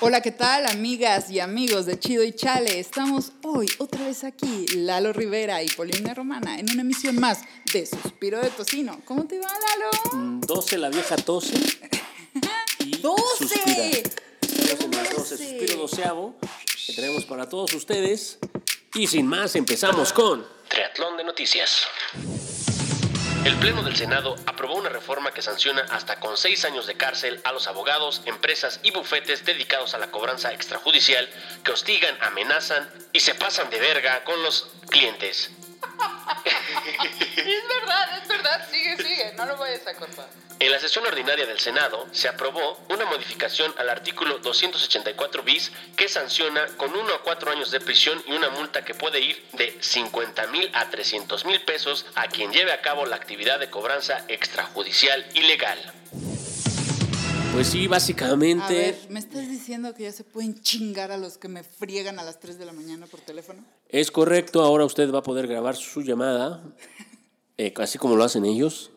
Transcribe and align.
Hola, 0.00 0.20
¿qué 0.20 0.30
tal, 0.30 0.66
amigas 0.66 1.30
y 1.30 1.40
amigos 1.40 1.86
de 1.86 1.98
Chido 1.98 2.22
y 2.22 2.32
Chale? 2.32 2.78
Estamos 2.78 3.32
hoy 3.42 3.66
otra 3.78 4.04
vez 4.04 4.24
aquí, 4.24 4.66
Lalo 4.74 5.12
Rivera 5.12 5.62
y 5.62 5.68
Polina 5.68 6.12
Romana, 6.12 6.58
en 6.58 6.70
una 6.70 6.82
emisión 6.82 7.18
más 7.18 7.40
de 7.72 7.86
Suspiro 7.86 8.40
de 8.40 8.50
Tocino. 8.50 9.00
¿Cómo 9.06 9.26
te 9.26 9.38
va, 9.38 9.48
Lalo? 9.48 10.40
12 10.46 10.78
la 10.78 10.90
vieja 10.90 11.16
tose. 11.16 11.54
y 12.80 12.98
¡Doce! 12.98 13.22
suspira. 13.38 13.86
Estamos 14.42 14.84
en 14.84 14.94
el 14.94 15.04
12, 15.04 15.14
¡Doce! 15.14 15.36
suspiro 15.36 15.76
doceavo, 15.76 16.34
que 16.86 16.92
traemos 16.92 17.24
para 17.24 17.48
todos 17.48 17.72
ustedes. 17.72 18.38
Y 18.94 19.06
sin 19.06 19.26
más, 19.26 19.56
empezamos 19.56 20.12
con 20.12 20.46
Triatlón 20.68 21.16
de 21.16 21.24
Noticias. 21.24 21.86
El 23.46 23.54
Pleno 23.58 23.84
del 23.84 23.94
Senado 23.94 24.34
aprobó 24.46 24.74
una 24.74 24.88
reforma 24.88 25.30
que 25.30 25.40
sanciona 25.40 25.86
hasta 25.90 26.18
con 26.18 26.36
seis 26.36 26.64
años 26.64 26.88
de 26.88 26.96
cárcel 26.96 27.40
a 27.44 27.52
los 27.52 27.68
abogados, 27.68 28.22
empresas 28.24 28.80
y 28.82 28.90
bufetes 28.90 29.44
dedicados 29.44 29.94
a 29.94 29.98
la 29.98 30.10
cobranza 30.10 30.52
extrajudicial 30.52 31.28
que 31.62 31.70
hostigan, 31.70 32.18
amenazan 32.22 32.90
y 33.12 33.20
se 33.20 33.36
pasan 33.36 33.70
de 33.70 33.78
verga 33.78 34.24
con 34.24 34.42
los 34.42 34.68
clientes. 34.90 35.52
Es 37.36 37.68
verdad, 37.68 38.18
es 38.22 38.28
verdad, 38.28 38.68
sigue, 38.70 38.96
sigue, 38.96 39.32
no 39.36 39.46
lo 39.46 39.56
vayas 39.56 39.86
a 39.86 39.94
cortar. 39.94 40.28
En 40.58 40.72
la 40.72 40.80
sesión 40.80 41.06
ordinaria 41.06 41.46
del 41.46 41.60
Senado 41.60 42.06
se 42.12 42.28
aprobó 42.28 42.78
una 42.88 43.04
modificación 43.04 43.74
al 43.76 43.90
artículo 43.90 44.38
284 44.38 45.42
bis 45.42 45.70
que 45.96 46.08
sanciona 46.08 46.66
con 46.78 46.96
1 46.96 47.14
a 47.14 47.22
4 47.22 47.50
años 47.52 47.70
de 47.70 47.80
prisión 47.80 48.22
y 48.26 48.32
una 48.32 48.48
multa 48.50 48.84
que 48.84 48.94
puede 48.94 49.20
ir 49.20 49.46
de 49.52 49.76
50 49.80 50.46
mil 50.46 50.70
a 50.72 50.88
300 50.88 51.44
mil 51.44 51.60
pesos 51.60 52.06
a 52.14 52.28
quien 52.28 52.52
lleve 52.52 52.72
a 52.72 52.80
cabo 52.80 53.04
la 53.04 53.16
actividad 53.16 53.60
de 53.60 53.68
cobranza 53.68 54.24
extrajudicial 54.28 55.26
ilegal. 55.34 55.78
Pues 57.52 57.68
sí, 57.68 57.86
A 57.86 57.90
básicamente 57.90 58.74
ver, 58.74 58.98
¿me 59.10 59.18
estás 59.18 59.48
diciendo 59.48 59.94
que 59.94 60.04
ya 60.04 60.12
se 60.12 60.24
pueden 60.24 60.60
chingar 60.62 61.12
a 61.12 61.18
los 61.18 61.36
que 61.38 61.48
me 61.48 61.64
friegan 61.64 62.18
a 62.18 62.22
las 62.22 62.40
3 62.40 62.58
de 62.58 62.64
la 62.64 62.72
mañana 62.72 63.06
por 63.06 63.20
teléfono? 63.20 63.62
Es 63.88 64.10
correcto, 64.10 64.62
ahora 64.62 64.84
usted 64.84 65.12
va 65.12 65.18
a 65.20 65.22
poder 65.22 65.46
grabar 65.46 65.76
su 65.76 66.02
llamada, 66.02 66.62
eh, 67.58 67.72
así 67.76 67.98
como 67.98 68.16
lo 68.16 68.24
hacen 68.24 68.44
ellos. 68.44 68.90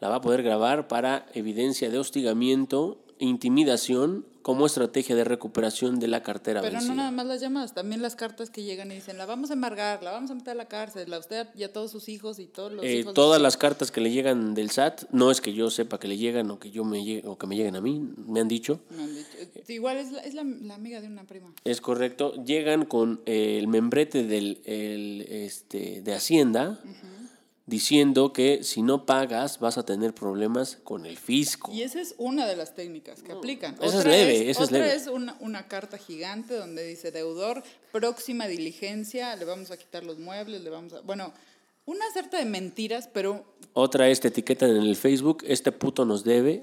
La 0.00 0.08
va 0.08 0.16
a 0.16 0.20
poder 0.20 0.42
grabar 0.42 0.88
para 0.88 1.26
evidencia 1.34 1.90
de 1.90 1.98
hostigamiento, 1.98 2.98
intimidación, 3.18 4.26
como 4.42 4.66
estrategia 4.66 5.14
de 5.14 5.22
recuperación 5.22 6.00
de 6.00 6.08
la 6.08 6.24
cartera 6.24 6.60
Pero 6.62 6.80
no 6.80 6.94
nada 6.96 7.12
más 7.12 7.26
las 7.26 7.40
llamadas, 7.40 7.74
también 7.74 8.02
las 8.02 8.16
cartas 8.16 8.50
que 8.50 8.64
llegan 8.64 8.90
y 8.90 8.96
dicen, 8.96 9.16
la 9.16 9.24
vamos 9.24 9.50
a 9.50 9.52
embargar, 9.52 10.02
la 10.02 10.10
vamos 10.10 10.32
a 10.32 10.34
meter 10.34 10.50
a 10.50 10.54
la 10.56 10.66
cárcel, 10.66 11.12
a 11.14 11.18
usted 11.20 11.46
y 11.56 11.62
a 11.62 11.72
todos 11.72 11.92
sus 11.92 12.08
hijos 12.08 12.40
y 12.40 12.46
todos 12.46 12.72
los 12.72 12.84
Eh, 12.84 12.96
hijos 13.00 13.14
todas 13.14 13.40
las 13.40 13.56
cartas 13.56 13.92
que 13.92 14.00
le 14.00 14.10
llegan 14.10 14.54
del 14.54 14.70
SAT, 14.72 15.04
no 15.12 15.30
es 15.30 15.40
que 15.40 15.52
yo 15.52 15.70
sepa 15.70 16.00
que 16.00 16.08
le 16.08 16.16
llegan 16.16 16.50
o 16.50 16.58
que 16.58 16.72
yo 16.72 16.82
me 16.82 17.04
llegue- 17.04 17.22
o 17.24 17.38
que 17.38 17.46
me 17.46 17.54
lleguen 17.54 17.76
a 17.76 17.80
mí, 17.80 18.00
me 18.26 18.40
han 18.40 18.48
dicho. 18.48 18.80
Me 18.90 19.04
han 19.04 19.11
Igual 19.68 19.96
es, 19.98 20.12
la, 20.12 20.20
es 20.20 20.34
la, 20.34 20.44
la 20.44 20.74
amiga 20.74 21.00
de 21.00 21.06
una 21.06 21.24
prima. 21.24 21.52
Es 21.64 21.80
correcto, 21.80 22.34
llegan 22.44 22.84
con 22.84 23.20
eh, 23.26 23.58
el 23.58 23.68
membrete 23.68 24.24
del 24.24 24.60
el, 24.64 25.26
este, 25.28 26.00
de 26.02 26.14
Hacienda 26.14 26.80
diciendo 27.66 28.32
que 28.32 28.64
si 28.64 28.82
no 28.82 29.06
pagas 29.06 29.60
vas 29.60 29.78
a 29.78 29.84
tener 29.84 30.14
problemas 30.14 30.78
con 30.82 31.06
el 31.06 31.16
fisco. 31.16 31.72
Y 31.72 31.82
esa 31.82 32.00
es 32.00 32.14
una 32.18 32.46
de 32.46 32.56
las 32.56 32.74
técnicas 32.74 33.22
que 33.22 33.32
aplican. 33.32 33.76
esa 33.80 34.00
es 34.00 34.04
leve, 34.04 34.50
esa 34.50 34.64
es 34.64 34.68
otra 34.68 34.78
leve. 34.78 34.94
es 34.94 35.06
una, 35.06 35.36
una 35.40 35.68
carta 35.68 35.96
gigante 35.96 36.54
donde 36.54 36.84
dice 36.84 37.12
deudor, 37.12 37.62
próxima 37.92 38.46
diligencia, 38.46 39.34
le 39.36 39.44
vamos 39.44 39.70
a 39.70 39.76
quitar 39.76 40.04
los 40.04 40.18
muebles, 40.18 40.62
le 40.62 40.70
vamos 40.70 40.92
a... 40.92 41.00
Bueno, 41.02 41.32
una 41.84 42.04
sarta 42.14 42.38
de 42.38 42.44
mentiras, 42.44 43.08
pero 43.12 43.44
Otra 43.74 44.08
es 44.08 44.20
te 44.20 44.28
etiquetan 44.28 44.70
en 44.70 44.82
el 44.82 44.96
Facebook, 44.96 45.42
este 45.46 45.72
puto 45.72 46.04
nos 46.04 46.24
debe, 46.24 46.62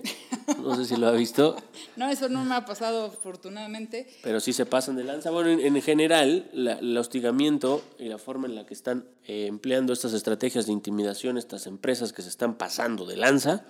no 0.63 0.75
sé 0.75 0.85
si 0.85 0.95
lo 0.95 1.07
ha 1.07 1.11
visto, 1.11 1.55
no, 1.97 2.07
eso 2.09 2.29
no 2.29 2.45
me 2.45 2.55
ha 2.55 2.65
pasado 2.65 3.05
afortunadamente. 3.05 4.07
pero 4.23 4.39
sí 4.39 4.53
se 4.53 4.65
pasan 4.65 4.95
de 4.95 5.03
lanza. 5.03 5.31
Bueno, 5.31 5.49
en, 5.49 5.59
en 5.75 5.81
general, 5.81 6.49
la- 6.53 6.79
el 6.79 6.95
hostigamiento 6.97 7.81
y 7.97 8.05
la 8.05 8.17
forma 8.17 8.47
en 8.47 8.55
la 8.55 8.65
que 8.65 8.73
están 8.73 9.05
eh, 9.27 9.47
empleando 9.47 9.91
estas 9.91 10.13
estrategias 10.13 10.67
de 10.67 10.71
intimidación, 10.73 11.37
estas 11.37 11.65
empresas 11.67 12.13
que 12.13 12.21
se 12.21 12.29
están 12.29 12.57
pasando 12.57 13.05
de 13.05 13.17
lanza, 13.17 13.65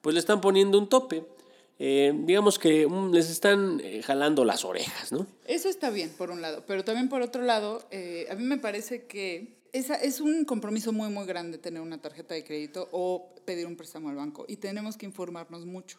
pues 0.00 0.14
le 0.14 0.20
están 0.20 0.40
poniendo 0.40 0.78
un 0.78 0.88
tope. 0.88 1.24
Eh, 1.80 2.12
digamos 2.24 2.58
que 2.58 2.86
mm, 2.88 3.12
les 3.12 3.28
están 3.30 3.80
eh, 3.84 4.02
jalando 4.02 4.44
las 4.44 4.64
orejas, 4.64 5.12
¿no? 5.12 5.26
Eso 5.46 5.68
está 5.68 5.90
bien, 5.90 6.10
por 6.16 6.30
un 6.30 6.40
lado, 6.42 6.64
pero 6.66 6.82
también 6.84 7.08
por 7.08 7.22
otro 7.22 7.42
lado, 7.42 7.82
a 8.30 8.34
mí 8.34 8.42
me 8.44 8.58
parece 8.58 9.06
que 9.06 9.57
esa 9.72 9.94
es 9.94 10.20
un 10.20 10.44
compromiso 10.44 10.92
muy, 10.92 11.08
muy 11.10 11.26
grande 11.26 11.58
tener 11.58 11.82
una 11.82 12.00
tarjeta 12.00 12.34
de 12.34 12.44
crédito 12.44 12.88
o 12.92 13.34
pedir 13.44 13.66
un 13.66 13.76
préstamo 13.76 14.08
al 14.08 14.16
banco 14.16 14.44
y 14.48 14.56
tenemos 14.56 14.96
que 14.96 15.06
informarnos 15.06 15.66
mucho. 15.66 15.98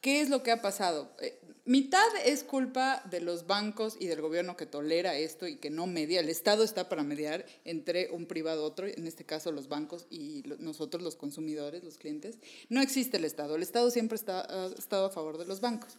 ¿Qué 0.00 0.20
es 0.20 0.28
lo 0.28 0.44
que 0.44 0.52
ha 0.52 0.62
pasado? 0.62 1.10
Eh, 1.20 1.40
mitad 1.64 2.06
es 2.24 2.44
culpa 2.44 3.02
de 3.10 3.20
los 3.20 3.48
bancos 3.48 3.96
y 3.98 4.06
del 4.06 4.20
gobierno 4.20 4.56
que 4.56 4.64
tolera 4.64 5.16
esto 5.16 5.48
y 5.48 5.56
que 5.56 5.70
no 5.70 5.88
media. 5.88 6.20
El 6.20 6.28
Estado 6.28 6.62
está 6.62 6.88
para 6.88 7.02
mediar 7.02 7.44
entre 7.64 8.10
un 8.10 8.26
privado 8.26 8.64
otro, 8.64 8.86
en 8.86 9.06
este 9.08 9.24
caso 9.24 9.50
los 9.50 9.68
bancos 9.68 10.06
y 10.08 10.44
nosotros 10.60 11.02
los 11.02 11.16
consumidores, 11.16 11.82
los 11.82 11.98
clientes. 11.98 12.38
No 12.68 12.80
existe 12.80 13.16
el 13.16 13.24
Estado. 13.24 13.56
El 13.56 13.62
Estado 13.62 13.90
siempre 13.90 14.14
está, 14.14 14.40
ha 14.42 14.66
estado 14.66 15.06
a 15.06 15.10
favor 15.10 15.36
de 15.36 15.46
los 15.46 15.60
bancos. 15.60 15.96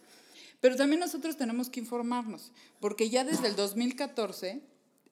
Pero 0.62 0.76
también 0.76 1.00
nosotros 1.00 1.36
tenemos 1.36 1.68
que 1.68 1.80
informarnos, 1.80 2.52
porque 2.80 3.08
ya 3.08 3.24
desde 3.24 3.48
el 3.48 3.56
2014 3.56 4.60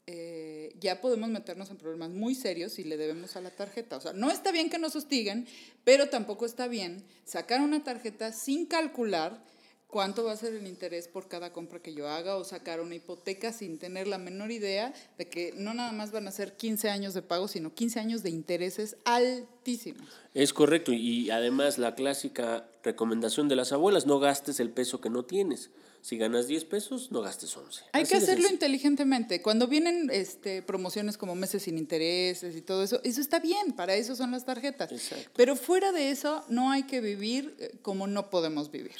eh, 0.07 0.48
ya 0.81 1.01
podemos 1.01 1.29
meternos 1.29 1.71
en 1.71 1.77
problemas 1.77 2.11
muy 2.11 2.35
serios 2.35 2.73
si 2.73 2.85
le 2.85 2.97
debemos 2.97 3.37
a 3.37 3.41
la 3.41 3.51
tarjeta. 3.51 3.97
O 3.97 4.01
sea, 4.01 4.13
no 4.13 4.31
está 4.31 4.53
bien 4.53 4.71
que 4.71 4.79
nos 4.79 4.97
hostiguen, 4.97 5.47
pero 5.85 6.09
tampoco 6.09 6.47
está 6.47 6.69
bien 6.69 7.05
sacar 7.25 7.61
una 7.61 7.85
tarjeta 7.85 8.33
sin 8.33 8.67
calcular 8.67 9.43
cuánto 9.89 10.23
va 10.23 10.33
a 10.33 10.37
ser 10.37 10.55
el 10.55 10.67
interés 10.67 11.09
por 11.09 11.29
cada 11.29 11.53
compra 11.53 11.81
que 11.81 11.95
yo 11.95 12.09
haga 12.09 12.37
o 12.37 12.45
sacar 12.45 12.81
una 12.81 12.95
hipoteca 12.95 13.53
sin 13.53 13.79
tener 13.79 14.07
la 14.07 14.19
menor 14.19 14.53
idea 14.53 14.93
de 15.17 15.29
que 15.29 15.53
no 15.57 15.75
nada 15.75 15.93
más 15.93 16.13
van 16.13 16.29
a 16.29 16.31
ser 16.31 16.57
15 16.57 16.91
años 16.91 17.15
de 17.15 17.23
pago, 17.23 17.49
sino 17.49 17.75
15 17.75 17.99
años 17.99 18.23
de 18.23 18.31
intereses 18.31 18.97
altísimos. 19.05 20.07
Es 20.35 20.53
correcto, 20.53 20.93
y 20.93 21.31
además 21.31 21.79
la 21.79 21.95
clásica 21.95 22.69
recomendación 22.85 23.49
de 23.49 23.57
las 23.57 23.73
abuelas, 23.73 24.07
no 24.07 24.21
gastes 24.21 24.61
el 24.61 24.71
peso 24.71 25.01
que 25.01 25.11
no 25.11 25.25
tienes. 25.25 25.71
Si 26.01 26.17
ganas 26.17 26.47
10 26.47 26.65
pesos, 26.65 27.11
no 27.11 27.21
gastes 27.21 27.57
11. 27.57 27.85
Hay 27.93 28.03
Así 28.03 28.11
que 28.13 28.17
hacerlo 28.17 28.35
sencillo. 28.35 28.55
inteligentemente. 28.55 29.43
Cuando 29.43 29.67
vienen 29.67 30.09
este, 30.13 30.63
promociones 30.63 31.19
como 31.19 31.35
meses 31.35 31.63
sin 31.65 31.77
intereses 31.77 32.57
y 32.57 32.63
todo 32.63 32.83
eso, 32.83 33.01
eso 33.05 33.21
está 33.21 33.41
bien, 33.41 33.73
para 33.73 33.95
eso 33.95 34.15
son 34.17 34.31
las 34.31 34.45
tarjetas. 34.45 34.91
Exacto. 34.93 35.31
Pero 35.37 35.57
fuera 35.57 35.93
de 35.93 36.11
eso, 36.11 36.45
no 36.49 36.71
hay 36.71 36.85
que 36.85 37.01
vivir 37.01 37.55
eh, 37.59 37.79
como 37.83 38.07
no 38.07 38.31
podemos 38.31 38.71
vivir. 38.71 38.97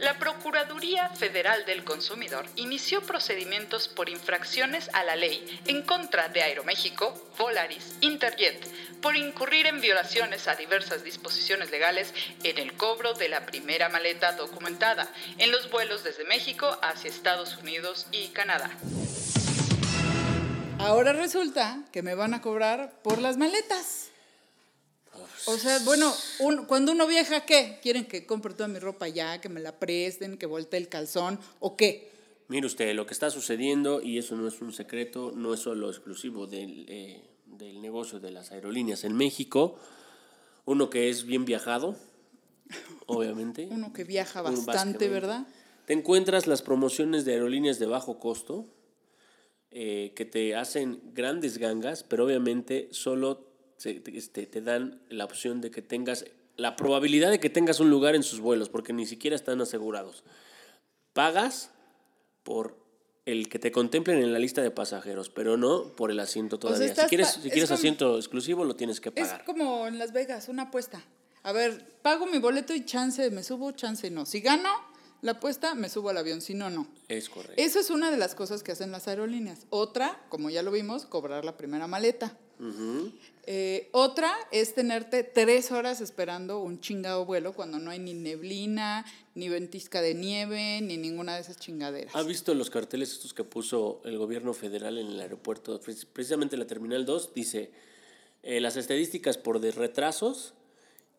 La 0.00 0.18
Procuraduría 0.18 1.10
Federal 1.10 1.66
del 1.66 1.84
Consumidor 1.84 2.46
inició 2.56 3.02
procedimientos 3.02 3.86
por 3.86 4.08
infracciones 4.08 4.88
a 4.94 5.04
la 5.04 5.14
ley 5.14 5.60
en 5.66 5.82
contra 5.82 6.28
de 6.28 6.42
Aeroméxico, 6.42 7.12
Volaris, 7.36 7.96
Interjet, 8.00 8.66
por 9.02 9.14
incurrir 9.14 9.66
en 9.66 9.82
violaciones 9.82 10.48
a 10.48 10.56
diversas 10.56 11.04
disposiciones 11.04 11.70
legales 11.70 12.14
en 12.42 12.56
el 12.56 12.72
cobro 12.72 13.12
de 13.12 13.28
la 13.28 13.44
primera 13.44 13.90
maleta 13.90 14.32
documentada 14.32 15.06
en 15.36 15.50
los 15.50 15.70
vuelos 15.70 16.02
desde 16.02 16.24
México 16.24 16.78
hacia 16.80 17.10
Estados 17.10 17.58
Unidos 17.58 18.06
y 18.10 18.28
Canadá. 18.28 18.70
Ahora 20.78 21.12
resulta 21.12 21.80
que 21.92 22.02
me 22.02 22.14
van 22.14 22.32
a 22.32 22.40
cobrar 22.40 22.90
por 23.02 23.18
las 23.18 23.36
maletas. 23.36 24.09
O 25.46 25.56
sea, 25.56 25.78
bueno, 25.84 26.12
un- 26.38 26.66
cuando 26.66 26.92
uno 26.92 27.06
viaja, 27.06 27.44
¿qué? 27.46 27.78
¿Quieren 27.82 28.04
que 28.06 28.26
compre 28.26 28.54
toda 28.54 28.68
mi 28.68 28.78
ropa 28.78 29.08
ya, 29.08 29.40
que 29.40 29.48
me 29.48 29.60
la 29.60 29.78
presten, 29.78 30.36
que 30.38 30.46
voltee 30.46 30.78
el 30.78 30.88
calzón 30.88 31.38
o 31.60 31.76
qué? 31.76 32.10
Mire 32.48 32.66
usted, 32.66 32.94
lo 32.94 33.06
que 33.06 33.14
está 33.14 33.30
sucediendo, 33.30 34.02
y 34.02 34.18
eso 34.18 34.34
no 34.36 34.46
es 34.48 34.60
un 34.60 34.72
secreto, 34.72 35.32
no 35.34 35.54
es 35.54 35.60
solo 35.60 35.88
exclusivo 35.88 36.46
del, 36.46 36.84
eh, 36.88 37.22
del 37.46 37.80
negocio 37.80 38.18
de 38.20 38.30
las 38.32 38.50
aerolíneas 38.52 39.04
en 39.04 39.14
México. 39.16 39.76
Uno 40.64 40.90
que 40.90 41.08
es 41.10 41.24
bien 41.24 41.44
viajado, 41.44 41.96
obviamente. 43.06 43.68
Uno 43.70 43.92
que 43.92 44.04
viaja 44.04 44.42
bastante. 44.42 45.08
¿verdad? 45.08 45.46
Te 45.86 45.92
encuentras 45.92 46.46
las 46.46 46.62
promociones 46.62 47.24
de 47.24 47.32
aerolíneas 47.32 47.78
de 47.78 47.86
bajo 47.86 48.18
costo 48.18 48.66
eh, 49.70 50.12
que 50.16 50.24
te 50.24 50.54
hacen 50.56 51.00
grandes 51.14 51.58
gangas, 51.58 52.02
pero 52.04 52.24
obviamente 52.26 52.88
solo 52.92 53.49
se- 53.80 53.94
te, 54.00 54.16
este, 54.16 54.46
te 54.46 54.60
dan 54.60 55.00
la 55.08 55.24
opción 55.24 55.60
de 55.62 55.70
que 55.70 55.80
tengas 55.80 56.26
la 56.56 56.76
probabilidad 56.76 57.30
de 57.30 57.40
que 57.40 57.48
tengas 57.48 57.80
un 57.80 57.88
lugar 57.88 58.14
en 58.14 58.22
sus 58.22 58.40
vuelos, 58.40 58.68
porque 58.68 58.92
ni 58.92 59.06
siquiera 59.06 59.34
están 59.34 59.60
asegurados. 59.62 60.24
Pagas 61.14 61.70
por 62.42 62.76
el 63.26 63.48
que 63.48 63.58
te 63.58 63.72
contemplen 63.72 64.18
en 64.18 64.32
la 64.32 64.38
lista 64.38 64.60
de 64.62 64.70
pasajeros, 64.70 65.30
pero 65.30 65.56
no 65.56 65.92
por 65.96 66.10
el 66.10 66.20
asiento 66.20 66.58
todavía. 66.58 66.94
si 66.94 67.06
quieres, 67.06 67.28
si 67.28 67.46
es 67.48 67.52
quieres 67.52 67.68
como- 67.70 67.78
asiento 67.78 68.16
exclusivo, 68.18 68.64
lo 68.64 68.76
tienes 68.76 69.00
que 69.00 69.08
Es 69.08 69.14
pagar. 69.14 69.44
como 69.44 69.86
en 69.86 69.98
Las 69.98 70.12
Vegas, 70.12 70.48
una 70.48 70.64
apuesta. 70.64 71.02
A 71.42 71.52
ver, 71.52 71.84
pago 72.02 72.26
mi 72.26 72.38
boleto 72.38 72.74
y 72.74 72.84
chance, 72.84 73.30
me 73.30 73.42
subo, 73.42 73.72
chance 73.72 74.10
no. 74.10 74.26
Si 74.26 74.40
gano 74.40 74.68
la 75.22 75.32
apuesta, 75.32 75.74
me 75.74 75.88
subo 75.88 76.10
al 76.10 76.18
avión, 76.18 76.40
si 76.42 76.52
no, 76.54 76.68
no. 76.70 76.86
Es 77.08 77.28
correcto. 77.30 77.54
Eso 77.56 77.80
es 77.80 77.88
una 77.90 78.10
de 78.10 78.16
las 78.18 78.34
cosas 78.34 78.62
que 78.62 78.72
hacen 78.72 78.90
las 78.92 79.08
aerolíneas. 79.08 79.66
Otra, 79.70 80.20
como 80.28 80.50
ya 80.50 80.62
lo 80.62 80.70
vimos, 80.70 81.06
cobrar 81.06 81.44
la 81.44 81.56
primera 81.56 81.86
maleta. 81.86 82.36
Eh, 83.46 83.88
otra 83.92 84.32
es 84.52 84.74
tenerte 84.74 85.22
tres 85.24 85.72
horas 85.72 86.00
esperando 86.00 86.60
un 86.60 86.80
chingado 86.80 87.24
vuelo 87.24 87.52
cuando 87.52 87.78
no 87.78 87.90
hay 87.90 87.98
ni 87.98 88.14
neblina, 88.14 89.04
ni 89.34 89.48
ventisca 89.48 90.02
de 90.02 90.14
nieve, 90.14 90.80
ni 90.82 90.96
ninguna 90.96 91.34
de 91.34 91.40
esas 91.40 91.56
chingaderas. 91.58 92.14
¿Ha 92.14 92.22
visto 92.22 92.54
los 92.54 92.70
carteles 92.70 93.12
estos 93.12 93.32
que 93.34 93.42
puso 93.44 94.00
el 94.04 94.18
gobierno 94.18 94.52
federal 94.54 94.98
en 94.98 95.06
el 95.08 95.20
aeropuerto? 95.20 95.80
Pre- 95.80 95.94
Precisamente 96.12 96.56
la 96.56 96.66
Terminal 96.66 97.04
2 97.06 97.34
dice 97.34 97.70
eh, 98.42 98.60
las 98.60 98.76
estadísticas 98.76 99.38
por 99.38 99.60
de 99.60 99.72
retrasos 99.72 100.54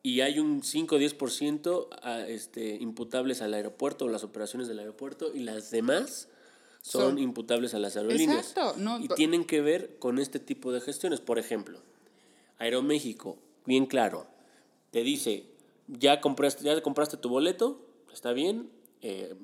y 0.02 0.20
hay 0.20 0.38
un 0.38 0.62
5 0.62 0.96
o 0.96 0.98
10% 0.98 1.88
a, 2.02 2.20
este, 2.26 2.76
imputables 2.76 3.42
al 3.42 3.54
aeropuerto 3.54 4.06
o 4.06 4.08
las 4.08 4.24
operaciones 4.24 4.68
del 4.68 4.78
aeropuerto 4.78 5.32
y 5.34 5.40
las 5.40 5.70
demás 5.70 6.28
son, 6.82 7.02
Son- 7.02 7.18
imputables 7.18 7.74
a 7.74 7.78
las 7.78 7.96
aerolíneas. 7.96 8.48
Exacto, 8.50 8.74
no, 8.78 8.98
y 9.00 9.08
tienen 9.08 9.44
que 9.44 9.60
ver 9.60 9.96
con 9.98 10.18
este 10.18 10.38
tipo 10.40 10.72
de 10.72 10.80
gestiones. 10.80 11.20
Por 11.20 11.38
ejemplo, 11.38 11.80
Aeroméxico, 12.58 13.38
bien 13.66 13.86
claro, 13.86 14.26
te 14.90 15.02
dice, 15.02 15.44
ya 15.88 16.20
compraste, 16.20 16.64
ya 16.64 16.80
compraste 16.82 17.16
tu 17.16 17.28
boleto, 17.28 17.80
está 18.12 18.32
bien, 18.32 18.70
eh, 19.02 19.34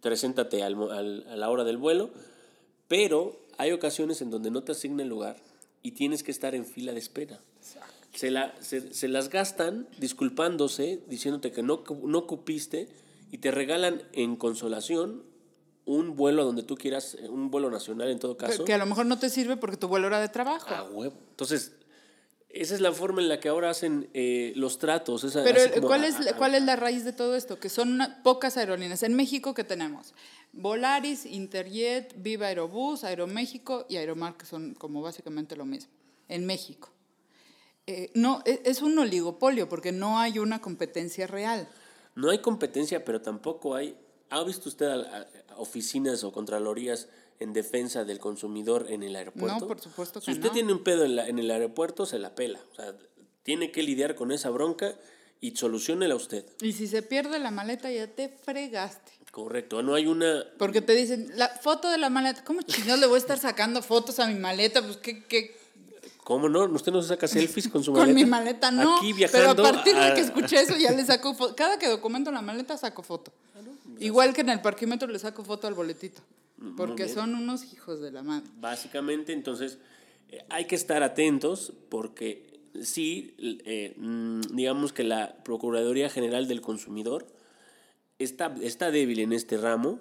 preséntate 0.00 0.62
al 0.62 0.74
al- 0.90 1.26
a 1.28 1.36
la 1.36 1.50
hora 1.50 1.64
del 1.64 1.76
vuelo, 1.76 2.10
pero 2.88 3.38
hay 3.58 3.72
ocasiones 3.72 4.20
en 4.22 4.30
donde 4.30 4.50
no 4.50 4.62
te 4.64 4.72
asigna 4.72 5.02
el 5.02 5.08
lugar 5.08 5.36
y 5.82 5.92
tienes 5.92 6.22
que 6.22 6.30
estar 6.30 6.54
en 6.54 6.64
fila 6.64 6.92
de 6.92 6.98
espera. 6.98 7.40
Se, 8.14 8.30
la, 8.30 8.54
se, 8.60 8.94
se 8.94 9.08
las 9.08 9.28
gastan 9.28 9.88
disculpándose, 9.98 11.00
diciéndote 11.08 11.50
que 11.52 11.62
no, 11.62 11.82
no 12.04 12.26
cupiste 12.26 12.88
y 13.32 13.38
te 13.38 13.50
regalan 13.50 14.02
en 14.12 14.36
consolación 14.36 15.22
un 15.86 16.16
vuelo 16.16 16.42
a 16.42 16.44
donde 16.44 16.62
tú 16.62 16.76
quieras, 16.76 17.16
eh, 17.20 17.28
un 17.28 17.50
vuelo 17.50 17.70
nacional 17.70 18.08
en 18.08 18.18
todo 18.18 18.36
caso. 18.36 18.64
Que 18.64 18.72
a 18.72 18.78
lo 18.78 18.86
mejor 18.86 19.06
no 19.06 19.18
te 19.18 19.28
sirve 19.28 19.56
porque 19.56 19.76
tu 19.76 19.88
vuelo 19.88 20.06
era 20.06 20.20
de 20.20 20.28
trabajo. 20.28 20.70
A 20.72 20.84
huevo. 20.84 21.14
Entonces, 21.30 21.72
esa 22.54 22.74
es 22.74 22.80
la 22.80 22.92
forma 22.92 23.20
en 23.20 23.28
la 23.28 23.40
que 23.40 23.48
ahora 23.48 23.70
hacen 23.70 24.08
eh, 24.14 24.52
los 24.56 24.78
tratos. 24.78 25.24
esa- 25.24 25.42
Pero 25.44 25.60
como 25.74 25.86
¿cuál 25.88 26.04
es, 26.04 26.14
a- 26.16 26.36
¿cuál 26.36 26.54
es 26.54 26.62
la 26.62 26.76
raíz 26.76 27.04
de 27.04 27.12
todo 27.12 27.34
esto? 27.36 27.58
Que 27.58 27.68
son 27.68 27.92
una- 27.92 28.22
pocas 28.22 28.56
aerolíneas. 28.56 29.02
En 29.02 29.14
México, 29.14 29.54
¿qué 29.54 29.64
tenemos? 29.64 30.14
Volaris, 30.52 31.26
Interjet, 31.26 32.14
Viva 32.16 32.46
Aerobús, 32.46 33.04
Aeroméxico 33.04 33.86
y 33.88 33.96
Aeromar, 33.96 34.36
que 34.36 34.46
son 34.46 34.74
como 34.74 35.02
básicamente 35.02 35.56
lo 35.56 35.64
mismo. 35.64 35.90
En 36.28 36.46
México. 36.46 36.90
Eh, 37.86 38.10
no, 38.14 38.42
e- 38.46 38.62
es 38.64 38.80
un 38.80 38.98
oligopolio 38.98 39.68
porque 39.68 39.92
no 39.92 40.18
hay 40.18 40.38
una 40.38 40.60
competencia 40.60 41.26
real. 41.26 41.68
No 42.14 42.30
hay 42.30 42.38
competencia, 42.38 43.04
pero 43.04 43.20
tampoco 43.20 43.74
hay... 43.74 43.96
¿Ha 44.30 44.42
visto 44.44 44.68
usted 44.68 44.86
a- 44.86 44.94
a- 45.18 45.26
a 45.54 45.56
oficinas 45.58 46.24
o 46.24 46.32
contralorías 46.32 47.08
en 47.40 47.52
defensa 47.52 48.04
del 48.04 48.18
consumidor 48.18 48.86
en 48.90 49.02
el 49.02 49.16
aeropuerto? 49.16 49.60
No, 49.60 49.66
por 49.66 49.80
supuesto 49.80 50.20
Si 50.20 50.26
que 50.26 50.32
usted 50.32 50.46
no. 50.48 50.52
tiene 50.52 50.72
un 50.72 50.82
pedo 50.84 51.04
en, 51.04 51.16
la- 51.16 51.28
en 51.28 51.38
el 51.38 51.50
aeropuerto, 51.50 52.06
se 52.06 52.18
la 52.18 52.34
pela. 52.34 52.60
O 52.72 52.74
sea, 52.74 52.94
tiene 53.42 53.70
que 53.70 53.82
lidiar 53.82 54.14
con 54.14 54.32
esa 54.32 54.50
bronca 54.50 54.94
y 55.40 55.56
solucionela 55.56 56.14
usted. 56.14 56.44
Y 56.62 56.72
si 56.72 56.86
se 56.86 57.02
pierde 57.02 57.38
la 57.38 57.50
maleta, 57.50 57.90
ya 57.90 58.06
te 58.06 58.28
fregaste. 58.28 59.12
Correcto. 59.30 59.82
No 59.82 59.94
hay 59.94 60.06
una... 60.06 60.44
Porque 60.58 60.80
te 60.80 60.94
dicen, 60.94 61.30
la 61.34 61.48
foto 61.48 61.90
de 61.90 61.98
la 61.98 62.08
maleta, 62.08 62.44
¿cómo 62.44 62.62
chingados 62.62 63.00
le 63.00 63.06
voy 63.06 63.16
a 63.16 63.18
estar 63.18 63.38
sacando 63.38 63.82
fotos 63.82 64.20
a 64.20 64.26
mi 64.28 64.34
maleta? 64.38 64.80
Pues 64.82 64.96
qué, 64.98 65.24
qué, 65.24 65.56
¿Cómo 66.22 66.48
no? 66.48 66.64
¿Usted 66.64 66.90
no 66.92 67.02
se 67.02 67.08
saca 67.08 67.28
selfies 67.28 67.68
con 67.68 67.84
su 67.84 67.92
Con 67.92 68.00
maleta? 68.00 68.14
mi 68.14 68.24
maleta 68.24 68.70
no. 68.70 68.96
Aquí 68.96 69.12
pero 69.12 69.16
viajando 69.30 69.66
a 69.66 69.72
partir 69.72 69.94
de 69.94 70.14
que 70.14 70.20
escuché 70.20 70.60
eso 70.62 70.74
ya 70.76 70.92
le 70.92 71.04
saco 71.04 71.34
foto. 71.34 71.54
Cada 71.54 71.78
que 71.78 71.88
documento 71.88 72.30
la 72.30 72.40
maleta 72.40 72.78
saco 72.78 73.02
foto. 73.02 73.30
Igual 73.98 74.32
que 74.32 74.40
en 74.40 74.48
el 74.48 74.62
parquímetro 74.62 75.06
le 75.08 75.18
saco 75.18 75.44
foto 75.44 75.66
al 75.66 75.74
boletito. 75.74 76.22
Porque 76.76 77.08
son 77.08 77.34
unos 77.34 77.72
hijos 77.72 78.00
de 78.00 78.10
la 78.12 78.22
madre. 78.22 78.48
Básicamente, 78.56 79.32
entonces, 79.32 79.78
eh, 80.28 80.44
hay 80.48 80.66
que 80.66 80.74
estar 80.74 81.02
atentos 81.02 81.72
porque 81.88 82.60
sí, 82.82 83.34
eh, 83.38 83.94
mm, 83.96 84.40
digamos 84.54 84.92
que 84.92 85.04
la 85.04 85.36
Procuraduría 85.44 86.08
General 86.10 86.48
del 86.48 86.60
Consumidor 86.60 87.26
está, 88.18 88.54
está 88.62 88.90
débil 88.90 89.20
en 89.20 89.32
este 89.32 89.56
ramo, 89.58 90.00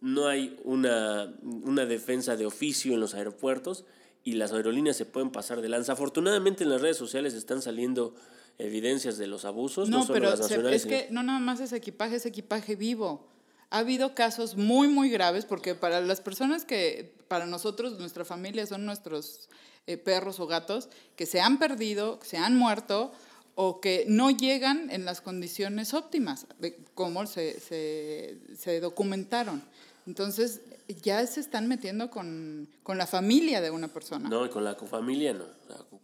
no 0.00 0.26
hay 0.28 0.58
una, 0.64 1.32
una 1.42 1.86
defensa 1.86 2.36
de 2.36 2.46
oficio 2.46 2.92
en 2.94 3.00
los 3.00 3.14
aeropuertos 3.14 3.84
y 4.22 4.32
las 4.32 4.52
aerolíneas 4.52 4.96
se 4.96 5.06
pueden 5.06 5.30
pasar 5.30 5.60
de 5.62 5.68
lanza. 5.68 5.92
Afortunadamente 5.92 6.64
en 6.64 6.70
las 6.70 6.80
redes 6.82 6.96
sociales 6.96 7.34
están 7.34 7.62
saliendo 7.62 8.14
evidencias 8.58 9.18
de 9.18 9.26
los 9.26 9.44
abusos, 9.44 9.88
no, 9.88 9.98
No, 9.98 10.02
solo 10.04 10.14
pero 10.14 10.30
las 10.30 10.36
se- 10.38 10.42
nacionales. 10.44 10.82
es 10.82 10.86
que 10.86 11.08
no 11.10 11.22
nada 11.22 11.40
más 11.40 11.60
es 11.60 11.72
equipaje, 11.72 12.16
es 12.16 12.26
equipaje 12.26 12.76
vivo. 12.76 13.28
Ha 13.74 13.78
habido 13.78 14.14
casos 14.14 14.56
muy, 14.56 14.86
muy 14.86 15.10
graves 15.10 15.46
porque 15.46 15.74
para 15.74 16.00
las 16.00 16.20
personas 16.20 16.64
que, 16.64 17.12
para 17.26 17.44
nosotros, 17.44 17.98
nuestra 17.98 18.24
familia 18.24 18.66
son 18.66 18.86
nuestros 18.86 19.48
eh, 19.88 19.96
perros 19.96 20.38
o 20.38 20.46
gatos, 20.46 20.88
que 21.16 21.26
se 21.26 21.40
han 21.40 21.58
perdido, 21.58 22.20
que 22.20 22.26
se 22.28 22.36
han 22.36 22.56
muerto 22.56 23.10
o 23.56 23.80
que 23.80 24.04
no 24.06 24.30
llegan 24.30 24.90
en 24.90 25.04
las 25.04 25.20
condiciones 25.20 25.92
óptimas, 25.92 26.46
de 26.60 26.78
cómo 26.94 27.26
se, 27.26 27.58
se, 27.58 28.38
se 28.56 28.78
documentaron. 28.78 29.64
Entonces, 30.06 30.60
ya 31.02 31.26
se 31.26 31.40
están 31.40 31.66
metiendo 31.66 32.10
con, 32.10 32.68
con 32.84 32.96
la 32.96 33.08
familia 33.08 33.60
de 33.60 33.72
una 33.72 33.88
persona. 33.88 34.28
No, 34.28 34.46
y 34.46 34.50
con 34.50 34.62
la 34.62 34.76
familia 34.76 35.32
no. 35.32 35.46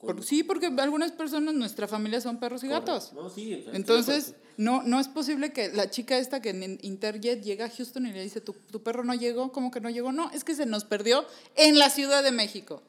Con- 0.00 0.16
Por- 0.16 0.24
sí, 0.24 0.42
porque 0.42 0.66
algunas 0.78 1.12
personas, 1.12 1.54
nuestra 1.54 1.86
familia 1.86 2.20
son 2.20 2.40
perros 2.40 2.64
y 2.64 2.68
gatos. 2.68 3.12
No, 3.12 3.30
sí, 3.30 3.64
Entonces, 3.72 4.34
no, 4.56 4.82
no 4.82 5.00
es 5.00 5.08
posible 5.08 5.52
que 5.52 5.68
la 5.68 5.90
chica 5.90 6.18
esta 6.18 6.40
que 6.40 6.50
en 6.50 6.78
Interjet 6.82 7.42
llega 7.42 7.66
a 7.66 7.70
Houston 7.70 8.06
y 8.06 8.12
le 8.12 8.22
dice, 8.22 8.40
¿Tu, 8.40 8.52
tu 8.52 8.82
perro 8.82 9.04
no 9.04 9.14
llegó, 9.14 9.52
¿cómo 9.52 9.70
que 9.70 9.80
no 9.80 9.90
llegó? 9.90 10.12
No, 10.12 10.30
es 10.30 10.44
que 10.44 10.54
se 10.54 10.66
nos 10.66 10.84
perdió 10.84 11.24
en 11.56 11.78
la 11.78 11.90
Ciudad 11.90 12.22
de 12.22 12.32
México. 12.32 12.82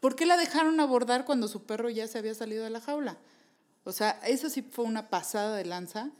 ¿Por 0.00 0.14
qué 0.14 0.26
la 0.26 0.36
dejaron 0.36 0.78
abordar 0.80 1.24
cuando 1.24 1.48
su 1.48 1.64
perro 1.64 1.90
ya 1.90 2.06
se 2.06 2.18
había 2.18 2.34
salido 2.34 2.64
de 2.64 2.70
la 2.70 2.80
jaula? 2.80 3.18
O 3.84 3.92
sea, 3.92 4.20
eso 4.26 4.48
sí 4.48 4.62
fue 4.62 4.84
una 4.84 5.08
pasada 5.08 5.56
de 5.56 5.64
lanza. 5.64 6.10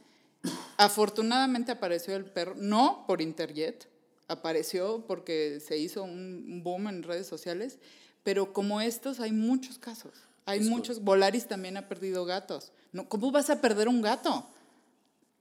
Afortunadamente 0.77 1.71
apareció 1.71 2.15
el 2.15 2.25
perro, 2.25 2.55
no 2.57 3.05
por 3.07 3.21
Interjet, 3.21 3.87
apareció 4.27 5.05
porque 5.05 5.59
se 5.65 5.77
hizo 5.77 6.03
un 6.03 6.61
boom 6.63 6.87
en 6.87 7.03
redes 7.03 7.27
sociales, 7.27 7.77
pero 8.23 8.53
como 8.53 8.81
estos 8.81 9.19
hay 9.19 9.31
muchos 9.31 9.77
casos. 9.77 10.13
Hay 10.45 10.61
muchos. 10.61 11.03
Volaris 11.03 11.47
también 11.47 11.77
ha 11.77 11.87
perdido 11.87 12.25
gatos. 12.25 12.71
No, 12.91 13.07
¿Cómo 13.07 13.31
vas 13.31 13.51
a 13.51 13.61
perder 13.61 13.87
un 13.87 14.01
gato? 14.01 14.47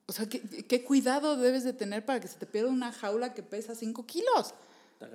O 0.09 0.13
sea, 0.13 0.27
¿qué, 0.27 0.41
qué 0.41 0.83
cuidado 0.83 1.37
debes 1.37 1.65
de 1.65 1.73
tener 1.73 2.05
para 2.05 2.19
que 2.19 2.29
se 2.29 2.39
te 2.39 2.47
pierda 2.47 2.71
una 2.71 2.93
jaula 2.93 3.35
que 3.35 3.43
pesa 3.43 3.75
5 3.75 4.07
kilos? 4.07 4.55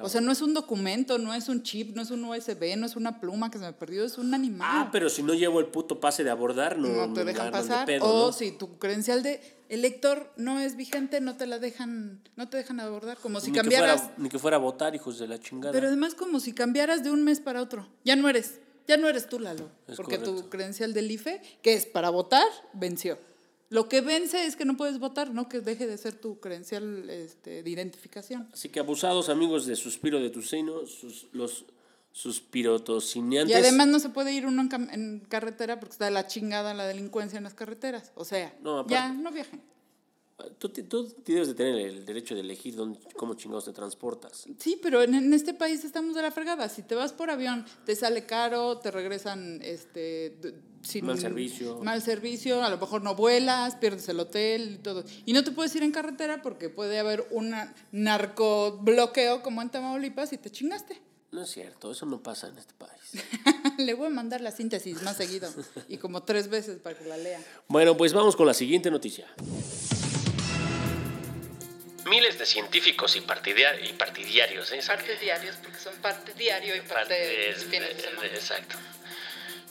O 0.02 0.08
sea, 0.08 0.22
no 0.22 0.32
es 0.32 0.42
un 0.42 0.54
documento, 0.54 1.18
no 1.18 1.34
es 1.34 1.50
un 1.50 1.62
chip, 1.62 1.94
no 1.96 2.04
es 2.04 2.12
un 2.12 2.24
USB, 2.24 2.78
no 2.78 2.86
es 2.86 2.96
una 2.96 3.20
pluma 3.20 3.52
que 3.52 3.58
se 3.58 3.66
me 3.66 3.74
perdió, 3.74 4.06
es 4.06 4.18
un 4.18 4.34
animal. 4.34 4.70
Ah, 4.72 4.90
pero 4.92 5.10
si 5.10 5.24
no 5.24 5.34
llevo 5.34 5.60
el 5.60 5.66
puto 5.66 6.00
pase 6.00 6.24
de 6.24 6.30
abordar, 6.30 6.78
no, 6.78 7.08
no 7.08 7.14
te 7.14 7.26
dejan 7.26 7.52
pasar. 7.52 7.86
pedo, 7.86 8.06
o 8.06 8.28
¿no? 8.28 8.34
si 8.34 8.52
tu 8.52 8.78
credencial 8.78 9.24
de 9.24 9.42
elector 9.68 10.32
no 10.38 10.60
es 10.60 10.78
vigente, 10.78 11.20
no 11.20 11.36
te 11.36 11.48
la 11.48 11.60
dejan, 11.60 12.22
no 12.38 12.48
te 12.48 12.58
dejan 12.58 12.80
abordar. 12.80 13.18
Como 13.18 13.42
si 13.42 13.52
ni, 13.52 13.58
cambiaras. 13.58 14.02
que 14.02 14.08
fuera, 14.08 14.16
ni 14.18 14.30
que 14.30 14.40
fuera 14.40 14.58
a 14.58 14.60
votar, 14.60 14.96
hijos 14.96 15.20
de 15.20 15.28
la 15.28 15.38
chingada. 15.40 15.74
Pero 15.74 15.88
además 15.88 16.16
como 16.16 16.40
si 16.40 16.54
cambiaras 16.54 17.04
de 17.04 17.12
un 17.12 17.24
mes 17.24 17.42
para 17.42 17.62
otro. 17.62 17.88
Ya 18.06 18.16
no 18.16 18.30
eres, 18.30 18.62
ya 18.88 18.96
no 18.96 19.10
eres 19.10 19.28
tú, 19.28 19.40
Lalo. 19.40 19.70
Es 19.88 19.98
porque 19.98 20.18
tu 20.18 20.50
credencial 20.50 20.94
del 20.94 21.12
IFE, 21.12 21.42
que 21.62 21.74
es 21.74 21.86
para 21.86 22.10
votar, 22.10 22.48
venció. 22.72 23.18
Lo 23.74 23.90
que 23.90 24.02
vence 24.02 24.46
es 24.46 24.56
que 24.56 24.66
no 24.66 24.78
puedes 24.78 25.00
votar, 25.00 25.34
no 25.34 25.50
que 25.50 25.60
deje 25.60 25.88
de 25.88 25.98
ser 25.98 26.14
tu 26.14 26.40
credencial 26.40 27.10
este, 27.10 27.64
de 27.64 27.70
identificación. 27.72 28.48
Así 28.54 28.70
que 28.70 28.80
abusados, 28.80 29.30
amigos 29.30 29.66
de 29.66 29.76
Suspiro 29.76 30.20
de 30.20 30.30
tu 30.30 30.44
seno, 30.44 30.86
sus, 30.86 31.26
los 31.32 31.66
suspirotocineantes. 32.12 33.52
Y 33.56 33.60
además 33.60 33.88
no 33.88 33.98
se 33.98 34.10
puede 34.10 34.32
ir 34.32 34.46
uno 34.46 34.62
en, 34.62 34.90
en 34.92 35.20
carretera 35.22 35.80
porque 35.80 35.94
está 35.94 36.06
de 36.06 36.12
la 36.12 36.28
chingada 36.28 36.76
la 36.76 36.86
delincuencia 36.86 37.38
en 37.38 37.46
las 37.46 37.56
carreteras. 37.56 38.12
O 38.14 38.26
sea, 38.26 38.54
No, 38.62 38.86
ya 38.86 39.12
no 39.12 39.32
viajen. 39.32 39.60
Tú, 40.58 40.70
tú 40.70 41.14
debes 41.26 41.48
de 41.50 41.54
tener 41.54 41.78
el 41.78 42.06
derecho 42.06 42.34
de 42.36 42.42
elegir 42.42 42.76
dónde, 42.76 43.00
cómo 43.16 43.36
chingados 43.36 43.66
te 43.66 43.74
transportas. 43.74 44.46
Sí, 44.58 44.80
pero 44.82 45.02
en, 45.04 45.14
en 45.14 45.34
este 45.34 45.54
país 45.54 45.84
estamos 45.84 46.16
de 46.16 46.22
la 46.22 46.32
fregada. 46.32 46.70
Si 46.70 46.82
te 46.82 46.96
vas 46.96 47.14
por 47.14 47.30
avión, 47.30 47.66
te 47.86 47.96
sale 47.96 48.26
caro, 48.26 48.80
te 48.80 48.92
regresan 48.92 49.62
este, 49.62 50.38
sin 50.82 51.06
Mal 51.06 51.20
servicio. 51.20 51.80
Mal 51.80 52.02
servicio, 52.02 52.64
a 52.64 52.70
lo 52.70 52.78
mejor 52.78 53.04
no 53.04 53.16
vuelas, 53.16 53.76
pierdes 53.76 54.08
el 54.10 54.20
hotel 54.20 54.76
y 54.76 54.78
todo. 54.80 55.04
Y 55.26 55.34
no 55.34 55.44
te 55.44 55.52
puedes 55.52 55.76
ir 55.76 55.84
en 55.84 55.92
carretera 55.92 56.42
porque 56.42 56.70
puede 56.70 57.00
haber 57.00 57.26
un 57.32 57.56
narcobloqueo 57.92 59.42
como 59.42 59.62
en 59.62 59.70
Tamaulipas 59.70 60.34
y 60.34 60.38
te 60.38 60.50
chingaste. 60.50 61.02
No 61.32 61.42
es 61.42 61.50
cierto, 61.50 61.92
eso 61.92 62.06
no 62.06 62.22
pasa 62.22 62.48
en 62.48 62.58
este 62.58 62.74
país. 62.76 62.92
Le 63.80 63.96
voy 63.96 64.08
a 64.08 64.10
mandar 64.12 64.42
la 64.42 64.52
síntesis 64.52 65.02
más 65.02 65.18
seguido 65.18 65.50
y 65.88 65.98
como 65.98 66.22
tres 66.22 66.48
veces 66.48 66.80
para 66.80 66.98
que 66.98 67.06
la 67.06 67.18
lea. 67.18 67.44
Bueno, 67.68 67.98
pues 67.98 68.14
vamos 68.14 68.36
con 68.36 68.46
la 68.46 68.54
siguiente 68.54 68.92
noticia. 68.92 69.28
Miles 72.14 72.38
de 72.38 72.46
científicos 72.46 73.16
y, 73.16 73.22
partidia- 73.22 73.76
y 73.82 73.94
partidarios, 73.94 74.72
¿eh? 74.72 74.80
Parte 74.86 75.16
diarios 75.18 75.56
porque 75.64 75.80
son 75.80 75.96
parte 75.96 76.32
diario 76.36 76.76
y 76.76 76.82
parte, 76.82 77.16
Parte- 77.16 77.54
fines 77.72 77.98
de 77.98 78.04
semana. 78.04 78.28
Exacto. 78.28 78.76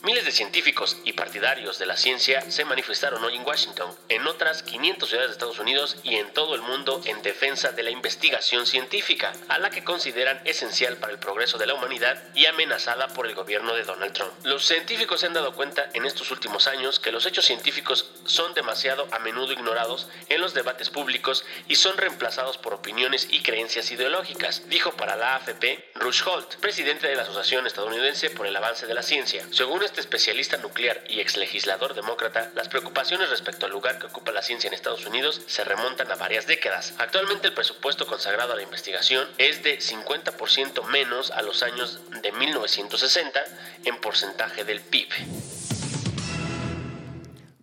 Miles 0.05 0.25
de 0.25 0.33
científicos 0.33 0.97
y 1.05 1.13
partidarios 1.13 1.79
de 1.79 1.85
la 1.85 1.95
ciencia 1.95 2.41
se 2.51 2.65
manifestaron 2.65 3.23
hoy 3.23 3.37
en 3.37 3.45
Washington, 3.45 3.89
en 4.09 4.27
otras 4.27 4.61
500 4.61 5.07
ciudades 5.07 5.29
de 5.29 5.33
Estados 5.35 5.59
Unidos 5.59 5.95
y 6.03 6.15
en 6.15 6.33
todo 6.33 6.55
el 6.55 6.61
mundo 6.61 6.99
en 7.05 7.21
defensa 7.21 7.71
de 7.71 7.83
la 7.83 7.89
investigación 7.89 8.65
científica, 8.65 9.31
a 9.47 9.59
la 9.59 9.69
que 9.69 9.85
consideran 9.85 10.41
esencial 10.43 10.97
para 10.97 11.13
el 11.13 11.19
progreso 11.19 11.57
de 11.57 11.67
la 11.67 11.75
humanidad 11.75 12.21
y 12.35 12.47
amenazada 12.47 13.07
por 13.13 13.27
el 13.27 13.33
gobierno 13.33 13.75
de 13.75 13.85
Donald 13.85 14.11
Trump. 14.11 14.33
Los 14.43 14.65
científicos 14.65 15.21
se 15.21 15.27
han 15.27 15.33
dado 15.33 15.53
cuenta 15.53 15.89
en 15.93 16.05
estos 16.05 16.31
últimos 16.31 16.67
años 16.67 16.99
que 16.99 17.13
los 17.13 17.25
hechos 17.25 17.45
científicos 17.45 18.11
son 18.25 18.53
demasiado 18.55 19.07
a 19.11 19.19
menudo 19.19 19.53
ignorados 19.53 20.09
en 20.27 20.41
los 20.41 20.53
debates 20.53 20.89
públicos 20.89 21.45
y 21.69 21.75
son 21.75 21.95
reemplazados 21.95 22.57
por 22.57 22.73
opiniones 22.73 23.29
y 23.31 23.41
creencias 23.41 23.89
ideológicas, 23.89 24.67
dijo 24.67 24.91
para 24.91 25.15
la 25.15 25.35
AFP 25.35 25.91
Rush 25.95 26.23
Holt, 26.25 26.55
presidente 26.55 27.07
de 27.07 27.15
la 27.15 27.21
Asociación 27.21 27.65
Estadounidense 27.67 28.31
por 28.31 28.47
el 28.47 28.55
Avance 28.57 28.85
de 28.85 28.93
la 28.95 29.01
Ciencia. 29.01 29.47
Según 29.51 29.81
este 29.93 30.01
especialista 30.01 30.57
nuclear 30.57 31.03
y 31.07 31.19
exlegislador 31.19 31.93
demócrata, 31.93 32.51
las 32.55 32.67
preocupaciones 32.67 33.29
respecto 33.29 33.67
al 33.67 33.71
lugar 33.71 33.99
que 33.99 34.07
ocupa 34.07 34.31
la 34.31 34.41
ciencia 34.41 34.67
en 34.67 34.73
Estados 34.73 35.05
Unidos 35.05 35.43
se 35.45 35.63
remontan 35.63 36.11
a 36.11 36.15
varias 36.15 36.47
décadas. 36.47 36.95
Actualmente 36.97 37.49
el 37.49 37.53
presupuesto 37.53 38.07
consagrado 38.07 38.53
a 38.53 38.55
la 38.55 38.63
investigación 38.63 39.27
es 39.37 39.61
de 39.61 39.77
50% 39.77 40.83
menos 40.87 41.29
a 41.29 41.43
los 41.43 41.61
años 41.61 42.01
de 42.23 42.31
1960 42.31 43.39
en 43.85 44.01
porcentaje 44.01 44.63
del 44.63 44.81
PIB. 44.81 45.09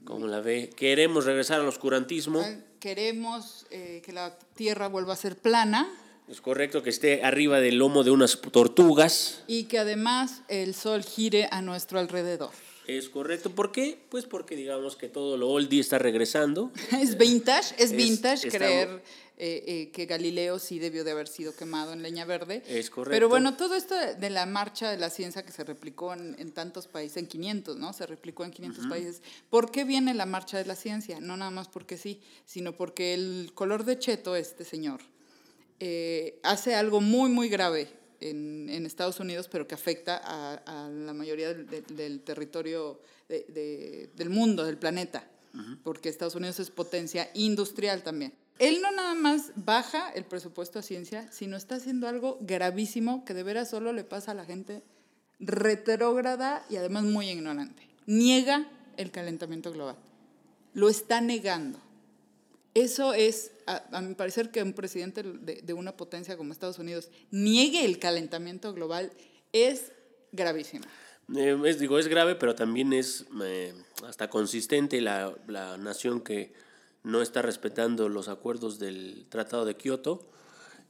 ¿Cómo 0.05 0.29
la 0.29 0.41
ve? 0.41 0.71
Queremos 0.77 1.25
regresar 1.25 1.59
al 1.59 1.67
oscurantismo. 1.67 2.47
Queremos 2.79 3.67
eh, 3.71 4.03
que 4.05 4.13
la 4.13 4.39
Tierra 4.55 4.87
vuelva 4.87 5.15
a 5.15 5.17
ser 5.17 5.37
plana. 5.37 5.93
Es 6.31 6.41
correcto 6.41 6.85
que 6.85 6.91
esté 6.91 7.25
arriba 7.25 7.59
del 7.59 7.79
lomo 7.79 8.05
de 8.05 8.13
unas 8.13 8.41
tortugas. 8.41 9.43
Y 9.49 9.65
que 9.65 9.81
además 9.81 10.43
el 10.47 10.77
sol 10.77 11.03
gire 11.03 11.49
a 11.51 11.61
nuestro 11.61 11.99
alrededor. 11.99 12.51
Es 12.87 13.09
correcto. 13.09 13.51
¿Por 13.51 13.73
qué? 13.73 13.99
Pues 14.09 14.27
porque 14.27 14.55
digamos 14.55 14.95
que 14.95 15.09
todo 15.09 15.37
lo 15.37 15.49
oldie 15.49 15.81
está 15.81 15.99
regresando. 15.99 16.71
es 16.93 17.19
vintage, 17.19 17.75
es 17.79 17.93
vintage 17.93 18.49
creer 18.49 19.03
eh, 19.39 19.65
eh, 19.67 19.91
que 19.93 20.07
Galileo 20.07 20.61
sí 20.61 20.79
debió 20.79 21.03
de 21.03 21.11
haber 21.11 21.27
sido 21.27 21.53
quemado 21.57 21.93
en 21.93 22.03
leña 22.03 22.25
verde. 22.25 22.63
Es 22.69 22.91
correcto. 22.91 23.11
Pero 23.11 23.29
bueno, 23.29 23.57
todo 23.57 23.75
esto 23.75 23.97
de 23.97 24.31
la 24.31 24.47
marcha 24.47 24.89
de 24.89 24.99
la 24.99 25.11
ciencia 25.11 25.45
que 25.45 25.51
se 25.51 25.65
replicó 25.65 26.15
en, 26.15 26.53
tantos 26.53 26.87
países, 26.87 27.17
en 27.17 27.27
500, 27.27 27.77
¿no? 27.77 27.93
Se 27.93 28.07
replicó 28.07 28.45
en 28.45 28.53
500 28.53 28.87
países. 28.87 29.23
¿Por 29.49 29.73
qué 29.73 29.83
viene 29.83 30.15
la 30.15 30.27
marcha 30.27 30.59
de 30.59 30.65
la 30.65 30.77
ciencia? 30.77 31.19
No 31.21 31.37
nada 31.37 31.51
más 31.51 31.67
porque 31.67 31.99
sí, 31.99 32.21
sino 32.47 32.77
porque 32.77 33.15
el 33.15 33.51
color 33.53 33.85
de 33.85 33.99
cheto, 33.99 34.37
este 34.37 34.65
señor, 34.65 35.01
eh, 35.81 36.39
hace 36.43 36.75
algo 36.75 37.01
muy, 37.01 37.31
muy 37.31 37.49
grave 37.49 37.89
en, 38.21 38.69
en, 38.69 38.85
Estados 38.85 39.19
Unidos, 39.19 39.49
pero 39.49 39.67
que 39.67 39.75
afecta 39.75 40.21
a, 40.23 40.55
a 40.67 40.89
la 40.91 41.15
mayoría 41.15 41.55
del, 41.55 42.21
territorio 42.21 43.01
de, 43.29 44.11
del 44.15 44.29
mundo, 44.31 44.65
del 44.65 44.77
planeta, 44.77 45.27
porque 45.83 46.09
Estados 46.09 46.35
Unidos 46.35 46.61
es 46.61 46.71
potencia 46.71 47.31
industrial 47.35 48.03
también. 48.03 48.35
Él 48.59 48.83
no 48.83 48.93
nada 48.93 49.15
más 49.15 49.53
baja 49.57 50.11
el 50.11 50.25
presupuesto 50.25 50.79
a 50.79 50.83
ciencia, 50.83 51.33
sino 51.33 51.57
está 51.57 51.77
haciendo 51.77 52.07
algo 52.09 52.37
gravísimo 52.43 53.25
que 53.25 53.33
de 53.33 53.43
veras 53.43 53.71
solo 53.71 53.95
le 53.95 54.05
pasa 54.05 54.33
a 54.33 54.35
la 54.35 54.45
gente 54.45 54.83
retrógrada 55.39 56.63
y 56.69 56.77
además 56.77 57.05
muy 57.05 57.31
ignorante. 57.31 57.89
Niega 58.05 58.69
el 58.99 59.11
calentamiento 59.11 59.73
global. 59.73 59.97
Lo 60.75 60.91
está 60.91 61.23
negando. 61.23 61.79
Eso 62.75 63.15
es, 63.15 63.53
a, 63.67 64.00
mi 64.00 64.15
parecer, 64.15 64.50
que 64.50 64.62
un 64.62 64.73
presidente 64.73 65.23
de, 65.23 65.73
una 65.73 65.97
potencia 65.97 66.37
como 66.37 66.53
Estados 66.53 66.79
Unidos 66.79 67.11
niegue 67.31 67.85
el 67.85 67.99
calentamiento 67.99 68.73
global 68.73 69.12
es 69.53 69.93
gravísimo. 70.31 70.85
Eh, 71.37 71.61
es, 71.65 71.79
digo, 71.79 71.99
es 71.99 72.07
grave, 72.07 72.37
pero 72.37 72.55
también 72.55 72.93
es 72.93 73.27
eh, 73.43 73.75
hasta 74.07 74.31
consistente 74.31 75.00
la, 75.00 75.35
la, 75.49 75.79
nación 75.79 76.21
que 76.21 76.53
no 77.03 77.23
está 77.23 77.43
respetando 77.43 78.09
los 78.09 78.29
acuerdos 78.29 78.79
del 78.79 79.27
Tratado 79.29 79.65
de 79.65 79.77
Kioto. 79.77 80.29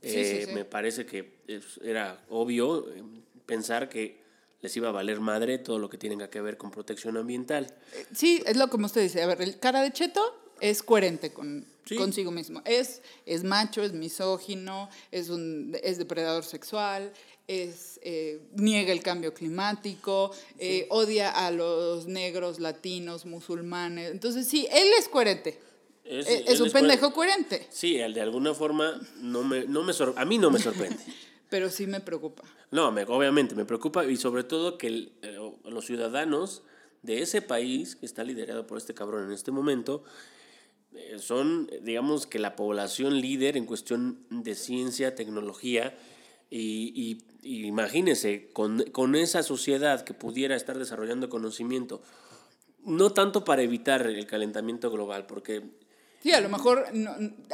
Eh, 0.03 0.51
me 0.55 0.65
parece 0.65 1.05
que 1.05 1.41
era 1.83 2.25
obvio 2.31 2.87
pensar 3.45 3.89
que 3.89 4.21
les 4.63 4.77
iba 4.77 4.89
a 4.89 4.93
valer 4.93 5.21
madre 5.21 5.59
todo 5.59 5.79
lo 5.79 5.89
que 5.91 5.99
tenga 5.99 6.29
que 6.29 6.41
ver 6.41 6.57
con 6.57 6.71
protección 6.71 7.17
ambiental. 7.17 7.75
Sí, 8.15 8.43
es 8.47 8.57
lo 8.57 8.69
como 8.69 8.87
usted 8.87 9.03
dice. 9.03 9.23
A 9.23 9.27
ver, 9.27 9.43
el 9.43 9.59
cara 9.59 9.83
de 9.83 9.93
cheto 9.93 10.40
es 10.61 10.83
coherente 10.83 11.33
con, 11.33 11.67
consigo 11.97 12.31
mismo. 12.31 12.63
Es, 12.65 13.03
es 13.27 13.45
macho, 13.45 13.83
es 13.83 13.93
misógino, 13.93 14.89
es, 15.11 15.29
un, 15.29 15.77
es 15.83 15.99
depredador 15.99 16.45
sexual, 16.45 17.13
es, 17.47 17.99
eh, 18.03 18.41
niega 18.55 18.93
el 18.93 19.03
cambio 19.03 19.35
climático, 19.35 20.31
eh, 20.59 20.87
odia 20.91 21.31
a 21.31 21.51
los 21.51 22.07
negros, 22.07 22.61
latinos, 22.61 23.27
musulmanes. 23.27 24.11
Entonces, 24.11 24.47
sí, 24.47 24.69
él 24.71 24.89
es 24.99 25.09
coherente. 25.09 25.59
Es, 26.05 26.29
eh, 26.29 26.63
un 26.63 26.71
pendejo 26.71 27.13
coherente. 27.13 27.67
Sí, 27.71 27.95
de 27.97 28.21
alguna 28.21 28.55
forma 28.55 29.01
no 29.17 29.43
me, 29.45 29.65
no 29.65 29.83
me 29.83 29.93
a 30.17 30.25
mí 30.25 30.39
no 30.39 30.51
me 30.51 30.59
sorprende. 30.59 30.99
Pero 31.51 31.69
sí 31.69 31.87
me 31.87 32.01
preocupa. 32.01 32.45
No, 32.71 32.93
me, 32.93 33.03
obviamente 33.03 33.57
me 33.57 33.65
preocupa 33.65 34.05
y 34.05 34.17
sobre 34.17 34.45
todo 34.45 34.79
que 34.79 35.11
los 35.65 35.85
ciudadanos 35.85 36.63
de 37.03 37.23
ese 37.23 37.43
país 37.43 37.97
que 37.97 38.07
está 38.07 38.23
liderado 38.23 38.67
por 38.67 38.79
este 38.79 38.95
cabrón 38.95 39.27
en 39.27 39.33
este 39.33 39.51
momento 39.51 40.05
son, 41.19 41.71
digamos, 41.83 42.27
que 42.27 42.39
la 42.39 42.57
población 42.57 43.21
líder 43.21 43.57
en 43.57 43.67
cuestión 43.67 44.25
de 44.31 44.55
ciencia, 44.55 45.15
tecnología, 45.15 45.95
y, 46.51 47.23
y, 47.43 47.67
imagínense, 47.67 48.51
con, 48.53 48.83
con, 48.91 49.15
esa 49.15 49.43
sociedad 49.45 50.03
que 50.03 50.15
pudiera 50.15 50.57
estar 50.57 50.77
desarrollando 50.77 51.29
conocimiento, 51.29 52.03
no 52.85 53.13
tanto 53.13 53.45
para 53.45 53.63
evitar 53.63 54.07
el 54.07 54.27
calentamiento 54.27 54.91
global, 54.91 55.27
porque... 55.27 55.63
Sí, 56.23 56.33
a 56.33 56.41
lo 56.41 56.49
mejor 56.49 56.87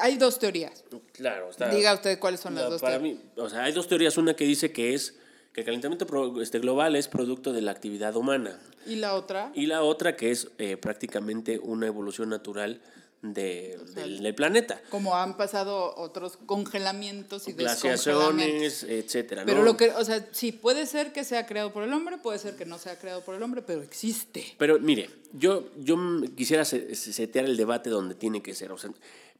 hay 0.01 0.17
dos 0.17 0.39
teorías. 0.39 0.85
Claro. 1.13 1.51
Diga 1.71 1.95
usted 1.95 2.19
cuáles 2.19 2.41
son 2.41 2.55
las 2.57 2.71
dos 2.71 2.81
para 2.81 2.99
Mí, 2.99 3.21
o 3.37 3.49
sea, 3.49 3.65
hay 3.65 3.73
dos 3.73 3.87
teorías. 3.87 4.17
Una 4.17 4.35
que 4.35 4.45
dice 4.45 4.73
que 4.73 4.95
es 4.95 5.19
que 5.53 5.61
el 5.61 5.67
calentamiento 5.67 6.43
este, 6.43 6.59
global 6.59 6.97
es 6.97 7.07
producto 7.07 7.53
de 7.53 7.63
la 7.63 7.71
actividad 7.71 8.17
humana. 8.17 8.59
¿Y 8.87 8.97
la 8.97 9.15
otra? 9.15 9.53
Y 9.55 9.67
la 9.67 9.83
otra 9.83 10.17
que 10.17 10.33
es 10.33 10.49
eh, 10.59 10.77
prácticamente 10.77 11.61
una 11.61 11.87
evolución 11.87 12.29
natural 12.29 12.81
de, 13.23 13.79
del, 13.95 14.35
planeta. 14.35 14.81
Como 14.91 15.17
han 15.17 15.37
pasado 15.37 15.95
otros 15.97 16.37
congelamientos 16.47 17.49
y 17.49 17.53
Glaciaciones, 17.53 18.85
etcétera. 18.85 19.45
Pero 19.47 19.63
lo 19.63 19.77
que, 19.77 19.91
o 19.91 20.05
sea, 20.05 20.29
sí, 20.33 20.53
puede 20.53 20.87
ser 20.87 21.13
que 21.13 21.25
sea 21.25 21.47
creado 21.47 21.73
por 21.73 21.83
el 21.83 21.93
hombre, 21.93 22.19
puede 22.19 22.39
ser 22.39 22.57
que 22.57 22.67
no 22.67 22.79
sea 22.79 22.99
creado 22.99 23.23
por 23.23 23.35
el 23.35 23.43
hombre, 23.43 23.63
pero 23.63 23.83
existe. 23.83 24.55
Pero 24.59 24.79
mire, 24.79 25.11
yo, 25.33 25.69
yo 25.79 25.97
quisiera 26.37 26.65
setear 26.65 27.47
el 27.47 27.57
debate 27.57 27.91
donde 27.91 28.15
tiene 28.15 28.43
que 28.43 28.55
ser. 28.55 28.71
O 28.73 28.79
sea, 28.79 28.91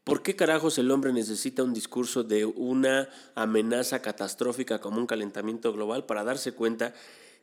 ¿por 0.03 0.21
qué 0.21 0.35
carajos 0.35 0.77
el 0.77 0.91
hombre 0.91 1.13
necesita 1.13 1.63
un 1.63 1.73
discurso 1.73 2.23
de 2.23 2.45
una 2.45 3.09
amenaza 3.35 4.01
catastrófica 4.01 4.79
como 4.79 4.97
un 4.97 5.07
calentamiento 5.07 5.71
global 5.71 6.05
para 6.05 6.23
darse 6.23 6.51
cuenta 6.51 6.93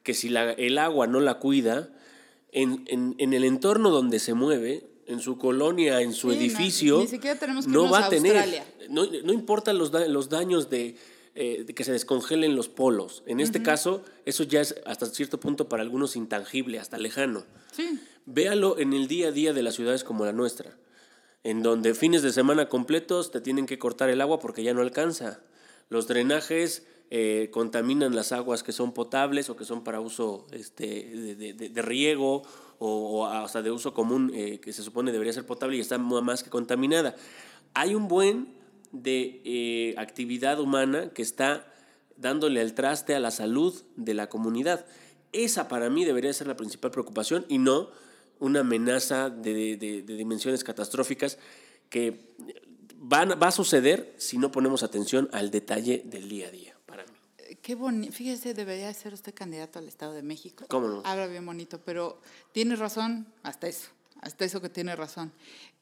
que 0.02 0.14
si 0.14 0.28
la, 0.28 0.52
el 0.52 0.78
agua 0.78 1.06
no 1.06 1.20
la 1.20 1.38
cuida, 1.38 1.88
en, 2.52 2.84
en, 2.86 3.16
en 3.18 3.32
el 3.32 3.44
entorno 3.44 3.90
donde 3.90 4.20
se 4.20 4.34
mueve, 4.34 4.86
en 5.06 5.20
su 5.20 5.38
colonia, 5.38 6.00
en 6.00 6.12
su 6.12 6.32
edificio, 6.32 6.96
no, 6.96 7.02
ni 7.02 7.08
siquiera 7.08 7.38
tenemos 7.38 7.66
que 7.66 7.70
no 7.70 7.90
va 7.90 8.06
a, 8.06 8.08
tener, 8.08 8.62
no, 8.88 9.06
no 9.06 9.32
importan 9.32 9.78
los, 9.78 9.92
los 9.92 10.28
daños 10.28 10.70
de, 10.70 10.96
eh, 11.36 11.66
que 11.74 11.82
se 11.82 11.90
descongelen 11.90 12.54
los 12.54 12.68
polos. 12.68 13.24
En 13.26 13.40
este 13.40 13.60
caso, 13.60 14.04
eso 14.24 14.44
ya 14.44 14.60
es 14.60 14.76
hasta 14.86 15.06
cierto 15.06 15.40
punto 15.40 15.68
para 15.68 15.82
algunos 15.82 16.14
intangible, 16.14 16.78
hasta 16.78 16.96
lejano. 16.96 17.44
Sí. 17.72 17.98
Véalo 18.24 18.78
en 18.78 18.92
el 18.92 19.08
día 19.08 19.28
a 19.28 19.32
día 19.32 19.52
de 19.52 19.64
las 19.64 19.74
ciudades 19.74 20.04
como 20.04 20.24
la 20.24 20.32
nuestra, 20.32 20.76
en 21.42 21.64
donde 21.64 21.94
fines 21.94 22.22
de 22.22 22.32
semana 22.32 22.68
completos 22.68 23.32
te 23.32 23.40
tienen 23.40 23.66
que 23.66 23.80
cortar 23.80 24.10
el 24.10 24.20
agua 24.20 24.38
porque 24.38 24.62
ya 24.62 24.74
no 24.74 24.80
alcanza. 24.80 25.40
Los 25.88 26.06
drenajes 26.06 26.86
eh, 27.16 27.48
contaminan 27.52 28.16
las 28.16 28.32
aguas 28.32 28.64
que 28.64 28.72
son 28.72 28.90
potables 28.90 29.48
o 29.48 29.54
que 29.54 29.64
son 29.64 29.84
para 29.84 30.00
uso 30.00 30.48
este, 30.50 31.36
de, 31.36 31.54
de, 31.54 31.68
de 31.68 31.82
riego 31.82 32.42
o, 32.80 33.24
hasta 33.24 33.62
de 33.62 33.70
uso 33.70 33.94
común 33.94 34.32
eh, 34.34 34.58
que 34.58 34.72
se 34.72 34.82
supone 34.82 35.12
debería 35.12 35.32
ser 35.32 35.46
potable 35.46 35.76
y 35.76 35.80
está 35.80 35.96
más 35.96 36.42
que 36.42 36.50
contaminada. 36.50 37.14
Hay 37.72 37.94
un 37.94 38.08
buen 38.08 38.48
de 38.90 39.40
eh, 39.44 39.94
actividad 39.96 40.58
humana 40.58 41.10
que 41.10 41.22
está 41.22 41.72
dándole 42.16 42.60
el 42.60 42.74
traste 42.74 43.14
a 43.14 43.20
la 43.20 43.30
salud 43.30 43.80
de 43.94 44.14
la 44.14 44.28
comunidad. 44.28 44.84
Esa 45.30 45.68
para 45.68 45.90
mí 45.90 46.04
debería 46.04 46.32
ser 46.32 46.48
la 46.48 46.56
principal 46.56 46.90
preocupación 46.90 47.46
y 47.48 47.58
no 47.58 47.90
una 48.40 48.60
amenaza 48.60 49.30
de, 49.30 49.76
de, 49.76 50.02
de 50.02 50.16
dimensiones 50.16 50.64
catastróficas 50.64 51.38
que 51.90 52.34
van, 52.96 53.40
va 53.40 53.46
a 53.46 53.52
suceder 53.52 54.16
si 54.18 54.36
no 54.36 54.50
ponemos 54.50 54.82
atención 54.82 55.28
al 55.30 55.52
detalle 55.52 56.02
del 56.06 56.28
día 56.28 56.48
a 56.48 56.50
día. 56.50 56.73
Qué 57.62 57.74
bonito. 57.74 58.12
Fíjese, 58.12 58.54
debería 58.54 58.92
ser 58.94 59.14
usted 59.14 59.34
candidato 59.34 59.78
al 59.78 59.88
Estado 59.88 60.12
de 60.12 60.22
México. 60.22 60.64
¿Cómo 60.68 60.88
no? 60.88 61.02
Habla 61.04 61.26
bien 61.26 61.44
bonito, 61.44 61.80
pero 61.84 62.20
tiene 62.52 62.76
razón, 62.76 63.26
hasta 63.42 63.68
eso, 63.68 63.88
hasta 64.20 64.44
eso 64.44 64.60
que 64.60 64.68
tiene 64.68 64.96
razón. 64.96 65.32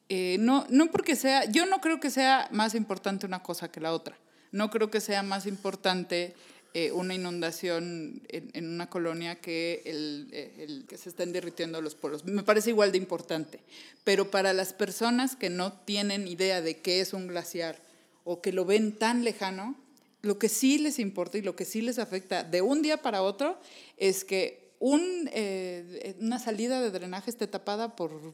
Eh, 0.09 0.37
no, 0.39 0.65
no 0.69 0.91
porque 0.91 1.15
sea, 1.15 1.45
yo 1.45 1.65
no 1.65 1.79
creo 1.81 1.99
que 1.99 2.09
sea 2.09 2.47
más 2.51 2.75
importante 2.75 3.25
una 3.25 3.41
cosa 3.41 3.71
que 3.71 3.79
la 3.79 3.93
otra. 3.93 4.17
No 4.51 4.69
creo 4.69 4.91
que 4.91 5.01
sea 5.01 5.23
más 5.23 5.45
importante 5.47 6.35
eh, 6.75 6.91
una 6.91 7.13
inundación 7.13 8.21
en, 8.29 8.49
en, 8.53 8.67
una 8.67 8.89
colonia 8.89 9.35
que 9.35 9.81
el, 9.85 10.27
eh, 10.31 10.53
el, 10.59 10.85
que 10.87 10.97
se 10.97 11.09
estén 11.09 11.31
derritiendo 11.31 11.81
los 11.81 11.95
polos. 11.95 12.25
Me 12.25 12.43
parece 12.43 12.71
igual 12.71 12.91
de 12.91 12.97
importante. 12.97 13.59
Pero 14.03 14.29
para 14.31 14.53
las 14.53 14.73
personas 14.73 15.35
que 15.35 15.49
no 15.49 15.73
tienen 15.73 16.27
idea 16.27 16.61
de 16.61 16.77
qué 16.77 16.99
es 16.99 17.13
un 17.13 17.27
glaciar 17.27 17.79
o 18.23 18.41
que 18.41 18.51
lo 18.51 18.65
ven 18.65 18.91
tan 18.97 19.23
lejano, 19.23 19.75
lo 20.23 20.39
que 20.39 20.49
sí 20.49 20.79
les 20.79 20.99
importa 20.99 21.37
y 21.37 21.41
lo 21.41 21.55
que 21.55 21.65
sí 21.65 21.81
les 21.81 21.99
afecta 21.99 22.43
de 22.43 22.61
un 22.61 22.81
día 22.81 22.97
para 22.97 23.21
otro 23.21 23.59
es 23.97 24.23
que 24.23 24.73
eh, 24.81 26.15
una 26.19 26.39
salida 26.39 26.81
de 26.81 26.91
drenaje 26.91 27.29
esté 27.29 27.45
tapada 27.45 27.95
por 27.95 28.33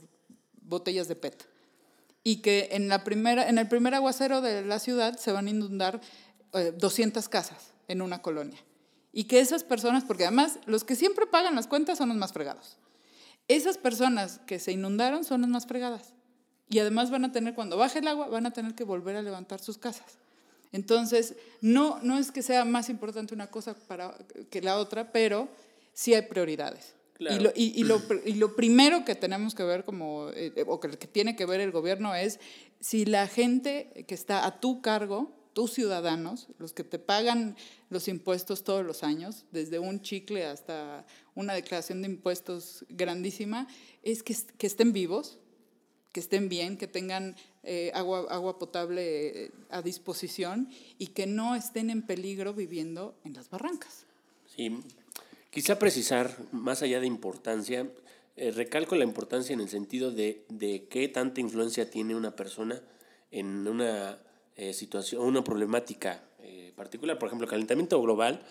botellas 0.61 1.07
de 1.07 1.15
PET 1.15 1.47
y 2.23 2.37
que 2.37 2.69
en, 2.71 2.89
la 2.89 3.03
primera, 3.03 3.49
en 3.49 3.57
el 3.57 3.67
primer 3.67 3.95
aguacero 3.95 4.39
de 4.41 4.63
la 4.63 4.77
ciudad 4.77 5.17
se 5.17 5.31
van 5.31 5.47
a 5.47 5.49
inundar 5.49 5.99
200 6.77 7.25
eh, 7.25 7.29
casas 7.29 7.73
en 7.87 8.03
una 8.03 8.21
colonia. 8.21 8.59
Y 9.11 9.23
que 9.23 9.39
esas 9.39 9.63
personas, 9.63 10.03
porque 10.03 10.25
además 10.25 10.59
los 10.67 10.83
que 10.83 10.95
siempre 10.95 11.25
pagan 11.25 11.55
las 11.55 11.65
cuentas 11.65 11.97
son 11.97 12.09
los 12.09 12.17
más 12.17 12.33
fregados. 12.33 12.77
Esas 13.47 13.79
personas 13.79 14.39
que 14.45 14.59
se 14.59 14.71
inundaron 14.71 15.23
son 15.23 15.41
las 15.41 15.49
más 15.49 15.65
fregadas. 15.65 16.13
Y 16.69 16.77
además 16.77 17.09
van 17.09 17.25
a 17.25 17.31
tener, 17.31 17.55
cuando 17.55 17.77
baje 17.77 17.97
el 17.97 18.07
agua, 18.07 18.27
van 18.27 18.45
a 18.45 18.53
tener 18.53 18.75
que 18.75 18.83
volver 18.83 19.15
a 19.15 19.23
levantar 19.23 19.59
sus 19.59 19.79
casas. 19.79 20.19
Entonces, 20.71 21.35
no, 21.61 21.99
no 22.03 22.17
es 22.17 22.31
que 22.31 22.41
sea 22.41 22.65
más 22.65 22.89
importante 22.89 23.33
una 23.33 23.47
cosa 23.47 23.73
para, 23.73 24.15
que 24.49 24.61
la 24.61 24.77
otra, 24.77 25.11
pero 25.11 25.49
sí 25.93 26.13
hay 26.13 26.23
prioridades. 26.23 26.95
Y, 27.19 27.39
lo, 27.39 27.51
y, 27.53 27.83
lo, 27.83 28.01
y, 28.23 28.33
lo, 28.35 28.55
primero 28.55 29.03
que 29.03 29.13
tenemos 29.13 29.53
que 29.53 29.63
ver 29.63 29.83
como, 29.83 30.29
eh, 30.33 30.53
o 30.67 30.79
que, 30.79 30.89
que 30.91 31.07
tiene 31.07 31.35
que 31.35 31.45
ver 31.45 31.59
el 31.59 31.71
gobierno 31.71 32.15
es 32.15 32.39
si 32.79 33.03
la 33.03 33.27
gente 33.27 34.05
que 34.07 34.15
está 34.15 34.45
a 34.45 34.61
tu 34.61 34.81
cargo, 34.81 35.35
tus 35.51 35.73
ciudadanos, 35.73 36.47
los 36.59 36.71
que 36.71 36.85
te 36.85 36.97
pagan 36.97 37.57
los 37.89 38.07
impuestos 38.07 38.63
todos 38.63 38.85
los 38.85 39.03
años, 39.03 39.45
desde 39.51 39.79
un 39.79 40.01
chicle 40.01 40.45
hasta 40.45 41.05
una 41.35 41.53
declaración 41.53 42.01
de 42.01 42.07
impuestos 42.07 42.85
grandísima, 42.87 43.67
es 44.01 44.23
que, 44.23 44.33
que 44.57 44.67
estén 44.67 44.93
vivos, 44.93 45.39
que 46.13 46.21
estén 46.21 46.47
bien, 46.47 46.77
que 46.77 46.87
tengan 46.87 47.35
eh, 47.63 47.91
agua, 47.93 48.25
agua 48.29 48.57
potable 48.57 49.45
eh, 49.45 49.51
a 49.69 49.81
disposición 49.81 50.69
y 50.97 51.07
que 51.07 51.27
no 51.27 51.55
estén 51.55 51.89
en 51.89 52.03
peligro 52.03 52.53
viviendo 52.53 53.15
en 53.25 53.33
las 53.33 53.49
barrancas. 53.49 54.05
Sí, 54.55 54.79
quizá 55.51 55.77
precisar, 55.77 56.37
más 56.53 56.81
allá 56.83 57.01
de 57.01 57.07
importancia, 57.07 57.85
eh, 58.37 58.51
recalco 58.51 58.95
la 58.95 59.03
importancia 59.03 59.53
en 59.53 59.59
el 59.59 59.67
sentido 59.67 60.11
de, 60.11 60.45
de, 60.47 60.87
qué 60.89 61.09
tanta 61.09 61.41
influencia 61.41 61.89
tiene 61.89 62.15
una 62.15 62.33
persona 62.33 62.81
en 63.29 63.67
una 63.67 64.17
situación, 64.73 65.21
una 65.21 65.41
problemática 65.41 66.21
particular, 66.75 67.17
por 67.17 67.27
ejemplo, 67.27 67.47
calentamiento 67.47 68.01
global. 68.01 68.41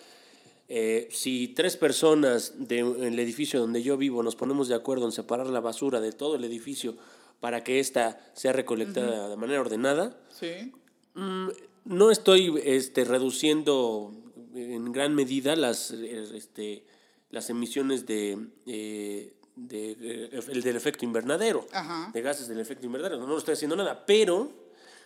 si 1.11 1.49
tres 1.49 1.77
personas 1.77 2.67
del 2.67 3.19
edificio 3.19 3.59
donde 3.59 3.83
yo 3.83 3.95
vivo 3.95 4.23
nos 4.23 4.35
ponemos 4.35 4.67
de 4.67 4.73
acuerdo 4.73 5.05
en 5.05 5.11
separar 5.11 5.45
la 5.47 5.59
basura 5.59 5.99
de 5.99 6.11
todo 6.11 6.35
el 6.35 6.43
edificio 6.43 6.95
para 7.39 7.63
que 7.63 7.79
ésta 7.79 8.19
sea 8.33 8.53
recolectada 8.53 9.29
de 9.29 9.35
manera 9.35 9.61
ordenada. 9.61 10.17
Sí. 10.29 10.73
Mm, 11.15 11.49
no 11.85 12.11
estoy 12.11 12.61
este, 12.63 13.03
reduciendo 13.03 14.11
en 14.53 14.91
gran 14.91 15.15
medida 15.15 15.55
las, 15.55 15.91
este, 15.91 16.83
las 17.29 17.49
emisiones 17.49 18.05
de, 18.05 18.37
eh, 18.65 19.33
de, 19.55 19.97
eh, 19.99 20.39
el 20.49 20.61
del 20.61 20.75
efecto 20.75 21.05
invernadero, 21.05 21.65
de 22.13 22.21
gases 22.21 22.47
del 22.47 22.59
efecto 22.59 22.85
invernadero. 22.85 23.19
No, 23.19 23.27
no 23.27 23.37
estoy 23.37 23.53
haciendo 23.53 23.75
nada, 23.75 24.05
pero 24.05 24.51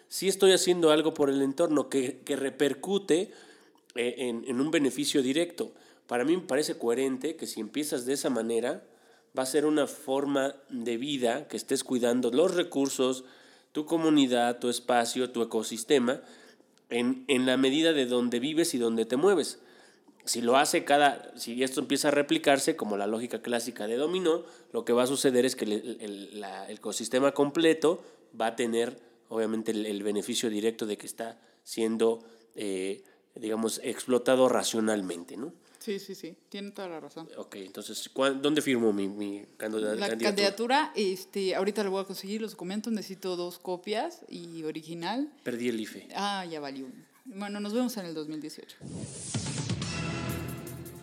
sí 0.07 0.27
estoy 0.27 0.51
haciendo 0.51 0.91
algo 0.91 1.13
por 1.13 1.29
el 1.29 1.41
entorno 1.41 1.89
que, 1.89 2.19
que 2.19 2.35
repercute 2.35 3.31
eh, 3.95 4.15
en, 4.17 4.43
en 4.47 4.59
un 4.59 4.71
beneficio 4.71 5.21
directo. 5.21 5.73
Para 6.07 6.25
mí 6.25 6.35
me 6.35 6.43
parece 6.43 6.77
coherente 6.77 7.35
que 7.35 7.47
si 7.47 7.59
empiezas 7.59 8.05
de 8.05 8.13
esa 8.13 8.29
manera, 8.29 8.83
va 9.37 9.43
a 9.43 9.47
ser 9.47 9.65
una 9.65 9.87
forma 9.87 10.55
de 10.69 10.97
vida 10.97 11.47
que 11.47 11.57
estés 11.57 11.83
cuidando 11.83 12.31
los 12.31 12.53
recursos, 12.53 13.25
tu 13.71 13.85
comunidad, 13.85 14.59
tu 14.59 14.69
espacio, 14.69 15.31
tu 15.31 15.41
ecosistema, 15.41 16.21
en, 16.89 17.25
en 17.27 17.45
la 17.45 17.57
medida 17.57 17.93
de 17.93 18.05
donde 18.05 18.39
vives 18.39 18.73
y 18.73 18.77
donde 18.77 19.05
te 19.05 19.17
mueves. 19.17 19.59
Si 20.25 20.41
lo 20.41 20.55
hace 20.55 20.85
cada, 20.85 21.31
si 21.35 21.63
esto 21.63 21.81
empieza 21.81 22.07
a 22.07 22.11
replicarse 22.11 22.75
como 22.77 22.95
la 22.95 23.07
lógica 23.07 23.41
clásica 23.41 23.87
de 23.87 23.97
dominó, 23.97 24.45
lo 24.71 24.85
que 24.85 24.93
va 24.93 25.03
a 25.03 25.07
suceder 25.07 25.45
es 25.45 25.55
que 25.55 25.65
el, 25.65 25.97
el, 25.99 26.45
ecosistema 26.69 27.33
completo 27.33 28.03
va 28.39 28.47
a 28.47 28.55
tener 28.55 28.97
obviamente 29.27 29.71
el, 29.71 30.03
beneficio 30.03 30.49
directo 30.49 30.85
de 30.85 30.97
que 30.97 31.07
está 31.07 31.39
siendo, 31.63 32.23
eh, 32.55 33.03
digamos, 33.35 33.81
explotado 33.83 34.47
racionalmente, 34.47 35.35
¿no? 35.35 35.53
Sí, 35.83 35.99
sí, 35.99 36.15
sí, 36.15 36.33
tiene 36.47 36.71
toda 36.71 36.87
la 36.87 37.01
razón. 37.01 37.27
Ok, 37.35 37.55
entonces, 37.55 38.09
¿dónde 38.41 38.61
firmo 38.61 38.93
mi, 38.93 39.09
mi 39.09 39.43
candidatura? 39.57 39.95
La 39.95 40.17
candidatura, 40.17 40.93
este, 40.95 41.55
ahorita 41.55 41.83
lo 41.83 41.91
voy 41.91 42.03
a 42.03 42.05
conseguir 42.05 42.41
los 42.41 42.51
documentos, 42.51 42.93
necesito 42.93 43.35
dos 43.35 43.59
copias 43.59 44.21
y 44.29 44.63
original. 44.63 45.29
Perdí 45.43 45.67
el 45.67 45.81
IFE. 45.81 46.07
Ah, 46.15 46.45
ya 46.49 46.61
valió. 46.61 46.87
Bueno, 47.25 47.59
nos 47.59 47.73
vemos 47.73 47.97
en 47.97 48.05
el 48.05 48.13
2018. 48.13 48.77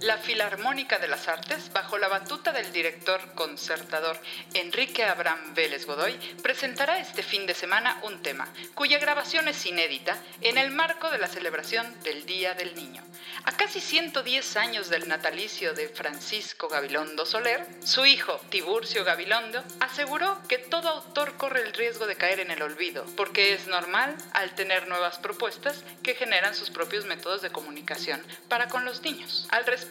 La 0.01 0.17
Filarmónica 0.17 0.99
de 0.99 1.09
las 1.09 1.29
Artes, 1.29 1.71
bajo 1.75 1.99
la 1.99 2.09
batuta 2.09 2.53
del 2.53 2.73
director 2.73 3.21
concertador 3.35 4.19
Enrique 4.55 5.05
Abraham 5.05 5.53
Vélez 5.53 5.85
Godoy, 5.85 6.15
presentará 6.43 6.99
este 6.99 7.23
fin 7.23 7.45
de 7.45 7.53
semana 7.53 8.01
un 8.05 8.23
tema, 8.23 8.49
cuya 8.73 8.99
grabación 8.99 9.47
es 9.49 9.67
inédita 9.67 10.17
en 10.41 10.57
el 10.57 10.71
marco 10.71 11.11
de 11.11 11.19
la 11.19 11.27
celebración 11.27 12.01
del 12.03 12.25
Día 12.25 12.55
del 12.55 12.75
Niño. 12.77 13.03
A 13.45 13.53
casi 13.53 13.79
110 13.79 14.57
años 14.57 14.89
del 14.89 15.07
natalicio 15.07 15.75
de 15.75 15.91
Francisco 15.91 16.69
Gabilondo 16.69 17.27
Soler, 17.27 17.67
su 17.85 18.07
hijo, 18.07 18.41
Tiburcio 18.49 19.05
Gabilondo, 19.05 19.63
aseguró 19.81 20.41
que 20.49 20.57
todo 20.57 20.89
autor 20.89 21.37
corre 21.37 21.61
el 21.61 21.75
riesgo 21.75 22.07
de 22.07 22.17
caer 22.17 22.41
en 22.41 22.51
el 22.51 22.63
olvido, 22.63 23.05
porque 23.17 23.53
es 23.53 23.67
normal 23.67 24.17
al 24.33 24.55
tener 24.55 24.89
nuevas 24.89 25.19
propuestas 25.19 25.85
que 26.03 26.15
generan 26.15 26.55
sus 26.55 26.71
propios 26.71 27.05
métodos 27.05 27.43
de 27.43 27.51
comunicación 27.51 28.25
para 28.49 28.69
con 28.69 28.87
los 28.87 29.03
niños. 29.03 29.47
Al 29.51 29.67
respecto, 29.67 29.90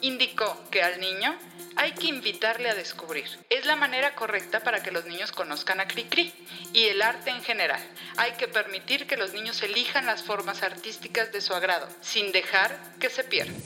indicó 0.00 0.56
que 0.70 0.82
al 0.82 1.00
niño 1.00 1.36
hay 1.76 1.92
que 1.92 2.08
invitarle 2.08 2.68
a 2.68 2.74
descubrir. 2.74 3.24
Es 3.48 3.66
la 3.66 3.76
manera 3.76 4.14
correcta 4.14 4.60
para 4.60 4.82
que 4.82 4.90
los 4.90 5.06
niños 5.06 5.32
conozcan 5.32 5.80
a 5.80 5.88
Cricri 5.88 6.32
y 6.72 6.84
el 6.84 7.02
arte 7.02 7.30
en 7.30 7.42
general. 7.42 7.80
Hay 8.16 8.32
que 8.32 8.48
permitir 8.48 9.06
que 9.06 9.16
los 9.16 9.32
niños 9.32 9.62
elijan 9.62 10.06
las 10.06 10.22
formas 10.22 10.62
artísticas 10.62 11.32
de 11.32 11.40
su 11.40 11.54
agrado, 11.54 11.88
sin 12.00 12.32
dejar 12.32 12.78
que 12.98 13.08
se 13.08 13.24
pierdan. 13.24 13.56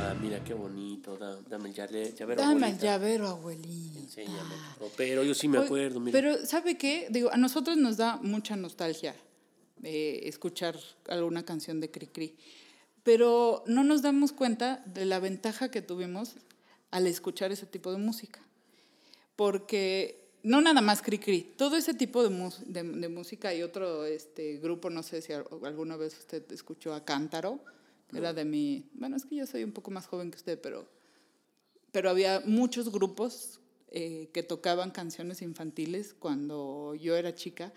Ah, 0.00 0.14
mira 0.20 0.42
qué 0.44 0.52
bonito. 0.52 1.16
Dame 1.48 1.70
el 1.70 1.74
llavero, 1.74 2.36
Dame 2.36 2.68
el 2.70 2.78
llavero, 2.78 3.28
abuelita. 3.28 3.98
Enséñame. 4.00 4.54
Pero 4.96 5.22
yo 5.22 5.34
sí 5.34 5.48
me 5.48 5.58
acuerdo. 5.58 6.00
Mira. 6.00 6.12
Pero, 6.12 6.44
¿sabe 6.44 6.76
qué? 6.76 7.06
Digo, 7.10 7.32
a 7.32 7.36
nosotros 7.36 7.76
nos 7.76 7.96
da 7.96 8.16
mucha 8.16 8.56
nostalgia 8.56 9.14
eh, 9.82 10.20
escuchar 10.24 10.78
alguna 11.08 11.44
canción 11.44 11.80
de 11.80 11.90
Cricri 11.90 12.36
pero 13.04 13.62
no 13.66 13.84
nos 13.84 14.02
damos 14.02 14.32
cuenta 14.32 14.82
de 14.86 15.04
la 15.04 15.20
ventaja 15.20 15.70
que 15.70 15.82
tuvimos 15.82 16.34
al 16.90 17.06
escuchar 17.06 17.52
ese 17.52 17.66
tipo 17.66 17.92
de 17.92 17.98
música. 17.98 18.40
Porque 19.36 20.24
no 20.42 20.60
nada 20.60 20.80
más 20.80 21.02
Cri 21.02 21.18
Cri, 21.18 21.54
todo 21.56 21.76
ese 21.76 21.94
tipo 21.94 22.22
de, 22.22 22.30
de, 22.66 23.08
música 23.08 23.54
y 23.54 23.62
otro 23.62 24.04
este, 24.04 24.58
grupo, 24.58 24.90
no 24.90 25.02
sé 25.02 25.22
si 25.22 25.32
alguna 25.32 25.96
vez 25.96 26.18
usted 26.18 26.50
escuchó 26.52 26.94
a 26.94 27.04
Cántaro, 27.04 27.60
que 28.10 28.18
era 28.18 28.32
de 28.32 28.44
mi, 28.44 28.88
bueno, 28.94 29.16
es 29.16 29.24
que 29.24 29.36
yo 29.36 29.46
soy 29.46 29.64
un 29.64 29.72
poco 29.72 29.90
más 29.90 30.06
joven 30.06 30.30
que 30.30 30.36
usted, 30.36 30.60
pero, 30.60 30.86
pero 31.92 32.10
había 32.10 32.42
muchos 32.44 32.90
grupos 32.92 33.60
eh, 33.90 34.28
que 34.32 34.42
tocaban 34.42 34.90
canciones 34.90 35.42
infantiles 35.42 36.14
cuando 36.14 36.94
yo 36.94 37.16
era 37.16 37.34
chica. 37.34 37.72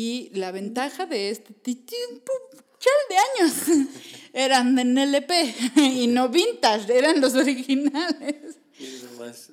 Y 0.00 0.30
la 0.32 0.52
ventaja 0.52 1.06
de 1.06 1.30
este 1.30 1.52
chal 1.64 3.00
de 3.10 3.16
años. 3.42 3.88
Eran 4.32 4.78
en 4.78 4.96
LP 4.96 5.54
y 5.76 6.06
no 6.06 6.28
vintage, 6.28 6.96
eran 6.96 7.20
los 7.20 7.34
originales. 7.34 8.58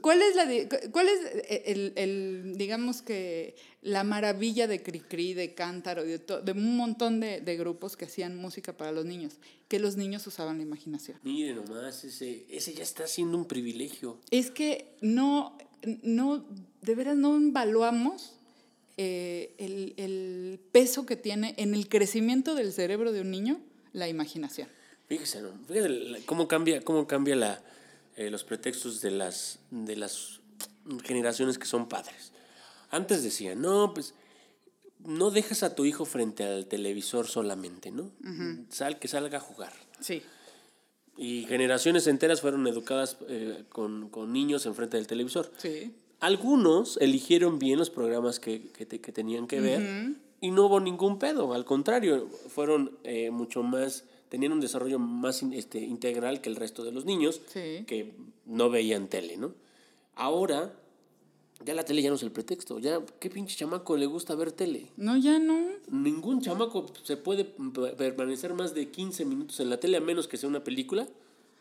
¿Cuál 0.02 0.22
es, 0.22 0.36
la, 0.36 0.46
cuál 0.92 1.08
es 1.08 1.20
el, 1.66 1.94
el, 1.96 2.54
digamos 2.58 3.02
que, 3.02 3.56
la 3.82 4.04
maravilla 4.04 4.68
de 4.68 4.84
Cricri, 4.84 5.34
de 5.34 5.56
Cántaro, 5.56 6.04
de, 6.04 6.20
de 6.20 6.52
un 6.52 6.78
montón 6.78 7.20
de, 7.20 7.42
de, 7.42 7.58
grupos 7.58 7.98
que 7.98 8.06
hacían 8.06 8.36
música 8.36 8.78
para 8.78 8.92
los 8.92 9.06
niños? 9.06 9.34
Que 9.68 9.80
los 9.80 9.96
niños 9.96 10.28
usaban 10.28 10.58
la 10.58 10.64
imaginación. 10.64 11.18
Mire 11.24 11.56
nomás, 11.56 12.04
ese, 12.04 12.46
ese 12.52 12.76
ya 12.76 12.84
está 12.84 13.08
siendo 13.08 13.36
un 13.36 13.46
privilegio. 13.46 14.20
Es 14.30 14.52
que 14.52 14.96
no, 15.02 15.58
no, 16.04 16.46
de 16.84 16.94
veras 16.94 17.18
no 17.18 17.36
evaluamos 17.36 18.35
eh, 18.98 19.54
el, 19.58 19.94
el, 19.98 20.60
peso 20.72 21.06
que 21.06 21.16
tiene 21.16 21.54
en 21.58 21.74
el 21.74 21.90
crecimiento 21.90 22.56
del 22.56 22.72
cerebro 22.72 23.12
de 23.12 23.22
un 23.22 23.32
niño 23.32 23.60
la 23.94 24.08
imaginación. 24.08 24.70
Fíjese, 25.08 25.42
¿no? 25.42 25.52
Fíjese 25.68 26.26
cómo 26.26 26.48
cambia, 26.48 26.82
cómo 26.82 27.08
cambia 27.08 27.36
la, 27.36 27.62
eh, 28.16 28.30
los 28.30 28.44
pretextos 28.44 29.02
de 29.02 29.12
las, 29.12 29.60
de 29.70 29.96
las 29.96 30.40
generaciones 31.04 31.58
que 31.58 31.66
son 31.66 31.90
padres. 31.90 32.32
Antes 32.90 33.24
decían, 33.24 33.62
no, 33.62 33.94
pues 33.94 34.14
no 35.06 35.32
dejas 35.32 35.64
a 35.64 35.76
tu 35.76 35.86
hijo 35.86 36.06
frente 36.06 36.44
al 36.44 36.68
televisor 36.68 37.28
solamente, 37.28 37.92
¿no? 37.92 38.12
Sal, 38.70 39.00
que 39.00 39.08
salga 39.08 39.40
a 39.40 39.42
jugar. 39.42 39.74
Sí. 40.00 40.22
Y 41.18 41.46
generaciones 41.48 42.08
enteras 42.08 42.42
fueron 42.42 42.68
educadas 42.68 43.18
eh, 43.28 43.64
con, 43.70 44.10
con 44.10 44.34
niños 44.34 44.66
enfrente 44.66 44.98
del 44.98 45.08
televisor. 45.08 45.52
Sí. 45.58 45.94
Algunos 46.26 46.98
eligieron 46.98 47.60
bien 47.60 47.78
los 47.78 47.92
programas 47.92 48.40
que, 48.40 48.70
que, 48.72 48.88
te- 48.88 49.00
que 49.00 49.12
tenían 49.12 49.46
que 49.46 49.62
ver 49.62 50.16
y 50.42 50.50
no 50.50 50.66
hubo 50.66 50.80
ningún 50.80 51.20
pedo. 51.20 51.54
Al 51.54 51.66
contrario, 51.66 52.28
fueron 52.50 52.98
eh, 53.04 53.30
mucho 53.30 53.62
más, 53.62 54.06
tenían 54.30 54.52
un 54.52 54.60
desarrollo 54.60 54.98
más 54.98 55.44
in- 55.44 55.54
este, 55.54 55.78
integral 55.80 56.42
que 56.42 56.50
el 56.50 56.56
resto 56.56 56.84
de 56.84 56.92
los 56.92 57.06
niños 57.06 57.42
Sí. 57.54 57.84
que 57.86 58.16
no 58.48 58.72
veían 58.72 59.08
tele, 59.08 59.38
¿no? 59.38 59.54
Ahora, 60.16 60.74
ya 61.64 61.76
la 61.76 61.86
tele 61.86 62.02
ya 62.02 62.10
no 62.10 62.16
es 62.16 62.24
el 62.24 62.32
pretexto. 62.32 62.80
Ya, 62.80 63.00
¿qué 63.20 63.30
pinche 63.30 63.56
chamaco 63.56 63.96
le 63.96 64.08
gusta 64.08 64.34
ver 64.34 64.52
tele? 64.52 64.88
No, 64.98 65.16
ya 65.18 65.38
no. 65.38 65.60
Ningún 65.92 66.42
chamaco 66.42 66.88
se 67.04 67.18
puede 67.18 67.46
permanecer 67.46 68.56
más 68.56 68.74
de 68.74 68.90
15 68.90 69.26
minutos 69.26 69.60
en 69.60 69.70
la 69.70 69.80
tele 69.80 69.98
a 69.98 70.02
menos 70.02 70.28
que 70.28 70.38
sea 70.38 70.50
una 70.50 70.64
película. 70.64 71.08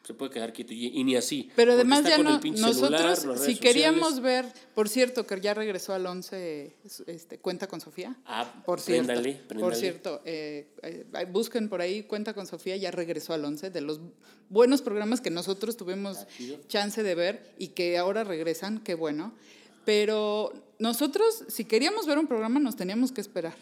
Se 0.07 0.13
puede 0.13 0.31
quedar 0.33 0.53
quieto 0.53 0.75
y, 0.75 0.89
y 0.89 1.03
ni 1.03 1.17
así. 1.17 1.51
Pero 1.57 1.73
además 1.73 2.05
ya 2.05 2.19
no, 2.19 2.39
pinche 2.39 2.61
nosotros, 2.61 3.21
celular, 3.21 3.39
si 3.43 3.57
queríamos 3.57 4.21
ver, 4.21 4.45
por 4.75 4.89
cierto, 4.91 5.27
que 5.27 5.41
ya 5.41 5.55
regresó 5.55 5.95
al 5.95 6.05
11, 6.05 6.77
este, 7.07 7.39
Cuenta 7.39 7.67
con 7.69 7.81
Sofía. 7.81 8.15
Ah, 8.27 8.63
por 8.67 8.81
cierto, 8.81 9.07
préndale, 9.07 9.41
por 9.59 9.75
cierto, 9.75 10.21
eh, 10.27 10.69
eh, 10.83 11.07
busquen 11.33 11.71
por 11.71 11.81
ahí 11.81 12.03
Cuenta 12.03 12.35
con 12.35 12.47
Sofía, 12.47 12.77
ya 12.77 12.91
regresó 12.91 13.33
al 13.33 13.45
11, 13.47 13.71
de 13.71 13.81
los 13.81 14.01
buenos 14.51 14.83
programas 14.83 15.23
que 15.23 15.31
nosotros 15.31 15.77
tuvimos 15.79 16.19
Ah, 16.19 16.27
chance 16.69 17.03
de 17.03 17.15
ver 17.15 17.55
y 17.59 17.69
que 17.69 17.97
ahora 17.97 18.25
regresan, 18.25 18.81
qué 18.81 18.93
bueno. 18.95 19.33
Pero 19.87 20.53
nosotros, 20.79 21.45
si 21.49 21.65
queríamos 21.65 22.07
ver 22.07 22.19
un 22.19 22.27
programa, 22.27 22.61
nos 22.61 22.77
teníamos 22.77 23.11
que 23.11 23.21
esperar. 23.21 23.55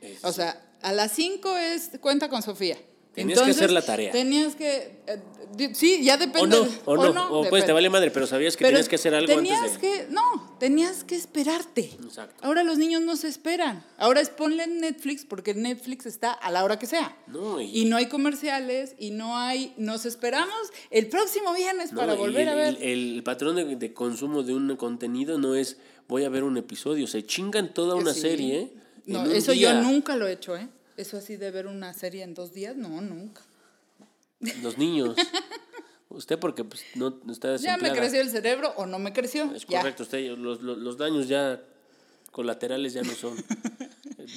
Es- 0.00 0.24
O 0.24 0.32
sea, 0.32 0.60
a 0.82 0.92
las 0.92 1.12
5 1.12 1.56
es 1.56 1.90
Cuenta 2.00 2.28
con 2.28 2.42
Sofía. 2.42 2.76
Tenías 3.16 3.40
que 3.40 3.50
hacer 3.50 3.72
la 3.72 3.82
tarea. 3.82 4.12
Tenías 4.12 4.54
que. 4.54 5.00
eh, 5.06 5.70
sí, 5.74 6.04
ya 6.04 6.14
o 6.16 6.18
depende. 6.18 6.56
no, 6.56 6.68
o 6.84 6.96
no, 7.12 7.30
o 7.40 7.48
pues 7.48 7.64
te 7.64 7.72
vale 7.72 7.88
madre, 7.88 8.10
pero 8.10 8.26
sabías 8.26 8.56
que 8.56 8.62
Pero 8.64 8.74
tenías 8.74 8.88
que 8.88 8.96
hacer 8.96 9.14
algo 9.14 9.34
tenías 9.34 9.58
antes 9.58 9.74
de... 9.74 9.80
que, 9.80 10.06
no, 10.10 10.56
tenías 10.60 11.02
que 11.02 11.16
esperarte. 11.16 11.90
Exacto. 12.04 12.44
Ahora 12.46 12.62
los 12.62 12.76
niños 12.76 13.00
no 13.00 13.16
se 13.16 13.28
esperan. 13.28 13.84
Ahora 13.96 14.20
es 14.20 14.28
ponle 14.28 14.64
en 14.64 14.80
Netflix 14.80 15.24
porque 15.24 15.54
Netflix 15.54 16.04
está 16.06 16.30
a 16.32 16.50
la 16.50 16.62
hora 16.62 16.78
que 16.78 16.84
sea. 16.86 17.16
No, 17.26 17.58
y- 17.60 17.70
y, 17.82 17.84
no 17.86 17.96
hay 17.96 18.06
comerciales 18.06 18.94
y 18.98 19.10
no 19.12 19.36
hay, 19.38 19.72
nos 19.78 20.04
esperamos 20.04 20.54
el 20.90 21.08
próximo 21.08 21.54
viernes 21.54 21.92
No, 21.92 22.00
para 22.00 22.14
volver 22.14 22.42
el, 22.42 22.48
a 22.48 22.54
ver. 22.54 22.76
El, 22.82 23.16
el 23.16 23.22
patrón 23.22 23.56
de, 23.56 23.76
de 23.76 23.92
consumo 23.94 24.42
de 24.42 24.54
un 24.54 24.76
contenido 24.76 25.38
no 25.38 25.54
es 25.54 25.78
voy 26.06 26.24
a 26.24 26.28
ver 26.28 26.44
un 26.44 26.56
episodio, 26.58 27.06
se 27.06 27.24
chingan 27.24 27.72
toda 27.72 27.94
una 27.94 28.12
Sí. 28.12 28.20
serie. 28.20 28.72
No, 29.06 29.24
eso 29.24 29.52
día. 29.52 29.72
yo 29.72 29.82
nunca 29.82 30.16
lo 30.16 30.26
he 30.26 30.32
hecho, 30.32 30.56
¿eh? 30.56 30.68
Eso 30.96 31.16
así 31.18 31.36
de 31.36 31.50
ver 31.50 31.66
una 31.66 31.92
serie 31.92 32.22
en 32.22 32.34
dos 32.34 32.52
días, 32.54 32.76
no, 32.76 33.00
nunca. 33.00 33.42
Los 34.62 34.78
niños. 34.78 35.16
Usted 36.08 36.38
porque 36.38 36.64
pues, 36.64 36.82
no 36.94 37.18
no 37.24 37.32
está 37.32 37.48
Ya 37.56 37.76
me 37.76 37.88
desempleada. 37.88 37.96
creció 37.98 38.20
el 38.20 38.30
cerebro 38.30 38.72
o 38.76 38.86
no 38.86 38.98
me 38.98 39.12
creció. 39.12 39.52
Es 39.54 39.66
ya. 39.66 39.78
correcto, 39.80 40.04
usted, 40.04 40.36
los, 40.36 40.62
los, 40.62 40.78
los 40.78 40.96
daños 40.98 41.28
ya 41.28 41.60
colaterales 42.30 42.92
ya 42.94 43.02
no 43.02 43.12
son. 43.12 43.34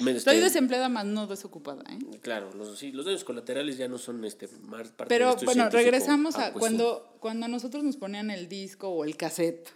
Me- 0.02 0.12
Estoy 0.12 0.36
este, 0.36 0.44
desempleada 0.44 0.88
más 0.88 1.04
no 1.04 1.26
desocupada, 1.26 1.82
¿eh? 1.90 1.98
Claro, 2.22 2.52
los, 2.54 2.78
sí, 2.78 2.92
los 2.92 3.06
daños 3.06 3.24
colaterales 3.24 3.76
ya 3.76 3.88
no 3.88 3.98
son 3.98 4.24
este, 4.24 4.48
mar- 4.62 4.88
parte 4.92 5.08
Pero 5.08 5.34
bueno, 5.44 5.68
regresamos 5.68 6.36
a 6.36 6.52
cuestión. 6.52 6.58
cuando, 6.60 7.16
cuando 7.18 7.46
a 7.46 7.48
nosotros 7.48 7.82
nos 7.82 7.96
ponían 7.96 8.30
el 8.30 8.48
disco 8.48 8.88
o 8.88 9.04
el 9.04 9.16
cassette, 9.16 9.68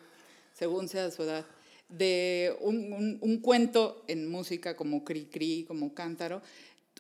según 0.53 0.89
sea 0.89 1.11
su 1.11 1.25
edad, 1.25 1.45
de 1.89 2.57
un, 2.61 2.93
un- 2.93 3.19
un 3.23 3.39
cuento 3.41 4.05
en 4.07 4.29
música 4.31 4.77
como 4.77 5.05
Cri 5.05 5.27
Cri, 5.27 5.65
como 5.67 5.93
Cántaro, 5.95 6.43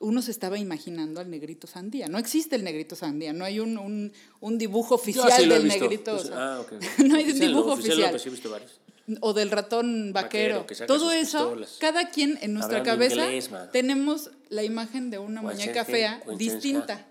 uno 0.00 0.22
se 0.22 0.30
estaba 0.33 0.59
imaginando 0.59 1.20
al 1.20 1.30
negrito 1.30 1.66
sandía. 1.66 2.09
No 2.09 2.18
existe 2.18 2.57
el 2.57 2.64
negrito 2.64 2.96
sandía, 2.96 3.33
no 3.33 3.44
hay 3.44 3.61
un, 3.61 3.78
un, 3.78 4.12
un 4.40 4.59
dibujo 4.59 4.96
oficial 4.96 5.48
del 5.48 5.62
visto. 5.62 5.80
negrito. 5.80 6.12
o 6.12 6.16
Pues, 6.16 6.26
sea, 6.28 6.37
ah, 6.57 6.66
no 7.07 7.16
hay 7.16 7.30
un 7.30 7.38
dibujo 7.40 7.72
oficial. 7.72 8.12
O 9.20 9.35
del 9.35 9.50
ratón 9.50 10.12
vaquero. 10.14 10.64
Todo 10.87 11.12
eso, 11.12 11.38
pistolas. 11.50 11.76
cada 11.78 12.09
quien 12.11 12.38
en 12.40 12.54
nuestra 12.54 12.78
Hablando 12.78 12.98
cabeza 13.04 13.26
inglés, 13.26 13.50
tenemos 13.70 14.30
la 14.48 14.62
imagen 14.62 15.11
de 15.11 15.18
una 15.18 15.42
muñeca 15.42 15.85
fea 15.85 16.22
distinta. 16.38 17.07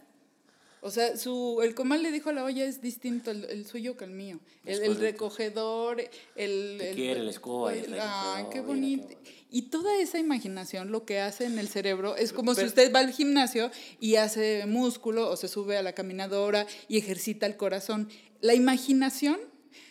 O 0.86 0.91
sea, 0.91 1.15
su, 1.15 1.62
el 1.63 1.76
comal 1.76 2.04
le 2.04 2.12
dijo 2.12 2.30
a 2.30 2.34
la 2.34 2.43
olla 2.43 2.65
es 2.65 2.82
distinto 2.82 3.32
el, 3.32 3.46
el 3.46 3.65
suyo 3.65 3.96
que 3.96 4.04
el 4.04 4.12
mío. 4.12 4.39
El, 4.65 4.82
el 4.84 4.98
recogedor, 4.98 6.02
el... 6.36 6.82
El- 6.82 6.96
quiere 6.96 7.30
escoba 7.30 7.74
el 7.74 7.93
el- 7.93 8.00
Ay, 8.02 8.46
qué 8.52 8.60
bonito. 8.60 9.08
qué 9.08 9.15
bonito. 9.15 9.32
Y 9.54 9.63
toda 9.70 9.96
esa 10.02 10.18
imaginación 10.18 10.92
lo 10.92 11.06
que 11.06 11.20
hace 11.20 11.46
en 11.46 11.60
el 11.60 11.68
cerebro 11.70 12.16
es 12.18 12.34
como 12.34 12.56
si 12.56 12.66
usted 12.66 12.92
va 12.92 13.00
al 13.02 13.12
gimnasio 13.12 13.70
y 14.00 14.16
hace 14.16 14.66
músculo 14.66 15.30
o 15.30 15.38
se 15.38 15.48
sube 15.48 15.78
a 15.78 15.84
la 15.84 15.94
caminadora 15.94 16.66
y 16.88 16.98
ejercita 16.98 17.46
el 17.46 17.56
corazón. 17.56 18.10
La 18.42 18.56
imaginación, 18.56 19.38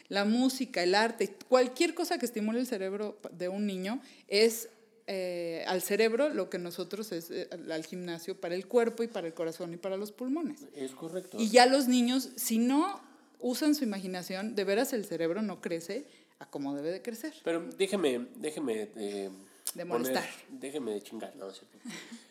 la 0.09 0.25
música, 0.25 0.83
el 0.83 0.94
arte, 0.96 1.33
cualquier 1.48 1.94
cosa 1.94 2.18
que 2.18 2.27
estimule 2.27 2.59
el 2.59 2.66
cerebro 2.66 3.18
de 3.31 3.48
un 3.48 3.64
niño 3.66 4.03
es 4.27 4.68
eh, 5.07 5.64
al 5.68 5.81
cerebro 5.83 6.29
lo 6.29 6.51
que 6.51 6.59
nosotros 6.59 7.12
es 7.12 7.31
eh, 7.31 7.48
al- 7.53 7.70
al 7.72 7.85
gimnasio 7.87 8.40
para 8.40 8.55
el 8.55 8.66
cuerpo 8.66 9.03
y 9.05 9.07
para 9.09 9.27
el 9.29 9.33
corazón 9.35 9.72
y 9.75 9.77
para 9.77 9.96
los 9.96 10.11
pulmones. 10.12 10.61
Es 10.75 10.90
correcto. 10.92 11.38
Y 11.40 11.51
ya 11.51 11.66
los 11.66 11.87
niños, 11.88 12.31
si 12.37 12.59
no 12.59 13.01
usan 13.38 13.75
su 13.77 13.85
imaginación, 13.85 14.55
de 14.55 14.64
veras 14.64 14.92
el 14.92 15.05
cerebro 15.05 15.40
no 15.42 15.61
crece 15.61 16.05
a 16.40 16.46
como 16.46 16.75
debe 16.75 16.90
de 16.90 17.03
crecer. 17.03 17.35
Pero 17.44 17.64
déjeme, 17.79 18.27
déjeme 18.37 18.88
eh, 18.96 19.31
De 19.74 19.85
poner- 19.87 19.98
molestar. 20.12 20.28
déjeme 20.50 20.92
de 20.92 21.02
chingar, 21.02 21.35
no. 21.37 21.46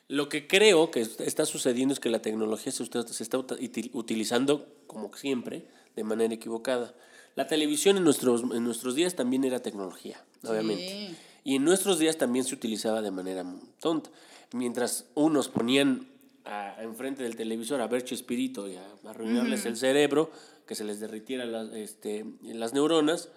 Lo 0.07 0.29
que 0.29 0.47
creo 0.47 0.91
que 0.91 1.01
est- 1.01 1.21
está 1.21 1.45
sucediendo 1.45 1.93
es 1.93 1.99
que 1.99 2.09
la 2.09 2.21
tecnología 2.21 2.71
se, 2.71 2.83
usted- 2.83 3.05
se 3.07 3.23
está 3.23 3.37
utilizando, 3.93 4.67
como 4.87 5.13
siempre, 5.15 5.65
de 5.95 6.03
manera 6.03 6.33
equivocada. 6.33 6.93
La 7.35 7.47
televisión 7.47 7.97
en 7.97 8.03
nuestros, 8.03 8.41
en 8.43 8.63
nuestros 8.63 8.95
días 8.95 9.15
también 9.15 9.43
era 9.45 9.61
tecnología, 9.61 10.23
obviamente. 10.43 10.89
Sí. 10.89 11.15
Y 11.43 11.55
en 11.55 11.63
nuestros 11.63 11.97
días 11.97 12.17
también 12.17 12.45
se 12.45 12.53
utilizaba 12.53 13.01
de 13.01 13.11
manera 13.11 13.45
tonta. 13.79 14.09
Mientras 14.53 15.05
unos 15.15 15.47
ponían 15.47 16.07
a- 16.43 16.75
enfrente 16.83 17.23
del 17.23 17.35
televisor 17.35 17.81
a 17.81 17.87
ver 17.87 18.03
Chespirito 18.03 18.67
y 18.67 18.75
a 18.75 18.85
arruinarles 19.05 19.65
el 19.65 19.77
cerebro, 19.77 20.29
que 20.67 20.75
se 20.75 20.83
les 20.83 20.99
derritiera 20.99 21.45
las, 21.45 21.71
este, 21.73 22.25
las 22.43 22.73
neuronas, 22.73 23.29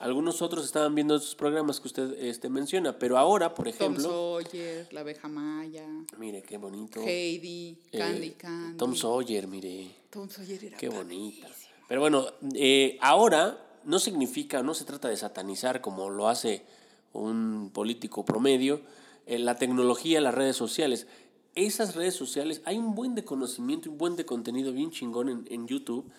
algunos 0.00 0.40
otros 0.40 0.64
estaban 0.64 0.94
viendo 0.94 1.14
esos 1.14 1.34
programas 1.34 1.78
que 1.78 1.86
usted 1.86 2.14
este, 2.18 2.48
menciona. 2.48 2.98
Pero 2.98 3.18
ahora, 3.18 3.54
por 3.54 3.66
Tom 3.66 3.74
ejemplo, 3.74 4.40
Sawyer, 4.40 4.88
La 4.92 5.00
abeja 5.00 5.28
maya, 5.28 5.86
mire 6.18 6.42
qué 6.42 6.56
bonito. 6.56 7.00
Heidi, 7.00 7.78
eh, 7.92 7.98
Candy 7.98 8.30
Candy. 8.30 8.78
Tom 8.78 8.96
Sawyer, 8.96 9.46
mire. 9.46 9.90
Tom 10.08 10.28
Sawyer 10.28 10.64
era 10.64 10.78
Qué 10.78 10.88
bonita. 10.88 11.48
Pero 11.86 12.00
bueno, 12.00 12.26
eh, 12.54 12.98
ahora 13.02 13.62
no 13.84 13.98
significa, 13.98 14.62
no 14.62 14.72
se 14.72 14.86
trata 14.86 15.08
de 15.08 15.18
satanizar 15.18 15.82
como 15.82 16.08
lo 16.08 16.28
hace 16.28 16.64
un 17.12 17.70
político 17.72 18.24
promedio, 18.24 18.80
eh, 19.26 19.38
la 19.38 19.56
tecnología, 19.58 20.22
las 20.22 20.34
redes 20.34 20.56
sociales. 20.56 21.08
Esas 21.54 21.94
redes 21.94 22.14
sociales, 22.14 22.62
hay 22.64 22.78
un 22.78 22.94
buen 22.94 23.14
de 23.14 23.24
conocimiento 23.24 23.90
un 23.90 23.98
buen 23.98 24.16
de 24.16 24.24
contenido 24.24 24.72
bien 24.72 24.92
chingón 24.92 25.28
en, 25.28 25.46
en 25.50 25.66
YouTube 25.66 26.10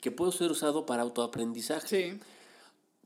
que 0.00 0.10
puede 0.10 0.32
ser 0.32 0.50
usado 0.50 0.86
para 0.86 1.02
autoaprendizaje. 1.02 2.12
Sí. 2.12 2.20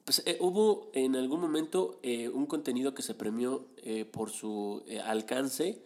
Pues, 0.05 0.23
eh, 0.27 0.39
hubo 0.41 0.91
en 0.95 1.15
algún 1.15 1.41
momento 1.41 2.01
eh, 2.03 2.29
un 2.29 2.47
contenido 2.47 2.95
que 2.95 3.03
se 3.03 3.15
premió 3.15 3.67
eh, 3.77 4.05
por 4.05 4.31
su 4.31 4.83
eh, 4.87 5.01
alcance 5.01 5.83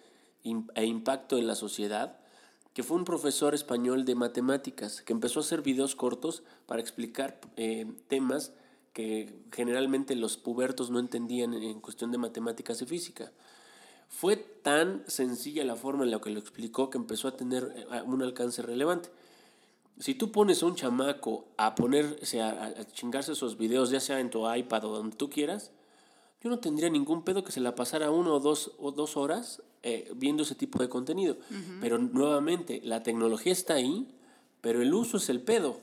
e 0.74 0.84
impacto 0.84 1.38
en 1.38 1.46
la 1.46 1.54
sociedad, 1.54 2.18
que 2.74 2.82
fue 2.82 2.96
un 2.96 3.04
profesor 3.04 3.54
español 3.54 4.04
de 4.04 4.14
matemáticas 4.14 5.00
que 5.02 5.12
empezó 5.12 5.40
a 5.40 5.42
hacer 5.42 5.62
videos 5.62 5.94
cortos 5.94 6.42
para 6.66 6.80
explicar 6.80 7.40
eh, 7.56 7.86
temas 8.08 8.52
que 8.92 9.42
generalmente 9.52 10.14
los 10.14 10.36
pubertos 10.36 10.90
no 10.90 10.98
entendían 11.00 11.54
en 11.54 11.80
cuestión 11.80 12.12
de 12.12 12.18
matemáticas 12.18 12.80
y 12.82 12.86
física. 12.86 13.32
Fue 14.08 14.36
tan 14.36 15.02
sencilla 15.08 15.64
la 15.64 15.76
forma 15.76 16.04
en 16.04 16.10
la 16.10 16.20
que 16.20 16.30
lo 16.30 16.38
explicó 16.38 16.90
que 16.90 16.98
empezó 16.98 17.26
a 17.26 17.36
tener 17.36 17.86
un 18.06 18.22
alcance 18.22 18.62
relevante. 18.62 19.08
Si 19.98 20.14
tú 20.14 20.32
pones 20.32 20.62
a 20.62 20.66
un 20.66 20.74
chamaco 20.74 21.46
a 21.56 21.74
ponerse 21.74 22.40
a, 22.42 22.50
a- 22.64 22.84
chingarse 22.92 23.32
esos 23.32 23.56
videos, 23.58 23.90
ya 23.90 24.00
sea 24.00 24.20
en 24.20 24.30
tu 24.30 24.52
iPad 24.52 24.84
o 24.86 24.96
donde 24.96 25.16
tú 25.16 25.30
quieras, 25.30 25.70
yo 26.42 26.50
no 26.50 26.58
tendría 26.58 26.90
ningún 26.90 27.22
pedo 27.22 27.44
que 27.44 27.52
se 27.52 27.60
la 27.60 27.74
pasara 27.74 28.10
uno 28.10 28.34
o 28.34 28.40
dos, 28.40 28.72
o 28.78 28.90
dos 28.92 29.16
horas 29.16 29.62
eh, 29.82 30.10
viendo 30.16 30.42
ese 30.42 30.54
tipo 30.54 30.78
de 30.80 30.88
contenido. 30.88 31.36
Pero 31.80 31.98
nuevamente, 31.98 32.80
la 32.84 33.02
tecnología 33.02 33.52
está 33.52 33.74
ahí, 33.74 34.08
pero 34.60 34.82
el 34.82 34.92
uso 34.92 35.16
es 35.18 35.28
el 35.28 35.40
pedo. 35.40 35.80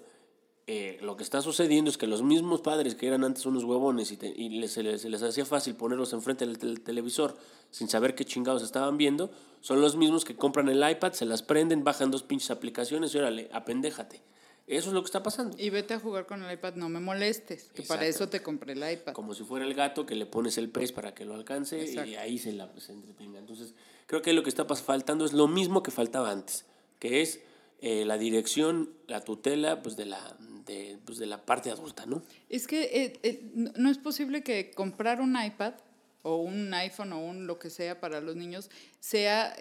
Eh, 0.67 1.00
lo 1.02 1.17
que 1.17 1.24
está 1.24 1.41
sucediendo 1.41 1.89
es 1.89 1.97
que 1.97 2.06
los 2.08 2.21
mismos 2.21 2.62
padres 2.62 2.95
que 2.95 3.08
eran 3.08 3.24
antes 3.24 3.45
unos 3.45 3.63
huevones 3.63 4.12
y, 4.12 4.17
te- 4.17 4.30
y 4.36 4.50
les, 4.60 4.71
se, 4.71 4.84
les, 4.84 5.02
se 5.02 5.10
les 5.10 5.21
hacía 5.24 5.43
fácil 5.43 5.76
ponerlos 5.76 6.13
enfrente 6.13 6.45
del 6.45 6.60
tel- 6.60 6.82
televisor 6.82 7.36
sin 7.71 7.89
saber 7.89 8.13
qué 8.15 8.26
chingados 8.26 8.62
estaban 8.63 8.95
viendo, 8.95 9.32
son 9.60 9.82
los 9.82 9.95
mismos 9.95 10.24
que 10.24 10.36
compran 10.36 10.69
el 10.69 10.88
iPad, 10.89 11.13
se 11.13 11.26
las 11.26 11.41
prenden, 11.41 11.84
bajan 11.84 12.12
dos 12.12 12.24
pinches 12.24 12.52
aplicaciones 12.52 13.13
y 13.13 13.17
órale, 13.17 13.50
apendéjate. 13.52 14.21
Eso 14.67 14.89
es 14.89 14.93
lo 14.93 15.02
que 15.02 15.08
está 15.08 15.24
pasando. 15.24 15.58
Y 15.60 15.69
vete 15.71 15.95
a 15.95 16.00
jugar 16.00 16.28
con 16.28 16.43
el 16.43 16.54
iPad, 16.54 16.76
no 16.76 16.88
me 16.88 17.00
molestes, 17.00 17.71
que 17.74 17.82
para 17.82 18.06
eso 18.06 18.30
te 18.30 18.41
compré 18.41 18.74
el 18.74 18.93
iPad. 19.00 19.13
Como 19.13 19.34
si 19.34 19.43
fuera 19.43 19.65
el 19.65 19.74
gato 19.74 20.06
que 20.06 20.15
le 20.15 20.26
pones 20.28 20.58
el 20.60 20.69
pez 20.69 20.91
para 20.93 21.13
que 21.13 21.26
lo 21.26 21.34
alcance 21.34 21.82
Exacto. 21.82 22.10
y 22.10 22.15
ahí 22.15 22.38
se, 22.38 22.54
la, 22.54 22.71
se 22.80 22.93
entretenga. 22.93 23.39
Entonces, 23.39 23.74
creo 24.06 24.21
que 24.21 24.32
lo 24.32 24.43
que 24.43 24.50
está 24.50 24.63
faltando 24.65 25.26
es 25.26 25.34
lo 25.34 25.47
mismo 25.47 25.82
que 25.84 25.91
faltaba 25.91 26.32
antes, 26.32 26.65
que 27.00 27.21
es 27.21 27.41
eh, 27.82 28.06
la 28.06 28.20
dirección, 28.20 28.91
la 29.08 29.22
tutela, 29.22 29.82
pues 29.82 29.98
de 29.98 30.06
la, 30.06 30.38
de, 30.67 31.00
pues 31.04 31.17
de 31.17 31.26
la 31.26 31.44
parte 31.46 31.72
adulta, 31.72 32.06
¿no? 32.06 32.22
Es 32.48 32.67
que 32.67 32.84
eh, 32.84 33.20
eh, 33.24 33.52
no 33.76 33.89
es 33.89 33.98
posible 33.98 34.44
que 34.44 34.70
comprar 34.70 35.20
un 35.20 35.36
iPad 35.41 35.74
o 36.22 36.38
un 36.38 36.72
iPhone 36.76 37.12
o 37.13 37.20
un 37.20 37.48
lo 37.48 37.58
que 37.58 37.72
sea 37.72 38.00
para 38.00 38.22
los 38.22 38.36
niños 38.36 38.70
sea, 39.00 39.56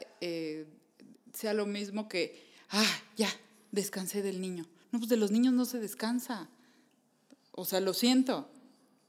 sea 1.32 1.54
lo 1.54 1.64
mismo 1.64 2.10
que, 2.10 2.44
ah, 2.68 3.02
ya, 3.16 3.30
descansé 3.72 4.20
del 4.20 4.42
niño. 4.42 4.66
No, 4.92 4.98
pues 4.98 5.08
de 5.08 5.16
los 5.16 5.30
niños 5.30 5.54
no 5.54 5.64
se 5.64 5.78
descansa. 5.78 6.50
O 7.52 7.64
sea, 7.64 7.80
lo 7.80 7.94
siento, 7.94 8.50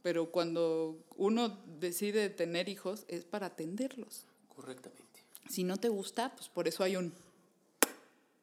pero 0.03 0.31
cuando 0.31 1.03
uno 1.17 1.59
decide 1.81 2.29
tener 2.29 2.69
hijos 2.69 3.03
es 3.09 3.25
para 3.25 3.47
atenderlos. 3.47 4.23
Correctamente. 4.55 5.25
Si 5.49 5.65
no 5.65 5.75
te 5.75 5.89
gusta, 5.89 6.33
pues 6.33 6.47
por 6.47 6.69
eso 6.69 6.85
hay 6.85 6.95
un 6.95 7.13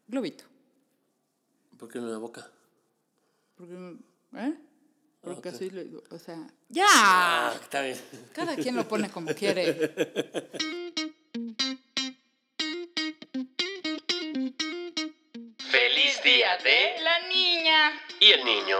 globito. 0.09 0.45
¿Por 1.79 1.89
qué 1.89 1.99
no 2.01 2.07
en 2.07 2.13
la 2.13 2.19
boca? 2.19 2.51
Porque, 3.57 3.75
¿eh? 4.37 4.55
Porque 5.21 5.49
ok. 5.49 5.55
así 5.55 5.71
lo 5.71 5.83
digo. 5.85 6.03
O 6.11 6.19
sea, 6.19 6.39
¡ya! 6.69 6.87
Ah, 6.89 7.53
está 7.61 7.83
bien. 7.83 7.99
Cada 8.33 8.57
quien 8.57 8.77
lo 8.77 8.87
pone 8.89 9.09
como 9.11 9.33
quiere. 9.35 9.75
Feliz 15.71 16.23
día 16.23 16.57
de 16.63 17.03
la 17.03 17.29
niña. 17.29 17.93
¿Y 18.21 18.27
el 18.33 18.45
niño? 18.45 18.77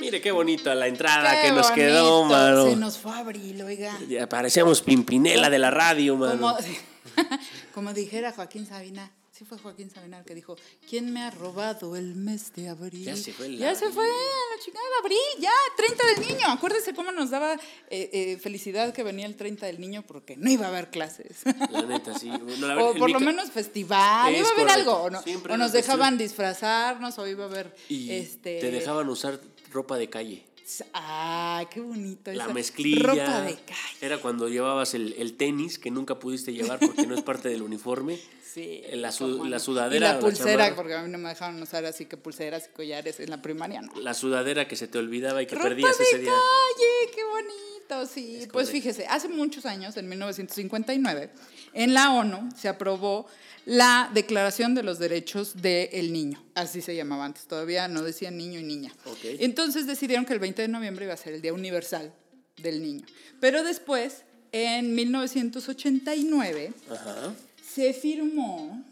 Mire 0.00 0.20
qué 0.20 0.30
bonita 0.30 0.74
la 0.74 0.86
entrada 0.86 1.40
Qué 1.40 1.48
que 1.48 1.52
nos 1.52 1.70
quedó, 1.70 2.18
bonito. 2.20 2.34
mano. 2.38 2.66
Se 2.66 2.76
nos 2.76 2.98
fue 2.98 3.12
abril, 3.12 3.62
oiga. 3.62 3.98
Ya 4.08 4.28
parecíamos 4.28 4.82
Pimpinela 4.82 5.50
de 5.50 5.58
la 5.58 5.70
radio, 5.70 6.16
mano. 6.16 6.32
Como, 6.40 6.56
como 7.76 7.92
dijera 7.92 8.32
Joaquín 8.32 8.64
Sabina. 8.66 9.12
Sí 9.32 9.44
fue 9.44 9.58
Joaquín 9.58 9.90
Sabina 9.90 10.20
el 10.20 10.24
que 10.24 10.34
dijo, 10.34 10.56
¿quién 10.88 11.12
me 11.12 11.20
ha 11.20 11.30
robado 11.30 11.94
el 11.94 12.14
mes 12.14 12.54
de 12.54 12.70
abril? 12.70 13.04
Ya 13.04 13.14
se 13.16 13.34
fue 13.34 13.44
el 13.48 13.58
Ya 13.58 13.74
se 13.74 13.90
fue 13.90 14.06
la 14.06 14.64
chingada 14.64 14.86
de 14.88 14.96
abril, 15.04 15.18
ya, 15.40 15.50
30 15.76 16.06
del 16.06 16.20
niño. 16.26 16.46
Acuérdese 16.48 16.94
cómo 16.94 17.12
nos 17.12 17.28
daba 17.28 17.52
eh, 17.52 17.58
eh, 17.90 18.38
felicidad 18.38 18.94
que 18.94 19.02
venía 19.02 19.26
el 19.26 19.36
30 19.36 19.66
del 19.66 19.78
niño 19.78 20.04
porque 20.06 20.38
no 20.38 20.50
iba 20.50 20.64
a 20.64 20.68
haber 20.70 20.88
clases. 20.88 21.40
La 21.70 21.82
neta, 21.82 22.18
sí. 22.18 22.28
No, 22.60 22.66
la 22.66 22.82
o 22.82 22.94
por 22.94 23.10
lo 23.10 23.20
menos 23.20 23.50
festival, 23.50 24.32
Es 24.34 24.40
iba 24.40 24.48
a 24.48 24.52
haber 24.52 24.66
correcto. 24.68 24.90
algo, 24.96 25.02
o, 25.04 25.10
no- 25.10 25.52
o 25.52 25.56
nos 25.58 25.72
dejaban 25.72 26.16
disfrazarnos, 26.16 27.18
o 27.18 27.26
iba 27.26 27.44
a 27.44 27.48
haber 27.48 27.76
Y 27.90 28.10
este 28.12 28.58
te 28.58 28.70
dejaban 28.70 29.06
usar 29.10 29.38
ropa 29.70 29.98
de 29.98 30.08
calle. 30.08 30.46
Ay, 30.92 31.66
qué 31.66 31.80
bonito. 31.80 32.32
La 32.32 32.44
esa 32.44 32.52
mezclilla. 32.52 33.02
Ropa 33.02 33.40
de 33.42 33.54
calle. 33.54 33.96
Era 34.00 34.18
cuando 34.18 34.48
llevabas 34.48 34.94
el, 34.94 35.14
el 35.18 35.36
tenis 35.36 35.78
que 35.78 35.90
nunca 35.90 36.18
pudiste 36.18 36.52
llevar 36.52 36.78
porque 36.80 37.06
no 37.06 37.14
es 37.14 37.22
parte 37.22 37.48
del 37.48 37.62
uniforme. 37.62 38.18
Sí. 38.42 38.82
La, 38.92 39.12
su- 39.12 39.44
la 39.44 39.58
sudadera. 39.58 40.10
Y 40.10 40.12
la 40.14 40.18
pulsera, 40.18 40.74
porque 40.74 40.94
a 40.94 41.02
mí 41.02 41.10
no 41.10 41.18
me 41.18 41.28
dejaron 41.28 41.60
usar 41.62 41.84
así 41.84 42.06
que 42.06 42.16
pulseras 42.16 42.68
y 42.72 42.74
collares 42.76 43.20
en 43.20 43.30
la 43.30 43.42
primaria, 43.42 43.82
¿no? 43.82 43.92
La 44.00 44.14
sudadera 44.14 44.66
que 44.66 44.76
se 44.76 44.88
te 44.88 44.98
olvidaba 44.98 45.42
y 45.42 45.46
que 45.46 45.54
Ropa 45.54 45.68
perdías 45.68 46.00
ese 46.00 46.18
día. 46.18 46.30
calle, 46.32 47.12
qué 47.14 47.22
bonito, 47.24 47.54
sí. 48.06 48.36
Es 48.36 48.48
pues 48.48 48.68
correcto. 48.68 48.72
fíjese, 48.72 49.06
hace 49.06 49.28
muchos 49.28 49.66
años, 49.66 49.96
en 49.96 50.08
1959, 50.08 51.30
en 51.72 51.94
la 51.94 52.12
ONU 52.12 52.48
se 52.56 52.68
aprobó 52.68 53.26
la 53.64 54.10
Declaración 54.14 54.74
de 54.74 54.82
los 54.82 54.98
Derechos 54.98 55.60
del 55.60 56.12
Niño. 56.12 56.42
Así 56.54 56.80
se 56.80 56.94
llamaba 56.94 57.24
antes, 57.24 57.46
todavía 57.46 57.88
no 57.88 58.02
decían 58.02 58.36
niño 58.36 58.60
y 58.60 58.62
niña. 58.62 58.92
Entonces 59.24 59.86
decidieron 59.86 60.24
que 60.24 60.32
el 60.32 60.38
20 60.38 60.62
de 60.62 60.68
noviembre 60.68 61.04
iba 61.04 61.14
a 61.14 61.16
ser 61.16 61.34
el 61.34 61.42
Día 61.42 61.52
Universal 61.52 62.12
del 62.56 62.80
Niño. 62.82 63.04
Pero 63.40 63.64
después, 63.64 64.22
en 64.52 64.94
1989, 64.94 66.72
Ajá. 66.90 67.34
se 67.74 67.92
firmó 67.92 68.84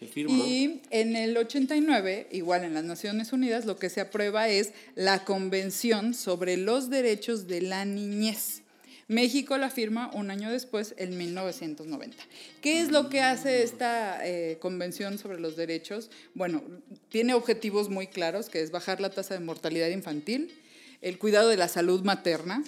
Y 0.00 0.80
en 0.90 1.14
el 1.14 1.36
89, 1.36 2.28
igual 2.32 2.64
en 2.64 2.72
las 2.72 2.84
Naciones 2.84 3.32
Unidas, 3.34 3.66
lo 3.66 3.76
que 3.76 3.90
se 3.90 4.00
aprueba 4.00 4.48
es 4.48 4.72
la 4.94 5.24
Convención 5.24 6.14
sobre 6.14 6.56
los 6.56 6.88
Derechos 6.88 7.46
de 7.46 7.60
la 7.60 7.84
Niñez. 7.84 8.62
México 9.08 9.58
la 9.58 9.70
firma 9.70 10.10
un 10.14 10.30
año 10.30 10.50
después, 10.50 10.94
en 10.96 11.18
1990. 11.18 12.16
¿Qué 12.62 12.80
es 12.80 12.90
lo 12.90 13.10
que 13.10 13.20
hace 13.20 13.62
esta 13.62 14.24
eh, 14.26 14.56
Convención 14.60 15.18
sobre 15.18 15.40
los 15.40 15.56
Derechos? 15.56 16.10
Bueno, 16.32 16.62
tiene 17.08 17.34
objetivos 17.34 17.90
muy 17.90 18.06
claros, 18.06 18.48
que 18.48 18.62
es 18.62 18.70
bajar 18.70 19.00
la 19.00 19.10
tasa 19.10 19.34
de 19.34 19.40
mortalidad 19.40 19.88
infantil, 19.88 20.54
el 21.02 21.18
cuidado 21.18 21.48
de 21.48 21.56
la 21.56 21.68
salud 21.68 22.04
materna, 22.04 22.62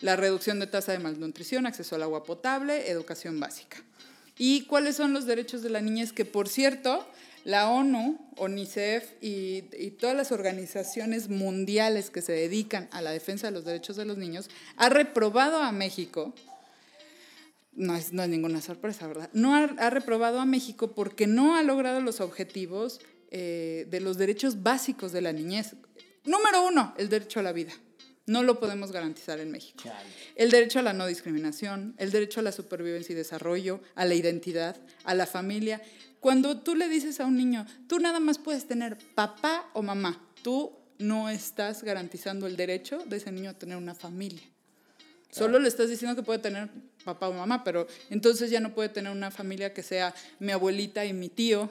la 0.00 0.16
reducción 0.16 0.60
de 0.60 0.68
tasa 0.68 0.92
de 0.92 1.00
malnutrición, 1.00 1.66
acceso 1.66 1.96
al 1.96 2.04
agua 2.04 2.22
potable, 2.22 2.88
educación 2.88 3.40
básica. 3.40 3.82
¿Y 4.38 4.62
cuáles 4.62 4.96
son 4.96 5.12
los 5.12 5.26
derechos 5.26 5.62
de 5.62 5.70
la 5.70 5.80
niñez? 5.80 6.12
Que 6.12 6.24
por 6.24 6.48
cierto, 6.48 7.06
la 7.44 7.68
ONU, 7.70 8.18
UNICEF 8.36 9.12
y, 9.20 9.62
todas 9.98 10.16
las 10.16 10.32
organizaciones 10.32 11.28
mundiales 11.28 12.10
que 12.10 12.22
se 12.22 12.32
dedican 12.32 12.88
a 12.92 13.02
la 13.02 13.10
defensa 13.10 13.48
de 13.48 13.52
los 13.52 13.64
derechos 13.64 13.96
de 13.96 14.04
los 14.04 14.16
niños 14.16 14.48
ha 14.76 14.88
reprobado 14.88 15.62
a 15.62 15.72
México. 15.72 16.34
No 17.72 17.94
es, 17.94 18.12
no 18.12 18.22
es 18.22 18.28
ninguna 18.28 18.60
sorpresa, 18.60 19.06
¿verdad? 19.06 19.30
No 19.32 19.54
ha, 19.54 19.64
ha 19.64 19.90
reprobado 19.90 20.40
a 20.40 20.44
México 20.44 20.92
porque 20.92 21.26
no 21.26 21.56
ha 21.56 21.62
logrado 21.62 22.00
los 22.00 22.20
objetivos 22.20 23.00
eh, 23.30 23.86
de 23.90 24.00
los 24.00 24.18
derechos 24.18 24.62
básicos 24.62 25.12
de 25.12 25.20
la 25.20 25.32
niñez. 25.32 25.74
Número 26.24 26.66
uno, 26.66 26.94
el 26.96 27.08
derecho 27.08 27.40
a 27.40 27.42
la 27.42 27.52
vida. 27.52 27.72
No 28.28 28.42
lo 28.42 28.60
podemos 28.60 28.92
garantizar 28.92 29.40
en 29.40 29.50
México. 29.50 29.84
El 30.36 30.50
derecho 30.50 30.78
a 30.78 30.82
la 30.82 30.92
no 30.92 31.06
discriminación, 31.06 31.94
el 31.96 32.10
derecho 32.10 32.40
a 32.40 32.42
la 32.42 32.52
supervivencia 32.52 33.14
y 33.14 33.16
desarrollo, 33.16 33.80
a 33.94 34.04
la 34.04 34.14
identidad, 34.14 34.76
a 35.04 35.14
la 35.14 35.26
familia. 35.26 35.80
Cuando 36.20 36.60
tú 36.60 36.74
le 36.74 36.88
dices 36.88 37.20
a 37.20 37.24
un 37.24 37.38
niño, 37.38 37.66
tú 37.88 37.98
nada 37.98 38.20
más 38.20 38.38
puedes 38.38 38.68
tener 38.68 38.98
papá 39.14 39.70
o 39.72 39.82
mamá, 39.82 40.22
tú 40.42 40.76
no 40.98 41.30
estás 41.30 41.82
garantizando 41.82 42.46
el 42.46 42.56
derecho 42.56 42.98
de 43.06 43.16
ese 43.16 43.32
niño 43.32 43.50
a 43.50 43.54
tener 43.54 43.78
una 43.78 43.94
familia. 43.94 44.42
Solo 45.30 45.58
le 45.58 45.68
estás 45.68 45.88
diciendo 45.88 46.14
que 46.14 46.22
puede 46.22 46.38
tener 46.38 46.68
papá 47.04 47.28
o 47.28 47.32
mamá, 47.32 47.64
pero 47.64 47.86
entonces 48.10 48.50
ya 48.50 48.60
no 48.60 48.74
puede 48.74 48.90
tener 48.90 49.10
una 49.10 49.30
familia 49.30 49.72
que 49.72 49.82
sea 49.82 50.14
mi 50.38 50.52
abuelita 50.52 51.06
y 51.06 51.14
mi 51.14 51.30
tío, 51.30 51.70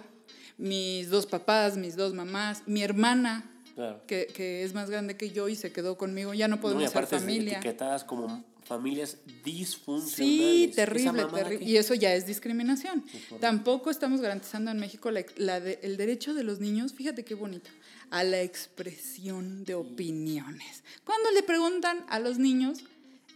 mis 0.57 1.09
dos 1.09 1.27
papás, 1.27 1.77
mis 1.77 1.95
dos 1.95 2.15
mamás, 2.15 2.63
mi 2.65 2.81
hermana, 2.81 3.56
Claro. 3.77 4.01
que, 4.07 4.25
que 4.25 4.63
es 4.63 4.73
más 4.73 4.89
grande 4.89 5.15
que 5.17 5.29
yo 5.29 5.47
y 5.49 5.55
se 5.55 5.71
quedó 5.71 5.97
conmigo, 5.99 6.33
ya 6.33 6.47
no 6.47 6.55
No, 6.55 6.61
podemos 6.63 6.83
y 6.83 6.87
ser 6.87 6.97
aparte 6.97 7.19
familia. 7.19 7.59
etiquetadas 7.59 8.03
como 8.03 8.43
familias 8.63 9.17
disfuncionales. 9.45 10.15
Sí, 10.15 10.71
terrible, 10.75 11.25
terrible. 11.31 11.63
Y 11.63 11.77
eso 11.77 11.93
ya 11.93 12.13
es 12.15 12.25
discriminación. 12.25 13.05
Tampoco 13.39 13.91
estamos 13.91 14.19
garantizando 14.19 14.71
en 14.71 14.79
México 14.79 15.11
la- 15.11 15.23
la 15.35 15.59
de- 15.59 15.77
el 15.83 15.95
derecho 15.95 16.33
de 16.33 16.43
los 16.43 16.59
niños, 16.59 16.93
fíjate 16.93 17.23
qué 17.23 17.35
bonito, 17.35 17.69
a 18.09 18.23
la 18.23 18.41
expresión 18.41 19.63
de 19.63 19.75
opiniones. 19.75 20.83
Cuando 21.05 21.29
le 21.31 21.43
preguntan 21.43 22.03
a 22.09 22.19
los 22.19 22.39
niños 22.39 22.79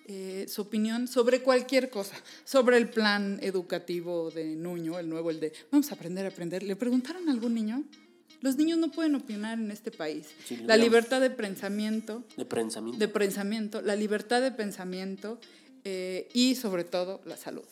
eh, 0.07 0.47
su 0.49 0.63
opinión 0.63 1.07
sobre 1.07 1.41
cualquier 1.41 1.89
cosa, 1.91 2.15
sobre 2.43 2.75
el 2.77 2.89
plan 2.89 3.39
educativo 3.43 4.29
de 4.31 4.55
Nuño, 4.57 4.99
el 4.99 5.07
nuevo, 5.07 5.29
el 5.29 5.39
de 5.39 5.53
vamos 5.71 5.89
a 5.91 5.95
aprender 5.95 6.25
a 6.25 6.29
aprender, 6.29 6.63
¿le 6.63 6.75
preguntaron 6.75 7.29
a 7.29 7.31
algún 7.31 7.53
niño? 7.53 7.83
Los 8.41 8.55
niños 8.57 8.77
no 8.79 8.89
pueden 8.91 9.15
opinar 9.15 9.57
en 9.59 9.69
este 9.71 9.91
país. 9.91 10.27
Sí, 10.45 10.55
la 10.57 10.61
digamos. 10.75 10.83
libertad 10.83 11.21
de 11.21 11.29
pensamiento, 11.29 12.23
De 12.37 12.45
pensamiento. 12.45 12.99
de 12.99 13.07
pensamiento, 13.07 13.81
la 13.81 13.95
libertad 13.95 14.41
de 14.41 14.51
pensamiento 14.51 15.39
eh, 15.83 16.27
y 16.33 16.55
sobre 16.55 16.83
todo 16.83 17.21
la 17.25 17.37
salud. 17.37 17.63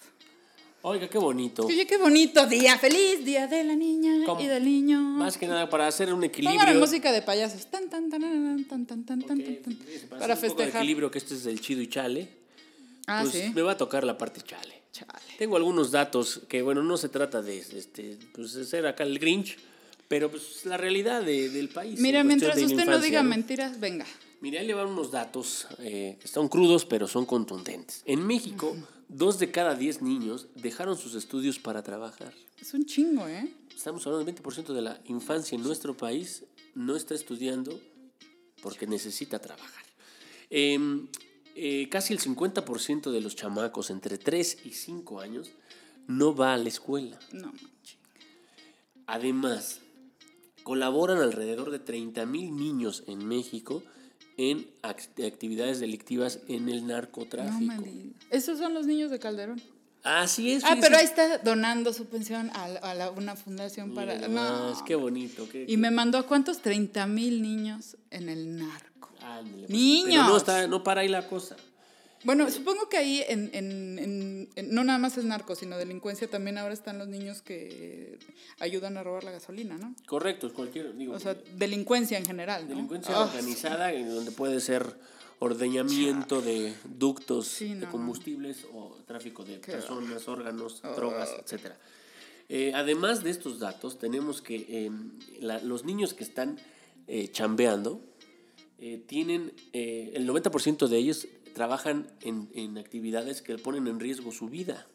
Oiga, 0.81 1.09
qué 1.09 1.17
bonito. 1.17 1.65
Oye, 1.65 1.85
qué 1.85 1.97
bonito 1.97 2.45
día, 2.47 2.77
feliz 2.77 3.25
día 3.25 3.47
de 3.47 3.65
la 3.65 3.75
niña 3.75 4.13
¿Cómo? 4.25 4.39
y 4.39 4.45
del 4.47 4.63
niño. 4.63 5.01
Más 5.01 5.37
que 5.37 5.45
nada 5.45 5.69
para 5.69 5.87
hacer 5.87 6.13
un 6.13 6.23
equilibrio. 6.23 6.57
Póngame 6.57 6.79
música 6.79 7.11
de 7.11 7.21
payasos. 7.21 7.65
Tan, 7.65 7.89
tan, 7.89 8.09
tan, 8.09 8.21
tan, 8.21 8.65
tan, 8.67 8.85
tan, 8.85 9.03
tan, 9.05 9.21
tan, 9.23 9.75
para 10.09 10.19
Para 10.21 10.33
hacer 10.35 10.51
un 10.51 10.51
poco 10.51 10.61
de 10.61 10.65
festejar. 10.65 10.81
equilibrio, 10.81 11.11
que 11.11 11.17
este 11.17 11.33
es 11.33 11.43
del 11.43 11.59
chido 11.59 11.81
y 11.81 11.87
chale. 11.89 12.29
Ah, 13.07 13.21
pues 13.23 13.33
sí. 13.33 13.51
me 13.53 13.61
va 13.61 13.73
a 13.73 13.77
tocar 13.77 14.05
la 14.05 14.17
parte 14.17 14.39
chale. 14.41 14.75
Chale. 14.93 15.19
Tengo 15.37 15.57
algunos 15.57 15.91
datos 15.91 16.41
que, 16.47 16.61
bueno, 16.61 16.81
no 16.81 16.95
se 16.95 17.09
trata 17.09 17.41
de, 17.41 17.57
este, 17.57 18.17
pues, 18.33 18.53
de 18.53 18.63
ser 18.63 18.87
acá 18.87 19.03
el 19.03 19.19
Grinch, 19.19 19.57
pero 20.09 20.29
pues 20.29 20.65
la 20.65 20.75
realidad 20.75 21.23
de- 21.23 21.49
del 21.49 21.69
país. 21.69 21.97
Mira, 22.01 22.25
mientras 22.25 22.57
usted 22.61 22.85
no 22.85 22.99
diga 22.99 23.23
mentiras, 23.23 23.79
venga. 23.79 24.05
Mira, 24.41 24.59
ahí 24.59 24.67
le 24.67 24.73
van 24.73 24.87
unos 24.87 25.11
datos 25.11 25.67
eh, 25.79 26.17
que 26.19 26.27
son 26.27 26.49
crudos, 26.49 26.83
pero 26.85 27.07
son 27.07 27.25
contundentes. 27.25 28.01
En 28.05 28.25
México, 28.25 28.75
dos 29.07 29.37
de 29.39 29.51
cada 29.51 29.75
diez 29.75 30.01
niños 30.01 30.47
dejaron 30.55 30.97
sus 30.97 31.15
estudios 31.15 31.59
para 31.59 31.83
trabajar. 31.83 32.33
Es 32.59 32.73
un 32.73 32.85
chingo, 32.85 33.27
¿eh? 33.27 33.49
Estamos 33.75 34.05
hablando 34.07 34.25
del 34.25 34.35
20% 34.35 34.73
de 34.73 34.81
la 34.81 34.99
infancia 35.05 35.55
en 35.55 35.63
nuestro 35.63 35.95
país 35.95 36.43
no 36.75 36.95
está 36.95 37.15
estudiando 37.15 37.79
porque 38.61 38.87
necesita 38.87 39.39
trabajar. 39.39 39.85
Em, 40.49 41.07
eh, 41.55 41.87
casi 41.89 42.13
el 42.13 42.19
50% 42.19 43.11
de 43.11 43.21
los 43.21 43.35
chamacos 43.35 43.89
entre 43.89 44.17
3 44.17 44.57
y 44.65 44.71
5 44.71 45.19
años 45.21 45.51
no 46.07 46.33
va 46.35 46.53
a 46.53 46.57
la 46.57 46.69
escuela. 46.69 47.19
No. 47.33 47.53
Además, 49.07 49.79
colaboran 50.73 51.17
alrededor 51.17 51.71
de 51.71 51.79
30 51.79 52.27
mil 52.27 52.55
niños 52.55 53.03
en 53.07 53.27
México 53.27 53.81
en 54.37 54.67
act- 54.83 55.25
actividades 55.27 55.79
delictivas 55.79 56.41
en 56.47 56.69
el 56.69 56.81
no 56.85 56.93
narcotráfico. 56.93 57.81
digas. 57.81 58.13
Esos 58.29 58.59
son 58.59 58.75
los 58.75 58.85
niños 58.85 59.09
de 59.09 59.17
Calderón. 59.17 59.59
Así 60.03 60.51
es. 60.51 60.63
Ah, 60.63 60.77
pero 60.79 60.95
ahí 60.97 61.05
está 61.05 61.39
donando 61.39 61.91
su 61.91 62.05
pensión 62.05 62.51
a, 62.53 62.67
la- 62.69 62.79
a 62.81 62.93
la- 62.93 63.09
una 63.09 63.35
fundación 63.35 63.95
para... 63.95 64.13
Mira 64.13 64.27
No. 64.27 64.59
nomás, 64.67 64.83
qué 64.83 64.93
bonito. 64.93 65.49
qué- 65.51 65.65
Y 65.67 65.75
me 65.77 65.89
mandó 65.89 66.19
a 66.19 66.27
cuántos? 66.27 66.59
30 66.59 67.07
mil 67.07 67.41
niños 67.41 67.97
en 68.11 68.29
el 68.29 68.55
narco. 68.55 69.09
Ándale, 69.21 69.63
pues. 69.65 69.69
Niños. 69.71 70.13
Pero 70.21 70.27
no, 70.27 70.37
está, 70.37 70.67
no 70.67 70.83
para 70.83 71.01
ahí 71.01 71.07
la 71.09 71.27
cosa. 71.27 71.57
Bueno, 72.25 72.49
supongo 72.51 72.89
que 72.89 72.97
ahí 72.97 73.23
en, 73.27 73.49
en- 73.53 73.97
en- 73.99 74.49
en- 74.55 74.73
no 74.75 74.83
nada 74.83 74.99
más 74.99 75.17
es 75.17 75.23
narco, 75.23 75.55
sino 75.55 75.77
delincuencia, 75.77 76.29
también 76.29 76.57
ahora 76.57 76.73
están 76.73 76.97
los 76.97 77.07
niños 77.07 77.41
que 77.41 78.17
ayudan 78.59 78.97
a 78.97 79.03
robar 79.03 79.23
la 79.23 79.31
gasolina, 79.31 79.77
¿no? 79.77 79.95
Correcto, 80.05 80.47
es 80.47 80.53
cualquier. 80.53 80.95
Digo, 80.97 81.13
O 81.13 81.19
sea, 81.19 81.35
delincuencia 81.55 82.17
en 82.17 82.25
general, 82.25 82.63
¿no? 82.63 82.69
delincuencia 82.75 83.15
Ah, 83.15 83.23
organizada, 83.23 83.93
en 83.93 84.09
donde 84.09 84.31
puede 84.31 84.59
ser 84.59 84.85
ordeñamiento 85.39 86.41
de 86.41 86.73
ductos 86.83 87.47
Sí, 87.47 87.69
de 87.69 87.85
no. 87.85 87.91
combustibles 87.91 88.65
o 88.73 88.97
tráfico 89.07 89.45
de 89.45 89.61
Qué 89.61 89.71
personas, 89.71 90.27
órganos, 90.27 90.81
Oh. 90.83 90.93
drogas, 90.95 91.29
etcétera. 91.41 91.77
Eh, 92.49 92.71
además 92.75 93.23
de 93.23 93.29
estos 93.29 93.59
datos, 93.59 93.97
tenemos 93.99 94.41
que 94.41 94.65
eh, 94.67 94.91
la- 95.39 95.59
los 95.61 95.85
niños 95.85 96.13
que 96.13 96.23
están 96.23 96.59
eh, 97.07 97.29
chambeando 97.31 98.01
eh, 98.81 99.01
tienen, 99.07 99.51
eh, 99.73 100.11
el 100.13 100.25
90% 100.27 100.87
de 100.87 100.97
ellos 100.97 101.27
trabajan 101.53 102.11
en, 102.21 102.49
en 102.53 102.77
actividades 102.77 103.41
que 103.41 103.57
ponen 103.57 103.87
en 103.87 103.99
riesgo 103.99 104.31
su 104.31 104.47
vida. 104.47 104.87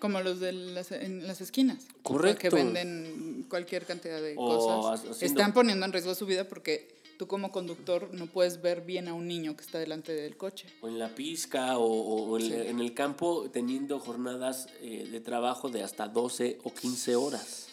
Como 0.00 0.20
los 0.20 0.40
de 0.40 0.52
las, 0.52 0.92
en 0.92 1.26
las 1.26 1.40
esquinas. 1.40 1.86
Correcto. 2.02 2.40
Que 2.40 2.50
venden 2.50 3.46
cualquier 3.48 3.84
cantidad 3.86 4.20
de 4.20 4.34
O 4.36 4.46
cosas. 4.46 5.00
ha- 5.08 5.10
haciendo- 5.12 5.26
Están 5.40 5.52
poniendo 5.54 5.86
en 5.86 5.92
riesgo 5.92 6.14
su 6.14 6.26
vida 6.26 6.46
porque 6.48 6.94
tú 7.18 7.26
como 7.26 7.50
conductor 7.50 8.10
no 8.12 8.26
puedes 8.26 8.60
ver 8.60 8.82
bien 8.82 9.08
a 9.08 9.14
un 9.14 9.26
niño 9.26 9.56
que 9.56 9.62
está 9.64 9.78
delante 9.78 10.12
del 10.12 10.36
coche. 10.36 10.68
o 10.82 10.88
en 10.88 10.98
la 10.98 11.14
pizca 11.14 11.78
o, 11.78 11.84
o- 11.86 12.38
en, 12.38 12.52
en 12.52 12.80
el 12.80 12.92
campo 12.92 13.48
teniendo 13.50 13.98
jornadas 13.98 14.68
eh, 14.82 15.08
de 15.10 15.20
trabajo 15.20 15.70
de 15.70 15.82
hasta 15.82 16.08
12 16.08 16.58
o 16.62 16.74
15 16.74 17.16
horas. 17.16 17.68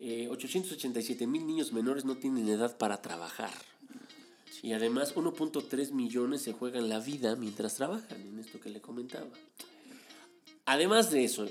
Eh, 0.00 0.28
887 0.30 1.26
mil 1.26 1.46
niños 1.46 1.72
menores 1.72 2.04
no 2.04 2.16
tienen 2.16 2.48
edad 2.48 2.76
para 2.76 3.00
trabajar. 3.00 3.50
Y 4.62 4.72
además 4.72 5.14
1.3 5.14 5.92
millones 5.92 6.42
se 6.42 6.52
juegan 6.52 6.88
la 6.88 6.98
vida 7.00 7.36
mientras 7.36 7.74
trabajan, 7.74 8.20
en 8.20 8.38
esto 8.38 8.60
que 8.60 8.70
le 8.70 8.80
comentaba. 8.80 9.28
Además 10.66 11.10
de 11.10 11.24
eso, 11.24 11.48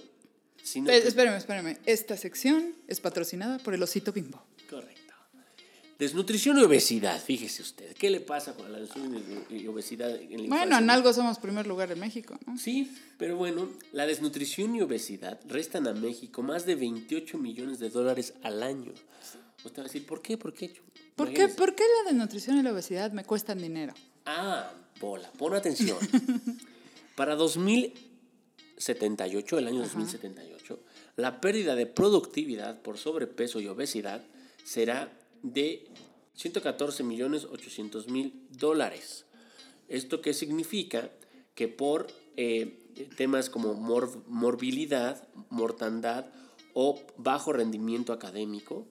si 0.62 0.82
no 0.82 0.92
Eh, 0.92 1.02
te- 1.02 1.08
espérame, 1.08 1.36
espérame. 1.38 1.78
Esta 1.86 2.18
sección 2.18 2.74
es 2.88 3.00
patrocinada 3.00 3.58
por 3.60 3.74
el 3.74 3.82
osito 3.82 4.12
bimbo. 4.12 4.44
Correcto. 4.70 4.96
Desnutrición 5.98 6.60
y 6.60 6.64
obesidad, 6.64 7.20
fíjese 7.20 7.64
usted. 7.64 7.96
¿Qué 7.96 8.12
le 8.12 8.20
pasa 8.20 8.54
con 8.54 8.72
la 8.72 8.78
desnutrición 8.80 9.46
y 9.50 9.66
obesidad 9.66 10.16
en 10.16 10.44
la 10.44 10.48
Bueno, 10.50 10.78
en 10.78 10.90
algo 10.92 11.12
somos 11.12 11.40
primer 11.40 11.66
lugar 11.66 11.92
en 11.92 12.00
México, 12.00 12.38
¿no? 12.46 12.56
Sí, 12.60 12.92
pero 13.18 13.36
bueno, 13.36 13.68
la 13.94 14.06
desnutrición 14.06 14.76
y 14.76 14.82
obesidad 14.82 15.40
restan 15.48 15.88
a 15.88 15.94
México 15.94 16.44
más 16.44 16.68
de 16.68 16.76
28 16.76 17.40
millones 17.40 17.80
de 17.80 17.90
dólares 17.90 18.36
al 18.44 18.62
año. 18.62 18.92
Usted 19.66 19.80
va 19.80 19.86
a 19.86 19.88
decir, 19.88 20.06
¿por 20.06 20.22
qué? 20.22 20.38
¿Por 20.38 20.54
qué? 20.54 20.72
¿Por 21.18 21.34
qué. 21.34 21.50
¿Por 21.50 21.76
qué 21.76 21.84
la 22.04 22.12
desnutrición 22.12 22.58
y 22.58 22.64
la 22.64 22.72
obesidad 22.72 23.12
me 23.12 23.26
cuestan 23.26 23.58
dinero? 23.60 23.94
Ah, 24.26 24.72
bola, 25.02 25.30
pon 25.38 25.54
atención. 25.54 25.98
Para 27.16 27.36
2078, 27.36 29.58
el 29.58 29.68
año 29.68 29.80
2078, 29.82 30.80
la 31.16 31.42
pérdida 31.42 31.76
de 31.76 31.86
productividad 31.88 32.82
por 32.82 32.98
sobrepeso 32.98 33.60
y 33.60 33.68
obesidad 33.68 34.24
será 34.64 35.12
de 35.44 35.88
114 36.36 37.04
millones 37.04 37.46
800 37.46 38.08
mil 38.10 38.48
dólares. 38.52 39.26
¿Esto 39.88 40.22
qué 40.22 40.34
significa? 40.34 41.10
Que 41.56 41.68
por 41.68 42.08
eh, 42.36 42.78
temas 43.18 43.50
como 43.50 43.74
mor- 43.74 44.24
morbilidad, 44.28 45.28
mortandad 45.50 46.26
o 46.74 47.02
bajo 47.18 47.54
rendimiento 47.54 48.14
académico, 48.14 48.88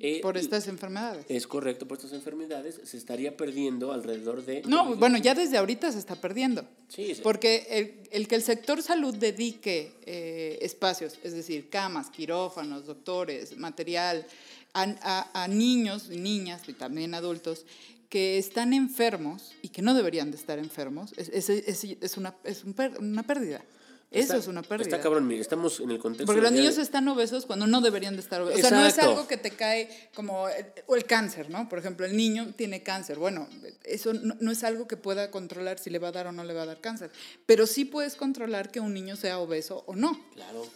eh, 0.00 0.20
Por 0.20 0.36
estas 0.36 0.66
enfermedades. 0.68 1.24
es 1.28 1.46
correcto, 1.46 1.86
por 1.86 1.96
estas 1.98 2.12
enfermedades 2.12 2.80
se 2.84 2.96
estaría 2.96 3.36
perdiendo 3.36 3.92
alrededor 3.92 4.44
de... 4.44 4.62
No, 4.66 4.96
bueno, 4.96 5.18
ya 5.18 5.34
desde 5.34 5.56
ahorita 5.58 5.92
se 5.92 5.98
está 5.98 6.16
perdiendo. 6.16 6.64
Sí, 6.88 7.14
sí. 7.14 7.20
Porque 7.22 7.66
el, 7.70 8.08
el 8.10 8.26
que 8.28 8.34
el 8.34 8.42
sector 8.42 8.82
salud 8.82 9.14
dedique 9.14 9.92
eh, 10.06 10.58
espacios, 10.62 11.18
es 11.22 11.34
decir, 11.34 11.68
camas, 11.70 12.10
quirófanos, 12.10 12.86
doctores, 12.86 13.56
material, 13.56 14.26
a, 14.74 14.82
a- 15.02 15.44
a 15.44 15.48
niños 15.48 16.08
y 16.10 16.16
niñas 16.18 16.62
y 16.68 16.72
también 16.72 17.14
adultos 17.14 17.64
que 18.08 18.38
están 18.38 18.72
enfermos 18.74 19.52
y 19.62 19.68
que 19.68 19.82
no 19.82 19.94
deberían 19.94 20.30
de 20.30 20.36
estar 20.36 20.58
enfermos, 20.58 21.12
es, 21.16 21.28
es- 21.30 21.48
es- 21.48 21.84
es 22.00 22.16
una, 22.16 22.34
es 22.44 22.64
un 22.64 22.72
per- 22.74 22.98
una 22.98 23.22
pérdida. 23.22 23.62
Eso 24.12 24.20
Está- 24.24 24.36
es 24.36 24.46
una 24.46 24.62
pérdida. 24.62 24.84
Está 24.84 25.00
cabrón, 25.00 25.30
estamos 25.32 25.80
en 25.80 25.90
el 25.90 25.98
contexto... 25.98 26.26
Porque 26.26 26.42
los 26.42 26.52
niños 26.52 26.76
de- 26.76 26.82
están 26.82 27.08
obesos 27.08 27.46
cuando 27.46 27.66
no 27.66 27.80
deberían 27.80 28.14
de 28.14 28.20
estar 28.20 28.42
obesos. 28.42 28.62
O 28.64 28.68
sea, 28.68 28.78
no 28.78 28.86
es 28.86 28.98
algo 28.98 29.26
que 29.26 29.36
te 29.38 29.50
cae 29.52 29.88
como 30.14 30.48
el, 30.48 30.66
o 30.86 30.96
el 30.96 31.04
cáncer, 31.06 31.48
¿no? 31.50 31.68
Por 31.68 31.78
ejemplo, 31.78 32.04
el 32.04 32.16
niño 32.16 32.52
tiene 32.56 32.82
cáncer. 32.82 33.18
Bueno, 33.18 33.48
eso 33.84 34.12
no, 34.12 34.36
no 34.38 34.50
es 34.50 34.62
algo 34.64 34.86
que 34.86 34.96
pueda 34.96 35.30
controlar 35.30 35.78
si 35.78 35.88
le 35.90 35.98
va 35.98 36.08
a 36.08 36.12
dar 36.12 36.26
o 36.26 36.32
no 36.32 36.44
le 36.44 36.52
va 36.52 36.62
a 36.62 36.66
dar 36.66 36.80
cáncer. 36.80 37.10
Pero 37.46 37.66
sí 37.66 37.84
puedes 37.86 38.16
controlar 38.16 38.70
que 38.70 38.80
un 38.80 38.92
niño 38.92 39.16
sea 39.16 39.38
obeso 39.38 39.82
o 39.86 39.94
no. 39.96 40.20
Claro. 40.34 40.66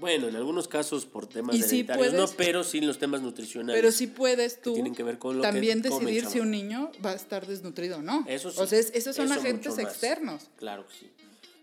Bueno, 0.00 0.26
en 0.28 0.36
algunos 0.36 0.68
casos 0.68 1.04
por 1.04 1.26
temas 1.26 1.54
sí 1.54 1.60
hereditarios, 1.62 2.14
no, 2.14 2.26
pero 2.28 2.64
sí 2.64 2.78
en 2.78 2.86
los 2.86 2.98
temas 2.98 3.20
nutricionales. 3.20 3.78
Pero 3.78 3.92
sí 3.92 4.06
puedes 4.06 4.62
tú 4.62 4.72
tienen 4.72 4.94
que 4.94 5.02
ver 5.02 5.18
con 5.18 5.36
lo 5.36 5.42
que 5.42 5.48
también 5.48 5.82
come 5.82 6.06
decidir 6.12 6.30
si 6.30 6.40
un 6.40 6.50
niño 6.50 6.90
va 7.04 7.10
a 7.10 7.14
estar 7.14 7.46
desnutrido 7.46 7.98
o 7.98 8.02
no. 8.02 8.24
Eso 8.26 8.50
sí. 8.50 8.56
O 8.58 8.66
sea, 8.66 8.78
es- 8.78 8.90
esos 8.94 9.14
son 9.14 9.26
Eso 9.30 9.40
agentes 9.40 9.76
externos. 9.76 10.48
Claro 10.56 10.86
que 10.88 10.94
sí. 10.94 11.10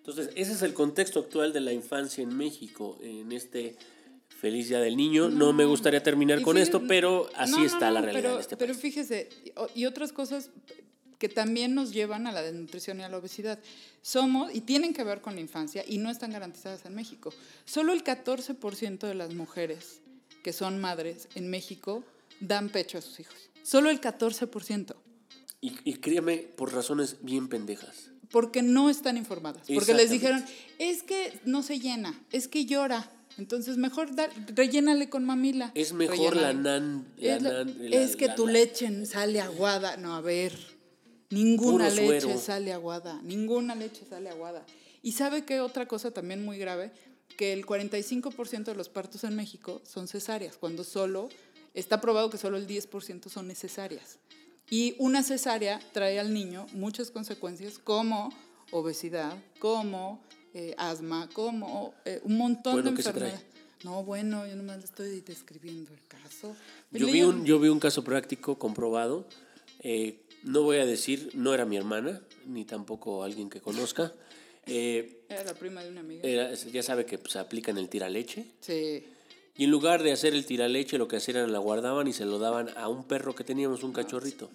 Entonces, 0.09 0.33
ese 0.35 0.53
es 0.53 0.61
el 0.61 0.73
contexto 0.73 1.19
actual 1.19 1.53
de 1.53 1.59
la 1.61 1.71
infancia 1.73 2.21
en 2.23 2.35
México, 2.35 2.97
en 3.01 3.31
este 3.31 3.75
feliz 4.29 4.69
Día 4.69 4.79
del 4.79 4.95
Niño. 4.97 5.29
No, 5.29 5.53
me 5.53 5.65
gustaría 5.65 6.01
terminar 6.01 6.41
con 6.41 6.55
fíjese- 6.55 6.63
esto, 6.63 6.87
pero 6.87 7.29
así 7.35 7.51
no, 7.51 7.59
no, 7.59 7.65
está 7.65 7.91
la 7.91 8.01
realidad 8.01 8.21
pero, 8.23 8.35
de 8.35 8.41
este 8.41 8.57
Pero 8.57 8.73
país. 8.73 8.81
fíjese, 8.81 9.29
y- 9.45 9.51
o- 9.55 9.67
y 9.75 9.85
otras 9.85 10.11
cosas 10.13 10.49
que 11.17 11.27
también 11.27 11.75
nos 11.75 11.91
llevan 11.91 12.27
a 12.27 12.31
la 12.31 12.41
desnutrición 12.41 12.99
y 12.99 13.03
a 13.03 13.09
la 13.09 13.17
obesidad. 13.17 13.59
Somos, 14.01 14.55
y 14.55 14.61
tienen 14.61 14.93
que 14.93 15.03
ver 15.03 15.19
con 15.21 15.35
la 15.35 15.41
infancia, 15.41 15.83
y 15.85 15.97
no 15.97 16.09
están 16.09 16.31
garantizadas 16.31 16.85
en 16.85 16.95
México. 16.95 17.33
Solo 17.65 17.91
el 17.91 18.03
14% 18.03 19.05
de 19.07 19.15
las 19.15 19.33
mujeres 19.33 19.99
que 20.43 20.53
son 20.53 20.79
madres 20.79 21.27
en 21.35 21.49
México 21.49 22.05
dan 22.39 22.69
pecho 22.69 22.97
a 22.97 23.01
sus 23.01 23.19
hijos. 23.19 23.35
Solo 23.63 23.89
el 23.89 23.99
14%. 23.99 24.95
Y, 25.59 25.73
y 25.83 25.95
créame, 25.95 26.37
por 26.37 26.73
razones 26.73 27.17
bien 27.21 27.49
pendejas. 27.49 28.11
Porque 28.31 28.61
no 28.61 28.89
están 28.89 29.17
informadas. 29.17 29.63
Porque 29.73 29.93
les 29.93 30.09
dijeron, 30.11 30.43
es 30.77 31.03
que 31.03 31.39
no 31.45 31.63
se 31.63 31.79
llena, 31.79 32.19
es 32.31 32.47
que 32.47 32.65
llora. 32.65 33.11
Entonces 33.37 33.77
mejor 33.77 34.13
da- 34.15 34.29
rellénale 34.53 35.09
con 35.09 35.23
mamila. 35.25 35.71
Es 35.73 35.93
mejor 35.93 36.35
la 36.35 36.51
Rellénale. 36.51 36.61
nan... 36.81 37.07
la 37.17 37.35
Es, 37.35 37.41
la- 37.41 37.63
nan- 37.63 37.75
la- 37.89 37.95
es 37.95 38.15
que 38.15 38.27
la- 38.27 38.35
tu 38.35 38.45
la- 38.47 38.53
leche 38.53 39.05
sale 39.05 39.39
aguada. 39.41 39.97
No, 39.97 40.15
a 40.15 40.21
ver. 40.21 40.53
Ninguna 41.29 41.85
Puro 41.89 41.95
leche 41.95 42.21
suero. 42.21 42.39
sale 42.39 42.73
aguada. 42.73 43.19
Ninguna 43.23 43.75
leche 43.75 44.01
sale 44.09 44.29
aguada. 44.29 44.65
Y 45.01 45.13
sabe 45.13 45.45
que 45.45 45.61
otra 45.61 45.87
cosa 45.87 46.11
también 46.11 46.43
muy 46.43 46.57
grave, 46.57 46.91
que 47.37 47.53
el 47.53 47.65
45% 47.65 48.65
de 48.65 48.75
los 48.75 48.89
partos 48.89 49.23
en 49.23 49.35
México 49.35 49.81
son 49.85 50.07
cesáreas, 50.07 50.57
cuando 50.57 50.83
solo, 50.83 51.29
está 51.73 52.01
probado 52.01 52.29
que 52.29 52.37
solo 52.37 52.57
el 52.57 52.67
10% 52.67 53.29
son 53.29 53.47
necesarias. 53.47 54.17
Y 54.69 54.95
una 54.99 55.23
cesárea 55.23 55.79
trae 55.93 56.19
al 56.19 56.33
niño 56.33 56.67
muchas 56.73 57.11
consecuencias 57.11 57.79
como 57.79 58.29
obesidad, 58.71 59.35
como 59.59 60.23
eh, 60.53 60.75
asma, 60.77 61.29
como 61.33 61.93
eh, 62.05 62.19
un 62.23 62.37
montón 62.37 62.73
Bueno, 62.73 62.91
de 62.91 62.95
¿qué 62.97 63.03
se 63.03 63.09
enfermedades. 63.09 63.45
No, 63.83 64.03
bueno, 64.03 64.45
yo 64.45 64.55
nomás 64.55 64.83
estoy 64.83 65.21
describiendo 65.21 65.93
el 65.93 66.01
caso. 66.07 66.55
Yo 66.91 67.07
vi, 67.07 67.21
un, 67.21 67.45
yo 67.45 67.59
vi 67.59 67.69
un 67.69 67.79
caso 67.79 68.03
práctico 68.03 68.57
comprobado. 68.59 69.27
eh, 69.79 70.25
no 70.43 70.61
voy 70.63 70.77
a 70.77 70.85
decir, 70.85 71.31
no 71.33 71.53
era 71.53 71.65
mi 71.65 71.75
hermana, 71.75 72.21
ni 72.45 72.63
tampoco 72.63 73.23
alguien 73.23 73.49
que 73.49 73.61
conozca. 73.61 74.13
Eh, 74.71 75.23
Era 75.29 75.43
la 75.45 75.53
prima 75.55 75.83
de 75.83 75.89
una 75.89 76.01
amiga. 76.01 76.21
era- 76.29 76.53
ya 76.53 76.83
sabe 76.83 77.03
que 77.03 77.17
pues, 77.17 77.35
aplican 77.37 77.79
el 77.79 77.89
tiraleche. 77.89 78.45
Sí. 78.59 79.03
Y 79.59 79.65
en 79.65 79.71
lugar 79.71 80.03
de 80.03 80.13
hacer 80.13 80.33
el 80.33 80.45
tiraleche, 80.45 80.97
lo 80.97 81.09
que 81.09 81.17
hacían 81.17 81.35
era 81.35 81.47
la 81.47 81.59
guardaban 81.59 82.07
y 82.07 82.13
se 82.13 82.23
lo 82.23 82.39
daban 82.39 82.69
a 82.77 82.87
un 82.87 83.03
perro 83.03 83.35
que 83.35 83.43
teníamos, 83.43 83.83
un 83.83 83.91
cachorrito. 83.91 84.49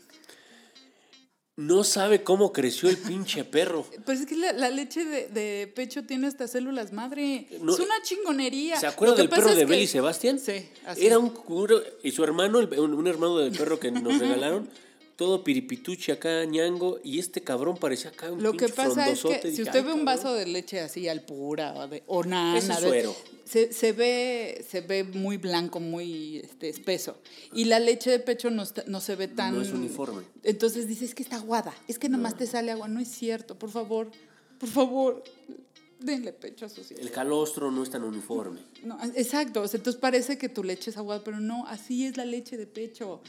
No 1.57 1.85
sabe 1.85 2.23
cómo 2.23 2.55
creció 2.55 2.89
el 2.89 2.97
pinche 2.97 3.45
perro. 3.57 3.85
Pues 4.07 4.21
es 4.21 4.27
que 4.27 4.35
la, 4.35 4.53
la 4.55 4.71
leche 4.71 5.05
de, 5.05 5.29
de 5.29 5.67
pecho 5.75 6.05
tiene 6.05 6.27
hasta 6.27 6.49
células 6.49 6.95
madre. 6.95 7.47
No, 7.61 7.75
es 7.75 7.81
una 7.81 8.01
chingonería. 8.03 8.81
¿Se 8.81 8.87
que 8.97 9.05
del 9.15 9.29
perro 9.29 9.51
de 9.51 9.57
que- 9.59 9.65
Beli 9.67 9.87
Sebastián? 9.87 10.39
Sí, 10.39 10.71
así. 10.87 11.07
Era 11.07 11.19
un 11.19 11.29
curo. 11.29 11.83
Y 12.03 12.11
su 12.13 12.25
hermano, 12.25 12.61
un 12.61 13.07
hermano 13.07 13.37
del 13.37 13.53
perro 13.57 13.79
que 13.79 13.91
nos 13.91 14.19
regalaron, 14.19 14.71
todo 15.17 15.45
piripituche 15.45 16.13
acá, 16.13 16.45
ñango. 16.45 16.99
Y 17.05 17.19
este 17.19 17.41
cabrón 17.43 17.77
parecía 17.77 18.11
acá 18.11 18.31
un 18.33 18.43
Lo 18.43 18.53
que 18.53 18.69
pasa 18.69 19.09
es 19.11 19.23
que 19.23 19.53
si 19.53 19.63
usted 19.63 19.77
"Ay, 19.81 19.83
ve 19.85 19.93
un 19.93 19.99
cabrón". 20.01 20.05
vaso 20.05 20.35
de 20.35 20.47
leche 20.47 20.81
así 20.81 21.09
al 21.09 21.23
pura 21.23 21.75
o, 21.75 21.87
de, 21.89 22.03
o 22.07 22.25
nana, 22.25 22.59
es 22.59 22.67
de- 22.69 22.75
suero. 22.75 23.17
se, 23.45 23.73
se 23.73 23.93
ve, 23.93 24.65
se 24.69 24.81
ve 24.81 25.05
muy 25.05 25.37
blanco, 25.37 25.79
muy 25.81 26.39
este, 26.39 26.69
espeso. 26.69 27.17
Y 27.53 27.67
la 27.67 27.79
leche 27.79 28.11
de 28.11 28.19
pecho 28.19 28.51
no, 28.51 28.63
está- 28.63 28.85
no 28.87 29.01
se 29.01 29.15
ve 29.17 29.29
tan... 29.29 29.55
No 29.55 29.63
es 29.63 29.71
uniforme. 29.73 30.23
Entonces 30.43 30.89
dice, 30.89 31.05
es 31.05 31.15
que 31.15 31.23
está 31.23 31.37
aguada, 31.37 31.75
es 31.89 31.99
que 31.99 32.09
nomás 32.09 32.37
te 32.37 32.47
sale 32.47 32.73
agua. 32.73 32.89
No 32.89 33.01
es 33.01 33.09
cierto, 33.09 33.59
por 33.59 33.71
favor, 33.71 34.11
por 34.59 34.69
favor. 34.69 35.23
denle 36.01 36.33
pecho 36.35 36.67
a 36.67 36.69
sus 36.69 36.91
hijos. 36.91 37.03
El 37.03 37.11
calostro 37.11 37.71
no 37.71 37.83
es 37.83 37.89
tan 37.89 38.03
uniforme. 38.05 38.61
No, 38.83 38.99
exacto, 39.15 39.65
entonces 39.65 39.97
parece 39.97 40.37
que 40.37 40.51
tu 40.51 40.63
leche 40.63 40.91
es 40.91 40.97
aguada, 40.99 41.25
pero 41.25 41.41
no, 41.41 41.67
así 41.67 42.05
es 42.05 42.17
la 42.19 42.27
leche 42.27 42.57
de 42.59 42.67
pecho. 42.67 43.23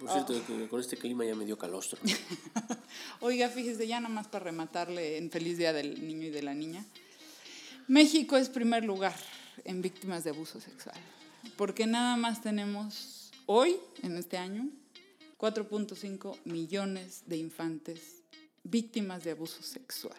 Por 0.00 0.10
cierto, 0.10 0.46
que 0.46 0.68
con 0.68 0.80
este 0.80 0.96
clima 0.96 1.24
ya 1.24 1.34
me 1.34 1.44
dio 1.44 1.56
calostro. 1.56 1.98
Oiga, 3.20 3.48
fíjese, 3.48 3.86
ya 3.86 4.00
nada 4.00 4.14
más 4.14 4.28
para 4.28 4.44
rematarle 4.44 5.18
en 5.18 5.30
feliz 5.30 5.58
día 5.58 5.72
del 5.72 6.06
niño 6.06 6.26
y 6.26 6.30
de 6.30 6.42
la 6.42 6.54
niña. 6.54 6.84
México 7.86 8.36
es 8.36 8.48
primer 8.48 8.84
lugar 8.84 9.14
en 9.64 9.82
víctimas 9.82 10.24
de 10.24 10.30
abuso 10.30 10.60
sexual, 10.60 10.96
porque 11.56 11.86
nada 11.86 12.16
más 12.16 12.42
tenemos 12.42 13.30
hoy, 13.46 13.76
en 14.02 14.16
este 14.16 14.36
año, 14.36 14.68
4.5 15.38 16.38
millones 16.44 17.22
de 17.26 17.36
infantes 17.36 18.22
víctimas 18.62 19.24
de 19.24 19.32
abuso 19.32 19.62
sexual. 19.62 20.16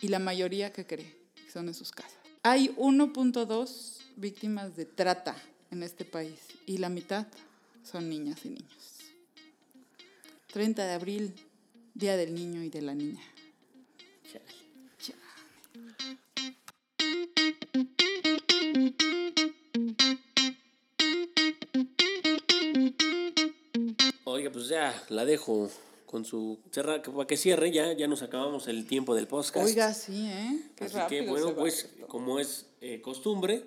Y 0.00 0.08
la 0.08 0.18
mayoría 0.18 0.72
que 0.72 0.86
cree 0.86 1.14
que 1.34 1.50
son 1.50 1.68
en 1.68 1.74
sus 1.74 1.90
casas. 1.92 2.14
Hay 2.42 2.68
1.2 2.76 3.98
víctimas 4.16 4.76
de 4.76 4.86
trata 4.86 5.36
en 5.70 5.82
este 5.82 6.04
país 6.04 6.40
y 6.66 6.78
la 6.78 6.88
mitad 6.88 7.26
son 7.82 8.08
niñas 8.08 8.44
y 8.44 8.50
niños. 8.50 8.98
30 10.52 10.86
de 10.86 10.92
abril, 10.92 11.34
Día 11.94 12.16
del 12.16 12.34
Niño 12.34 12.62
y 12.62 12.70
de 12.70 12.82
la 12.82 12.94
Niña. 12.94 13.22
Oiga, 24.24 24.50
pues 24.52 24.68
ya 24.68 24.94
la 25.08 25.24
dejo 25.24 25.70
con 26.06 26.24
su 26.24 26.58
cerra 26.70 27.02
para 27.02 27.26
que 27.26 27.36
cierre 27.36 27.70
ya 27.70 27.92
ya 27.92 28.06
nos 28.06 28.22
acabamos 28.22 28.68
el 28.68 28.86
tiempo 28.86 29.14
del 29.14 29.26
podcast. 29.26 29.66
Oiga, 29.66 29.92
sí, 29.92 30.26
¿eh? 30.26 30.62
Qué 30.76 30.84
Así 30.84 30.98
que 31.08 31.26
bueno, 31.26 31.54
pues 31.54 31.88
como 32.06 32.38
es 32.38 32.66
eh, 32.80 33.00
costumbre, 33.00 33.64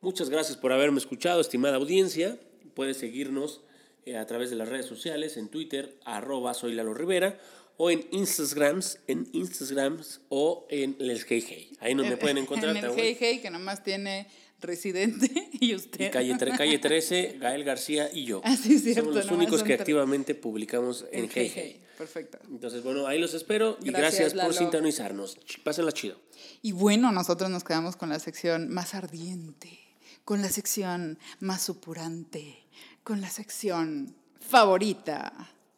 muchas 0.00 0.28
gracias 0.28 0.56
por 0.58 0.72
haberme 0.72 0.98
escuchado, 0.98 1.40
estimada 1.40 1.76
audiencia. 1.76 2.38
Puedes 2.78 2.98
seguirnos 2.98 3.60
eh, 4.06 4.16
a 4.16 4.24
través 4.28 4.50
de 4.50 4.54
las 4.54 4.68
redes 4.68 4.86
sociales, 4.86 5.36
en 5.36 5.48
Twitter, 5.48 5.98
arroba 6.04 6.54
soy 6.54 6.74
Lalo 6.74 6.94
Rivera, 6.94 7.36
o 7.76 7.90
en 7.90 8.06
Instagrams, 8.12 9.00
en 9.08 9.28
Instagrams 9.32 10.20
o 10.28 10.64
en 10.70 10.94
el 11.00 11.20
Hey 11.28 11.44
Hey. 11.44 11.72
Ahí 11.80 11.96
nos 11.96 12.06
me 12.06 12.16
pueden 12.16 12.38
encontrar. 12.38 12.76
En 12.76 12.84
el 12.84 12.92
Hey. 12.94 13.16
Hey, 13.18 13.40
que 13.40 13.50
nomás 13.50 13.82
tiene 13.82 14.28
residente 14.60 15.28
y 15.60 15.74
usted. 15.74 16.06
Y 16.06 16.10
calle, 16.10 16.36
calle 16.56 16.78
13, 16.78 17.38
Gael 17.40 17.64
García 17.64 18.10
y 18.14 18.26
yo. 18.26 18.42
Ah, 18.44 18.56
sí, 18.56 18.74
es 18.74 18.84
cierto, 18.84 19.00
Somos 19.00 19.16
los 19.16 19.32
únicos 19.32 19.64
que 19.64 19.74
activamente 19.74 20.36
publicamos 20.36 21.04
en 21.10 21.24
El 21.24 21.30
Hey 21.34 21.52
Hey. 21.52 21.82
Perfecto. 21.98 22.38
Entonces, 22.48 22.84
bueno, 22.84 23.08
ahí 23.08 23.18
los 23.18 23.34
espero 23.34 23.76
y 23.82 23.90
Gracias, 23.90 24.34
gracias, 24.34 24.44
por 24.44 24.54
sintonizarnos. 24.54 25.36
Pásenla 25.64 25.90
chido. 25.90 26.20
Y 26.62 26.70
bueno, 26.70 27.10
nosotros 27.10 27.50
nos 27.50 27.64
quedamos 27.64 27.96
con 27.96 28.08
la 28.08 28.20
sección 28.20 28.68
más 28.68 28.94
ardiente, 28.94 29.87
con 30.28 30.42
la 30.42 30.50
sección 30.50 31.18
más 31.40 31.62
supurante, 31.62 32.58
con 33.02 33.22
la 33.22 33.30
sección 33.30 34.14
favorita 34.38 35.32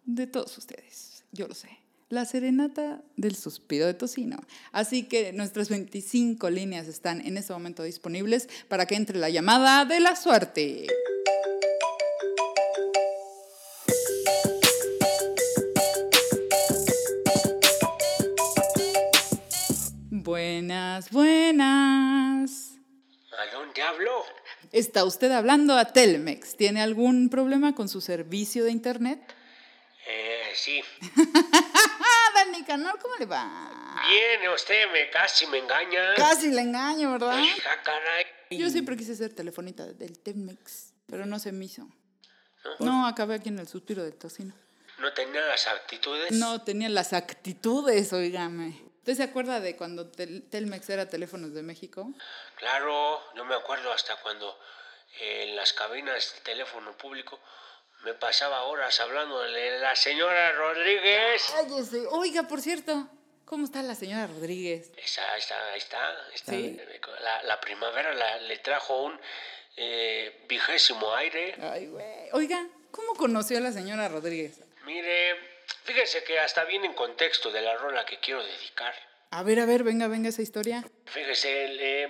de 0.04 0.26
todos 0.26 0.58
ustedes. 0.58 1.22
Yo 1.30 1.46
lo 1.46 1.54
sé. 1.54 1.68
La 2.08 2.24
serenata 2.24 3.00
del 3.16 3.36
suspiro 3.36 3.86
de 3.86 3.94
tocino. 3.94 4.40
Así 4.72 5.04
que 5.04 5.32
nuestras 5.32 5.68
25 5.68 6.50
líneas 6.50 6.88
están 6.88 7.24
en 7.24 7.36
este 7.36 7.52
momento 7.52 7.84
disponibles 7.84 8.48
para 8.66 8.86
que 8.86 8.96
entre 8.96 9.20
la 9.20 9.30
llamada 9.30 9.84
de 9.84 10.00
la 10.00 10.16
suerte. 10.16 10.88
Buenas, 20.10 21.08
buenas. 21.12 22.72
¿A 23.38 23.54
dónde 23.54 23.80
hablo? 23.80 24.39
¿Está 24.72 25.04
usted 25.04 25.32
hablando 25.32 25.76
a 25.76 25.86
Telmex? 25.86 26.56
¿Tiene 26.56 26.80
algún 26.80 27.28
problema 27.28 27.74
con 27.74 27.88
su 27.88 28.00
servicio 28.00 28.64
de 28.64 28.70
internet? 28.70 29.20
Eh, 30.06 30.42
sí. 30.54 30.80
Dan 32.34 32.52
Nicanor, 32.52 32.98
¿cómo 33.00 33.16
le 33.16 33.26
va? 33.26 34.00
Bien, 34.08 34.48
usted 34.54 34.92
me 34.92 35.10
casi 35.10 35.46
me 35.48 35.58
engaña. 35.58 36.14
Casi 36.16 36.52
le 36.52 36.60
engaño, 36.60 37.10
¿verdad? 37.12 37.38
Hija, 37.42 37.82
caray. 37.82 38.26
Yo 38.50 38.70
siempre 38.70 38.96
quise 38.96 39.16
ser 39.16 39.34
telefonita 39.34 39.86
del 39.86 40.18
Telmex, 40.20 40.92
pero 41.06 41.26
no 41.26 41.40
se 41.40 41.50
me 41.50 41.64
hizo. 41.64 41.88
No, 42.78 43.06
acabé 43.06 43.36
aquí 43.36 43.48
en 43.48 43.58
el 43.58 43.66
suspiro 43.66 44.04
del 44.04 44.14
tocino. 44.14 44.54
¿No 45.00 45.12
tenía 45.12 45.40
las 45.40 45.66
actitudes? 45.66 46.32
No 46.32 46.62
tenía 46.62 46.88
las 46.88 47.12
actitudes, 47.12 48.12
oígame. 48.12 48.89
¿Usted 49.00 49.14
se 49.14 49.22
acuerda 49.24 49.60
de 49.60 49.76
cuando 49.76 50.10
Tel- 50.10 50.48
Telmex 50.50 50.88
era 50.90 51.08
Teléfonos 51.08 51.52
de 51.54 51.62
México? 51.62 52.12
Claro, 52.56 53.20
yo 53.34 53.44
me 53.44 53.54
acuerdo 53.54 53.92
hasta 53.92 54.16
cuando 54.16 54.58
en 55.20 55.56
las 55.56 55.72
cabinas 55.72 56.34
de 56.34 56.40
teléfono 56.42 56.96
público 56.96 57.40
me 58.04 58.14
pasaba 58.14 58.62
horas 58.64 58.98
hablando 59.00 59.40
de 59.40 59.78
la 59.80 59.96
señora 59.96 60.52
Rodríguez. 60.52 61.42
Cállese. 61.54 62.06
Oiga, 62.10 62.44
por 62.44 62.60
cierto, 62.60 63.08
¿cómo 63.46 63.64
está 63.64 63.82
la 63.82 63.94
señora 63.94 64.26
Rodríguez? 64.26 64.92
Esa, 64.96 65.36
está, 65.36 65.56
ahí 65.72 65.78
está, 65.78 66.28
está. 66.34 66.52
Sí. 66.52 66.78
La, 67.22 67.42
la 67.44 67.60
primavera 67.60 68.14
la- 68.14 68.38
le 68.38 68.58
trajo 68.58 69.02
un 69.04 69.18
eh, 69.76 70.44
vigésimo 70.48 71.14
aire. 71.14 71.54
Ay, 71.60 71.86
güey. 71.86 72.28
Oiga, 72.32 72.66
¿cómo 72.90 73.14
conoció 73.14 73.56
a 73.58 73.60
la 73.62 73.72
señora 73.72 74.08
Rodríguez? 74.08 74.60
Mire, 74.84 75.36
fíjese 75.84 76.24
que 76.24 76.38
hasta 76.38 76.64
viene 76.64 76.86
en 76.86 76.94
contexto 76.94 77.50
de 77.50 77.62
la 77.62 77.74
rola 77.76 78.04
que 78.06 78.18
quiero 78.20 78.42
dedicar. 78.44 78.94
A 79.30 79.42
ver, 79.42 79.60
a 79.60 79.66
ver, 79.66 79.82
venga, 79.84 80.08
venga 80.08 80.28
esa 80.28 80.42
historia. 80.42 80.84
Fíjese, 81.06 81.68
le, 81.68 82.08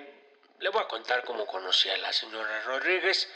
le 0.59 0.69
voy 0.71 0.83
a 0.83 0.89
contar 0.89 1.23
cómo 1.25 1.47
conocí 1.47 1.89
a 1.91 1.97
la 1.99 2.13
señora 2.13 2.63
Rodríguez. 2.63 3.29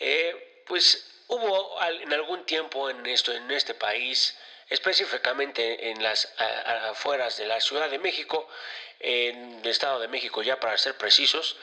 Eh, 0.00 0.62
pues 0.66 1.22
hubo 1.28 1.80
al- 1.80 2.00
en 2.02 2.12
algún 2.12 2.44
tiempo 2.46 2.88
en, 2.90 3.04
esto, 3.06 3.32
en 3.32 3.50
este 3.50 3.74
país, 3.74 4.36
específicamente 4.68 5.90
en 5.90 6.02
las 6.02 6.32
a- 6.38 6.90
afueras 6.90 7.36
de 7.36 7.46
la 7.46 7.60
Ciudad 7.60 7.90
de 7.90 7.98
México, 7.98 8.48
en 9.00 9.60
el 9.60 9.66
Estado 9.66 9.98
de 10.00 10.08
México 10.08 10.42
ya 10.42 10.58
para 10.60 10.76
ser 10.78 10.96
precisos, 10.96 11.56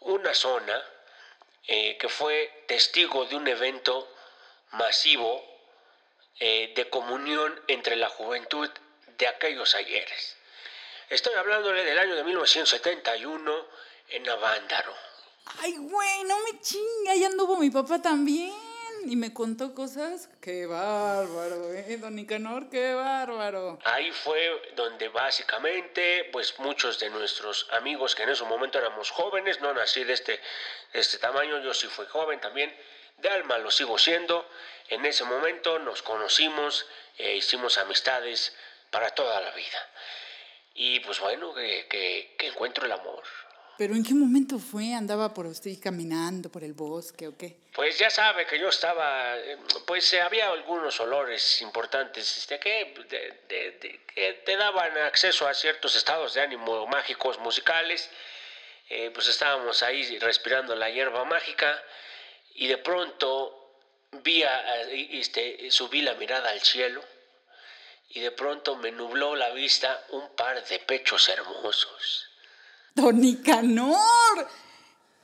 una 0.00 0.32
zona 0.34 0.82
eh, 1.66 1.96
que 1.98 2.08
fue 2.08 2.64
testigo 2.66 3.26
de 3.26 3.36
un 3.36 3.46
evento 3.48 4.12
masivo 4.72 5.44
eh, 6.38 6.72
de 6.74 6.88
comunión 6.88 7.60
entre 7.68 7.96
la 7.96 8.08
juventud 8.08 8.70
de 9.18 9.26
aquellos 9.26 9.74
ayeres. 9.74 10.36
Estoy 11.08 11.34
hablándole 11.34 11.84
del 11.84 11.98
año 11.98 12.14
de 12.14 12.24
1971 12.24 13.66
en 14.10 14.28
Avándaro. 14.28 14.94
Ay, 15.58 15.76
güey, 15.76 16.24
no 16.24 16.38
me 16.40 16.60
chinga, 16.60 17.14
ya 17.16 17.26
anduvo 17.26 17.56
mi 17.56 17.70
papá 17.70 18.00
también. 18.00 18.54
Y 19.06 19.16
me 19.16 19.32
contó 19.32 19.74
cosas. 19.74 20.28
Qué 20.42 20.66
bárbaro, 20.66 21.72
¿eh? 21.72 21.96
Don 21.96 22.14
Nicanor, 22.14 22.68
qué 22.68 22.92
bárbaro. 22.92 23.78
Ahí 23.84 24.12
fue 24.12 24.72
donde 24.76 25.08
básicamente, 25.08 26.28
pues 26.32 26.58
muchos 26.58 26.98
de 26.98 27.08
nuestros 27.08 27.66
amigos 27.72 28.14
que 28.14 28.24
en 28.24 28.28
ese 28.28 28.44
momento 28.44 28.78
éramos 28.78 29.10
jóvenes, 29.10 29.60
no 29.60 29.72
nací 29.72 30.04
de 30.04 30.12
este, 30.12 30.32
de 30.92 31.00
este 31.00 31.18
tamaño, 31.18 31.62
yo 31.62 31.72
sí 31.72 31.86
fui 31.86 32.04
joven 32.06 32.40
también, 32.40 32.74
de 33.20 33.28
alma 33.30 33.58
lo 33.58 33.70
sigo 33.70 33.98
siendo. 33.98 34.48
En 34.88 35.04
ese 35.06 35.24
momento 35.24 35.78
nos 35.78 36.02
conocimos, 36.02 36.86
e 37.18 37.36
hicimos 37.36 37.78
amistades 37.78 38.54
para 38.90 39.10
toda 39.10 39.40
la 39.40 39.50
vida. 39.52 39.78
Y 40.74 41.00
pues 41.00 41.20
bueno, 41.20 41.52
que, 41.54 41.86
que- 41.88 42.34
que 42.38 42.46
encuentro 42.48 42.86
el 42.86 42.92
amor. 42.92 43.22
¿Pero 43.76 43.94
en 43.94 44.04
qué 44.04 44.12
momento 44.14 44.58
fue? 44.58 44.92
¿Andaba 44.94 45.32
por 45.32 45.46
usted 45.46 45.70
caminando 45.82 46.50
por 46.50 46.62
el 46.64 46.74
bosque 46.74 47.28
o 47.28 47.36
qué? 47.36 47.56
Pues 47.72 47.98
ya 47.98 48.10
sabe 48.10 48.46
que 48.46 48.58
yo 48.58 48.68
estaba, 48.68 49.38
eh, 49.38 49.56
pues 49.86 50.12
eh, 50.12 50.20
había 50.20 50.48
algunos 50.50 51.00
olores 51.00 51.62
importantes 51.62 52.36
este, 52.38 52.58
que, 52.58 52.92
de- 53.08 53.40
de- 53.48 53.70
de- 53.80 54.00
que 54.14 54.32
te 54.44 54.56
daban 54.56 54.96
acceso 54.98 55.46
a 55.48 55.54
ciertos 55.54 55.94
estados 55.96 56.34
de 56.34 56.42
ánimo 56.42 56.86
mágicos, 56.88 57.38
musicales. 57.38 58.10
Eh, 58.90 59.10
pues 59.14 59.28
estábamos 59.28 59.82
ahí 59.82 60.18
respirando 60.18 60.74
la 60.74 60.90
hierba 60.90 61.24
mágica 61.24 61.82
y 62.60 62.66
de 62.66 62.76
pronto 62.76 63.56
vi 64.22 64.42
a- 64.42 64.82
este, 64.92 65.70
subí 65.70 66.02
la 66.02 66.12
mirada 66.14 66.50
al 66.50 66.60
cielo 66.60 67.02
y 68.10 68.20
de 68.20 68.30
pronto 68.32 68.76
me 68.76 68.92
nubló 68.92 69.34
la 69.34 69.50
vista 69.50 70.04
un 70.10 70.34
par 70.36 70.62
de 70.68 70.78
pechos 70.80 71.28
hermosos. 71.30 72.26
Don 72.94 73.18
Nicanor. 73.18 74.46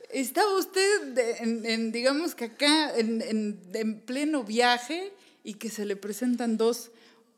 Estaba 0.09 0.51
usted 0.55 1.15
en, 1.41 1.65
en, 1.65 1.91
digamos 1.91 2.33
que 2.33 2.45
acá, 2.45 2.95
en, 2.97 3.21
en- 3.21 3.61
en 3.75 4.01
pleno 4.05 4.43
viaje 4.43 5.13
y 5.43 5.55
que 5.59 5.69
se 5.69 5.85
le 5.85 5.95
presentan 5.95 6.57
dos 6.57 6.89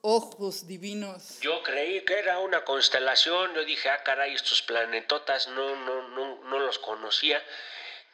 ojos 0.01 0.65
divinos. 0.65 1.39
Yo 1.41 1.61
creí 1.63 2.05
que 2.05 2.13
era 2.19 2.39
una 2.39 2.63
constelación, 2.63 3.53
yo 3.53 3.65
dije, 3.65 3.89
ah, 3.89 4.01
caray, 4.03 4.33
estos 4.33 4.61
planetotas 4.61 5.47
no, 5.49 5.75
no, 5.75 6.07
no, 6.09 6.43
no 6.45 6.59
los 6.59 6.79
conocía, 6.79 7.43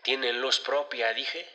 tienen 0.02 0.42
luz 0.42 0.60
propia, 0.62 1.14
dije. 1.14 1.46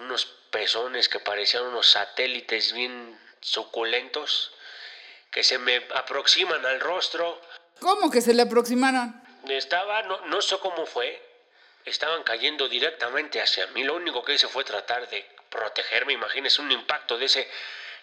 Unos 0.00 0.26
pezones 0.50 1.08
que 1.08 1.20
parecían 1.20 1.64
unos 1.64 1.90
satélites 1.90 2.72
bien 2.72 3.18
suculentos, 3.40 4.52
que 5.30 5.44
se 5.44 5.58
me 5.58 5.76
aproximan 5.94 6.64
al 6.66 6.80
rostro. 6.80 7.40
¿Cómo 7.80 8.10
que 8.10 8.20
se 8.20 8.34
le 8.34 8.42
aproximaron? 8.42 9.22
estaba, 9.48 10.02
no, 10.02 10.20
no 10.26 10.42
sé 10.42 10.58
cómo 10.58 10.86
fue, 10.86 11.20
estaban 11.84 12.22
cayendo 12.22 12.68
directamente 12.68 13.40
hacia 13.40 13.66
mí. 13.68 13.84
Lo 13.84 13.94
único 13.94 14.22
que 14.24 14.34
hice 14.34 14.48
fue 14.48 14.64
tratar 14.64 15.08
de 15.08 15.26
protegerme. 15.48 16.12
Imagínense 16.12 16.60
un 16.60 16.70
impacto 16.70 17.18
de, 17.18 17.26
ese, 17.26 17.48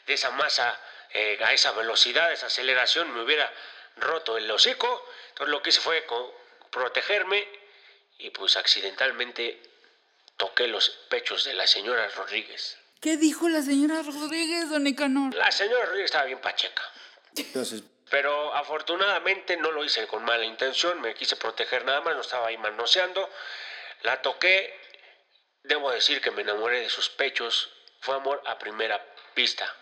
de 0.06 0.14
esa 0.14 0.32
masa 0.32 0.80
eh, 1.12 1.40
a 1.44 1.54
esa 1.54 1.72
velocidad, 1.72 2.32
esa 2.32 2.48
aceleración, 2.48 3.14
me 3.14 3.22
hubiera 3.22 3.52
roto 3.98 4.38
el 4.38 4.50
hocico. 4.50 5.06
Entonces 5.30 5.52
lo 5.52 5.62
que 5.62 5.70
hice 5.70 5.82
fue 5.82 6.06
protegerme 6.72 7.48
y 8.20 8.30
pues 8.32 8.58
accidentalmente 8.58 9.62
toqué 10.38 10.68
los 10.68 10.90
pechos 11.10 11.44
de 11.44 11.54
la 11.54 11.68
señora 11.68 12.08
Rodríguez. 12.10 12.78
¿Qué 13.02 13.18
dijo 13.18 13.50
la 13.50 13.62
señora 13.62 14.02
Rodríguez, 14.02 14.70
don 14.70 14.84
Nicanor? 14.84 15.36
La 15.36 15.52
señora 15.52 15.86
Rodríguez 15.86 16.06
estaba 16.06 16.26
bien 16.26 16.40
pacheca. 16.40 16.84
Entonces, 17.36 17.84
pero 18.10 18.54
afortunadamente 18.54 19.58
no 19.58 19.72
lo 19.72 19.84
hice 19.84 20.08
con 20.08 20.24
mala 20.24 20.46
intención, 20.46 21.02
me 21.02 21.14
quise 21.14 21.36
proteger 21.36 21.84
nada 21.86 22.02
más, 22.02 22.16
no 22.16 22.22
estaba 22.22 22.48
ahí 22.48 22.58
manoseando. 22.58 23.30
La 24.02 24.22
toqué, 24.22 24.80
debo 25.64 25.92
decir 25.92 26.22
que 26.22 26.32
me 26.32 26.42
enamoré 26.42 26.82
de 26.82 26.90
sus 26.90 27.10
pechos, 27.10 27.70
fue 28.00 28.16
amor 28.16 28.42
a 28.46 28.58
primera 28.58 29.04
vista, 29.36 29.76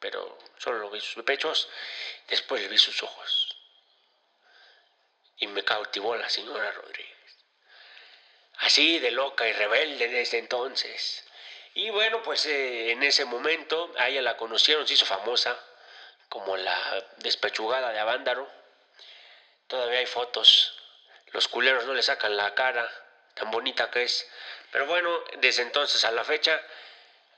pero 0.00 0.38
solo 0.58 0.90
vi 0.90 1.00
sus 1.00 1.22
pechos, 1.22 1.68
después 2.28 2.68
vi 2.68 2.78
sus 2.78 3.02
ojos. 3.02 3.56
Y 5.36 5.46
me 5.46 5.62
cautivó 5.62 6.16
la 6.16 6.28
señora 6.28 6.72
Rodríguez. 6.72 7.17
Así 8.58 8.98
de 8.98 9.10
loca 9.10 9.46
y 9.46 9.52
rebelde 9.52 10.08
desde 10.08 10.38
entonces. 10.38 11.24
Y 11.74 11.90
bueno, 11.90 12.22
pues 12.22 12.44
eh, 12.46 12.90
en 12.90 13.02
ese 13.02 13.24
momento 13.24 13.92
a 13.98 14.08
ella 14.08 14.22
la 14.22 14.36
conocieron, 14.36 14.86
se 14.86 14.94
hizo 14.94 15.06
famosa 15.06 15.58
como 16.28 16.56
la 16.56 17.06
despechugada 17.18 17.92
de 17.92 18.00
Avándaro. 18.00 18.50
Todavía 19.68 20.00
hay 20.00 20.06
fotos. 20.06 20.74
Los 21.32 21.46
culeros 21.46 21.84
no 21.84 21.94
le 21.94 22.02
sacan 22.02 22.36
la 22.36 22.54
cara, 22.54 22.90
tan 23.34 23.50
bonita 23.50 23.90
que 23.90 24.02
es. 24.02 24.28
Pero 24.72 24.86
bueno, 24.86 25.22
desde 25.38 25.62
entonces 25.62 26.04
a 26.04 26.10
la 26.10 26.24
fecha, 26.24 26.60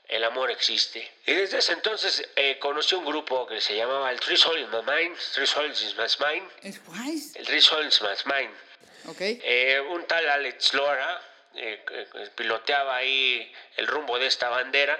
el 0.07 0.23
amor 0.23 0.49
existe. 0.51 1.09
Y 1.25 1.33
desde 1.33 1.59
ese 1.59 1.73
entonces 1.73 2.27
eh, 2.35 2.57
conocí 2.59 2.95
un 2.95 3.05
grupo 3.05 3.45
que 3.47 3.61
se 3.61 3.75
llamaba 3.75 4.11
el 4.11 4.19
Three 4.19 4.37
Souls 4.37 4.59
in 4.59 4.69
My 4.69 4.81
Mind. 4.81 5.17
Three 5.33 5.47
Souls 5.47 5.81
in 5.83 5.95
My 5.97 6.07
Mind. 6.19 6.51
El 7.35 7.45
Three 7.45 7.61
Souls 7.61 8.01
in 8.01 8.07
My 8.07 8.41
Mind. 8.41 8.55
Okay. 9.07 9.39
Eh, 9.43 9.79
un 9.79 10.05
tal 10.05 10.29
Alex 10.29 10.73
Lora, 10.73 11.21
eh, 11.55 11.83
piloteaba 12.35 12.95
ahí 12.95 13.51
el 13.75 13.87
rumbo 13.87 14.17
de 14.19 14.27
esta 14.27 14.49
bandera. 14.49 14.97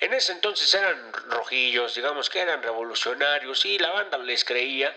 En 0.00 0.12
ese 0.12 0.32
entonces 0.32 0.72
eran 0.74 1.12
rojillos, 1.12 1.94
digamos 1.94 2.28
que 2.28 2.40
eran 2.40 2.62
revolucionarios 2.62 3.64
y 3.64 3.78
la 3.78 3.90
banda 3.90 4.18
les 4.18 4.44
creía. 4.44 4.94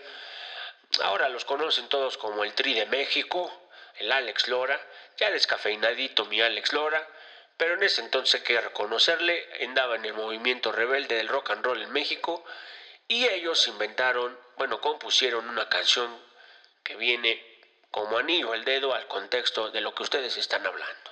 Ahora 1.02 1.30
los 1.30 1.46
conocen 1.46 1.88
todos 1.90 2.18
como 2.18 2.44
el 2.44 2.54
Tri 2.54 2.74
de 2.74 2.86
México, 2.88 3.70
el 3.98 4.12
Alex 4.12 4.48
Lora, 4.48 4.80
ya 5.18 5.32
descafeinadito 5.32 6.26
mi 6.26 6.42
Alex 6.42 6.74
Lora, 6.74 7.08
pero 7.58 7.74
en 7.74 7.84
ese 7.84 8.02
entonces 8.02 8.36
hay 8.36 8.42
que 8.46 8.62
reconocerle, 8.62 9.48
andaba 9.64 9.96
en 9.96 10.06
el 10.06 10.14
movimiento 10.14 10.72
rebelde 10.72 11.16
del 11.16 11.28
rock 11.28 11.52
and 11.52 11.66
roll 11.66 11.82
en 11.82 11.92
México 11.92 12.46
y 13.08 13.28
ellos 13.28 13.68
inventaron, 13.68 14.38
bueno, 14.58 14.82
compusieron 14.82 15.50
una 15.50 15.68
canción 15.70 16.22
que 16.84 16.96
viene 16.96 17.57
como 17.92 18.18
anillo 18.18 18.54
al 18.54 18.64
dedo 18.64 18.94
al 18.94 19.08
contexto 19.08 19.72
de 19.72 19.82
lo 19.82 19.94
que 19.94 20.04
ustedes 20.04 20.38
están 20.38 20.66
hablando. 20.66 21.12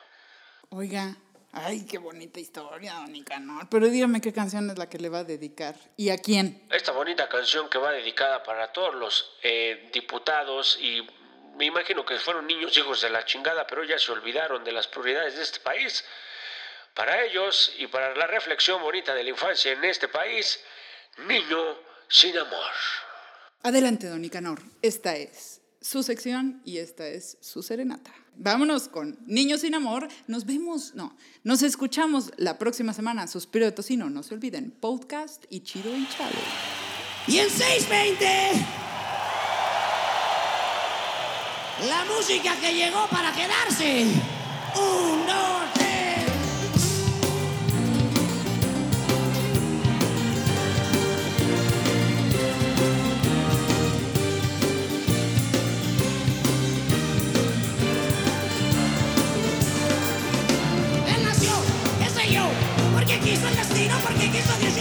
Oiga, 0.70 1.16
ay, 1.52 1.86
qué 1.86 1.98
bonita 1.98 2.40
historia, 2.40 2.94
don 2.94 3.12
Nicanor. 3.12 3.68
Pero 3.70 3.88
dígame 3.88 4.22
qué 4.22 4.34
canción 4.34 4.70
es 4.70 4.78
la 4.78 4.90
que 4.90 4.98
le 4.98 5.10
va 5.10 5.20
a 5.20 5.24
dedicar 5.24 5.76
y 5.98 6.10
a 6.10 6.18
quién. 6.18 6.68
Esta 6.72 6.92
bonita 6.92 7.30
canción 7.30 7.70
que 7.70 7.78
va 7.78 7.92
dedicada 7.92 8.44
para 8.44 8.72
todos 8.72 8.96
los 8.96 9.38
eh, 9.44 9.90
diputados 9.94 10.78
y 10.82 11.08
me 11.56 11.66
imagino 11.66 12.06
que 12.06 12.20
fueron 12.20 12.48
niños 12.48 12.78
hijos 12.78 13.02
de 13.02 13.10
la 13.10 13.24
chingada, 13.26 13.66
pero 13.66 13.84
ya 13.84 13.98
se 13.98 14.12
olvidaron 14.12 14.64
de 14.64 14.72
las 14.72 14.88
prioridades 14.88 15.36
de 15.36 15.44
este 15.44 15.60
país. 15.62 16.04
Para 16.94 17.24
ellos 17.24 17.74
y 17.78 17.88
para 17.88 18.16
la 18.16 18.28
reflexión 18.28 18.82
bonita 18.82 19.14
de 19.14 19.24
la 19.24 19.30
infancia 19.30 19.72
en 19.72 19.84
este 19.84 20.08
país, 20.08 20.62
niño 21.28 21.78
sin 22.08 22.38
amor. 22.38 22.72
Adelante, 23.64 24.08
don 24.08 24.22
Nicanor. 24.22 24.62
Esta 24.82 25.16
es 25.16 25.62
su 25.86 26.02
sección 26.02 26.62
y 26.66 26.78
esta 26.78 27.08
es 27.08 27.38
su 27.42 27.62
serenata. 27.62 28.12
Vámonos 28.38 28.88
con 28.88 29.20
Niños 29.28 29.62
sin 29.62 29.76
Amor. 29.76 30.08
Nos 30.26 30.46
vemos, 30.46 30.96
no, 30.96 31.16
nos 31.44 31.62
escuchamos 31.62 32.32
la 32.38 32.58
próxima 32.58 32.92
semana. 32.92 33.28
Suspiro 33.28 33.66
de 33.66 33.72
Tocino, 33.72 34.10
no 34.10 34.24
se 34.24 34.34
olviden, 34.34 34.72
podcast 34.72 35.46
y 35.48 35.60
Chido 35.60 35.96
y 35.96 36.08
Chale. 36.10 36.36
Y 37.28 37.38
en 37.38 37.50
620, 37.52 38.26
la 41.88 42.06
música 42.06 42.56
que 42.60 42.74
llegó 42.74 43.06
para 43.12 43.32
quedarse. 43.32 44.06
Un, 44.76 45.28
dos, 45.28 45.65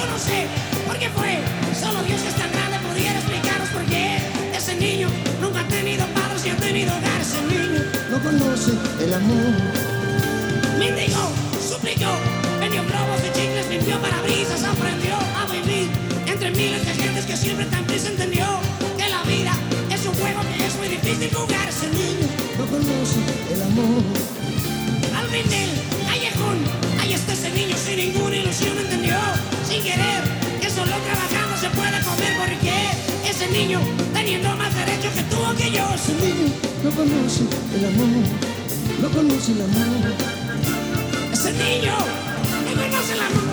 no 0.07 0.19
sé 0.19 0.47
por 0.87 0.99
qué 0.99 1.09
fue. 1.11 1.39
Solo 1.79 2.03
Dios 2.05 2.21
es 2.23 2.35
tan 2.35 2.51
grande 2.53 2.79
pudiera 2.89 3.19
explicaros 3.19 3.69
por 3.71 3.85
qué. 3.85 4.19
Ese 4.57 4.75
niño 4.77 5.09
nunca 5.41 5.61
ha 5.61 5.69
tenido 5.69 6.07
padres 6.09 6.45
y 6.47 6.51
ha 6.51 6.57
tenido 6.57 6.93
hogar. 6.97 7.21
Ese 7.21 7.41
niño 7.43 7.83
no 8.11 8.19
conoce 8.23 8.73
el 9.01 9.15
amor. 9.15 9.55
Mendigó, 10.79 11.31
suplicó, 11.61 12.11
vendió 12.61 12.83
globos 12.85 13.21
y 13.27 13.33
chicles, 13.39 13.69
limpió 13.71 14.01
parabrisas, 14.01 14.63
aprendió 14.65 15.15
a 15.15 15.47
vivir 15.53 15.89
entre 16.27 16.51
miles 16.51 16.85
de 16.85 16.95
gentes 16.95 17.25
que 17.27 17.37
siempre 17.37 17.67
tan 17.67 17.85
prisa 17.85 18.09
entendió 18.09 18.47
que 18.99 19.09
la 19.09 19.23
vida 19.23 19.53
es 19.91 20.05
un 20.07 20.15
juego 20.15 20.41
que 20.57 20.67
es 20.67 20.75
muy 20.77 20.89
difícil 20.89 21.33
jugar. 21.35 21.69
Ese 21.69 21.89
niño 21.89 22.27
no 22.59 22.67
conoce 22.67 23.21
el 23.53 23.63
amor. 23.63 24.34
Callejón, 25.35 26.59
ahí 27.01 27.12
está 27.12 27.32
ese 27.32 27.51
niño 27.51 27.74
sin 27.76 27.97
ninguna 27.97 28.37
ilusión 28.37 28.78
entendió 28.78 29.16
sin 29.66 29.82
querer, 29.82 30.22
que 30.61 30.70
solo 30.70 30.93
trabajando 30.93 31.57
se 31.61 31.68
puede 31.70 32.01
comer 32.05 32.37
porque 32.39 33.28
ese 33.28 33.51
niño 33.51 33.80
teniendo 34.12 34.55
más 34.55 34.72
derechos 34.76 35.12
que 35.12 35.22
tú 35.24 35.37
o 35.43 35.53
que 35.57 35.72
yo. 35.72 35.85
Ese 35.93 36.12
niño 36.14 36.55
no 36.85 36.91
conoce 36.93 37.43
el 37.74 37.85
amor, 37.85 38.09
no 39.03 39.11
conoce 39.11 39.53
el 39.53 39.62
amor. 39.62 40.12
Ese 41.32 41.53
niño 41.53 41.95
no 42.64 42.80
conoce 42.80 43.12
el 43.14 43.20
amor. 43.20 43.44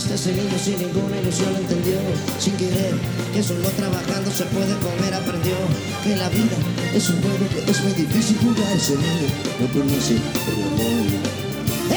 Está 0.00 0.32
niño 0.32 0.58
sin 0.58 0.78
ninguna 0.78 1.20
ilusión 1.20 1.54
entendió, 1.56 1.98
sin 2.38 2.56
querer, 2.56 2.94
que 3.34 3.42
solo 3.42 3.68
trabajando 3.76 4.30
se 4.30 4.44
puede 4.46 4.74
comer, 4.78 5.12
aprendió 5.12 5.56
que 6.02 6.16
la 6.16 6.28
vida 6.30 6.56
es 6.94 7.10
un 7.10 7.20
juego 7.20 7.44
que 7.52 7.70
es 7.70 7.82
muy 7.82 7.92
difícil 7.92 8.38
jugar, 8.38 8.72
ese 8.74 8.96
niño 8.96 9.28
no 9.60 9.66
conoce 9.68 10.14
el 10.16 10.62
amor. 10.64 11.04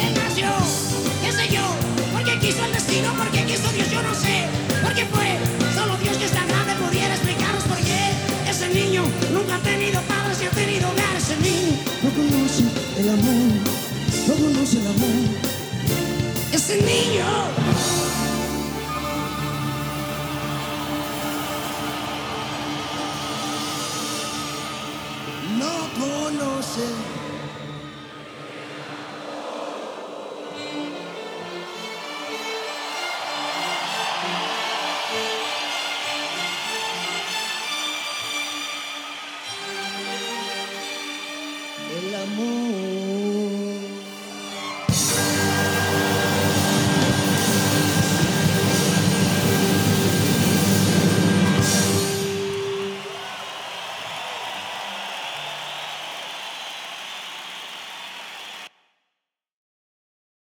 Él 0.04 0.14
nació, 0.20 0.50
qué 1.24 1.32
sé 1.32 1.56
yo, 1.56 1.64
porque 2.12 2.40
quiso 2.40 2.66
el 2.66 2.74
destino, 2.74 3.08
porque 3.18 3.33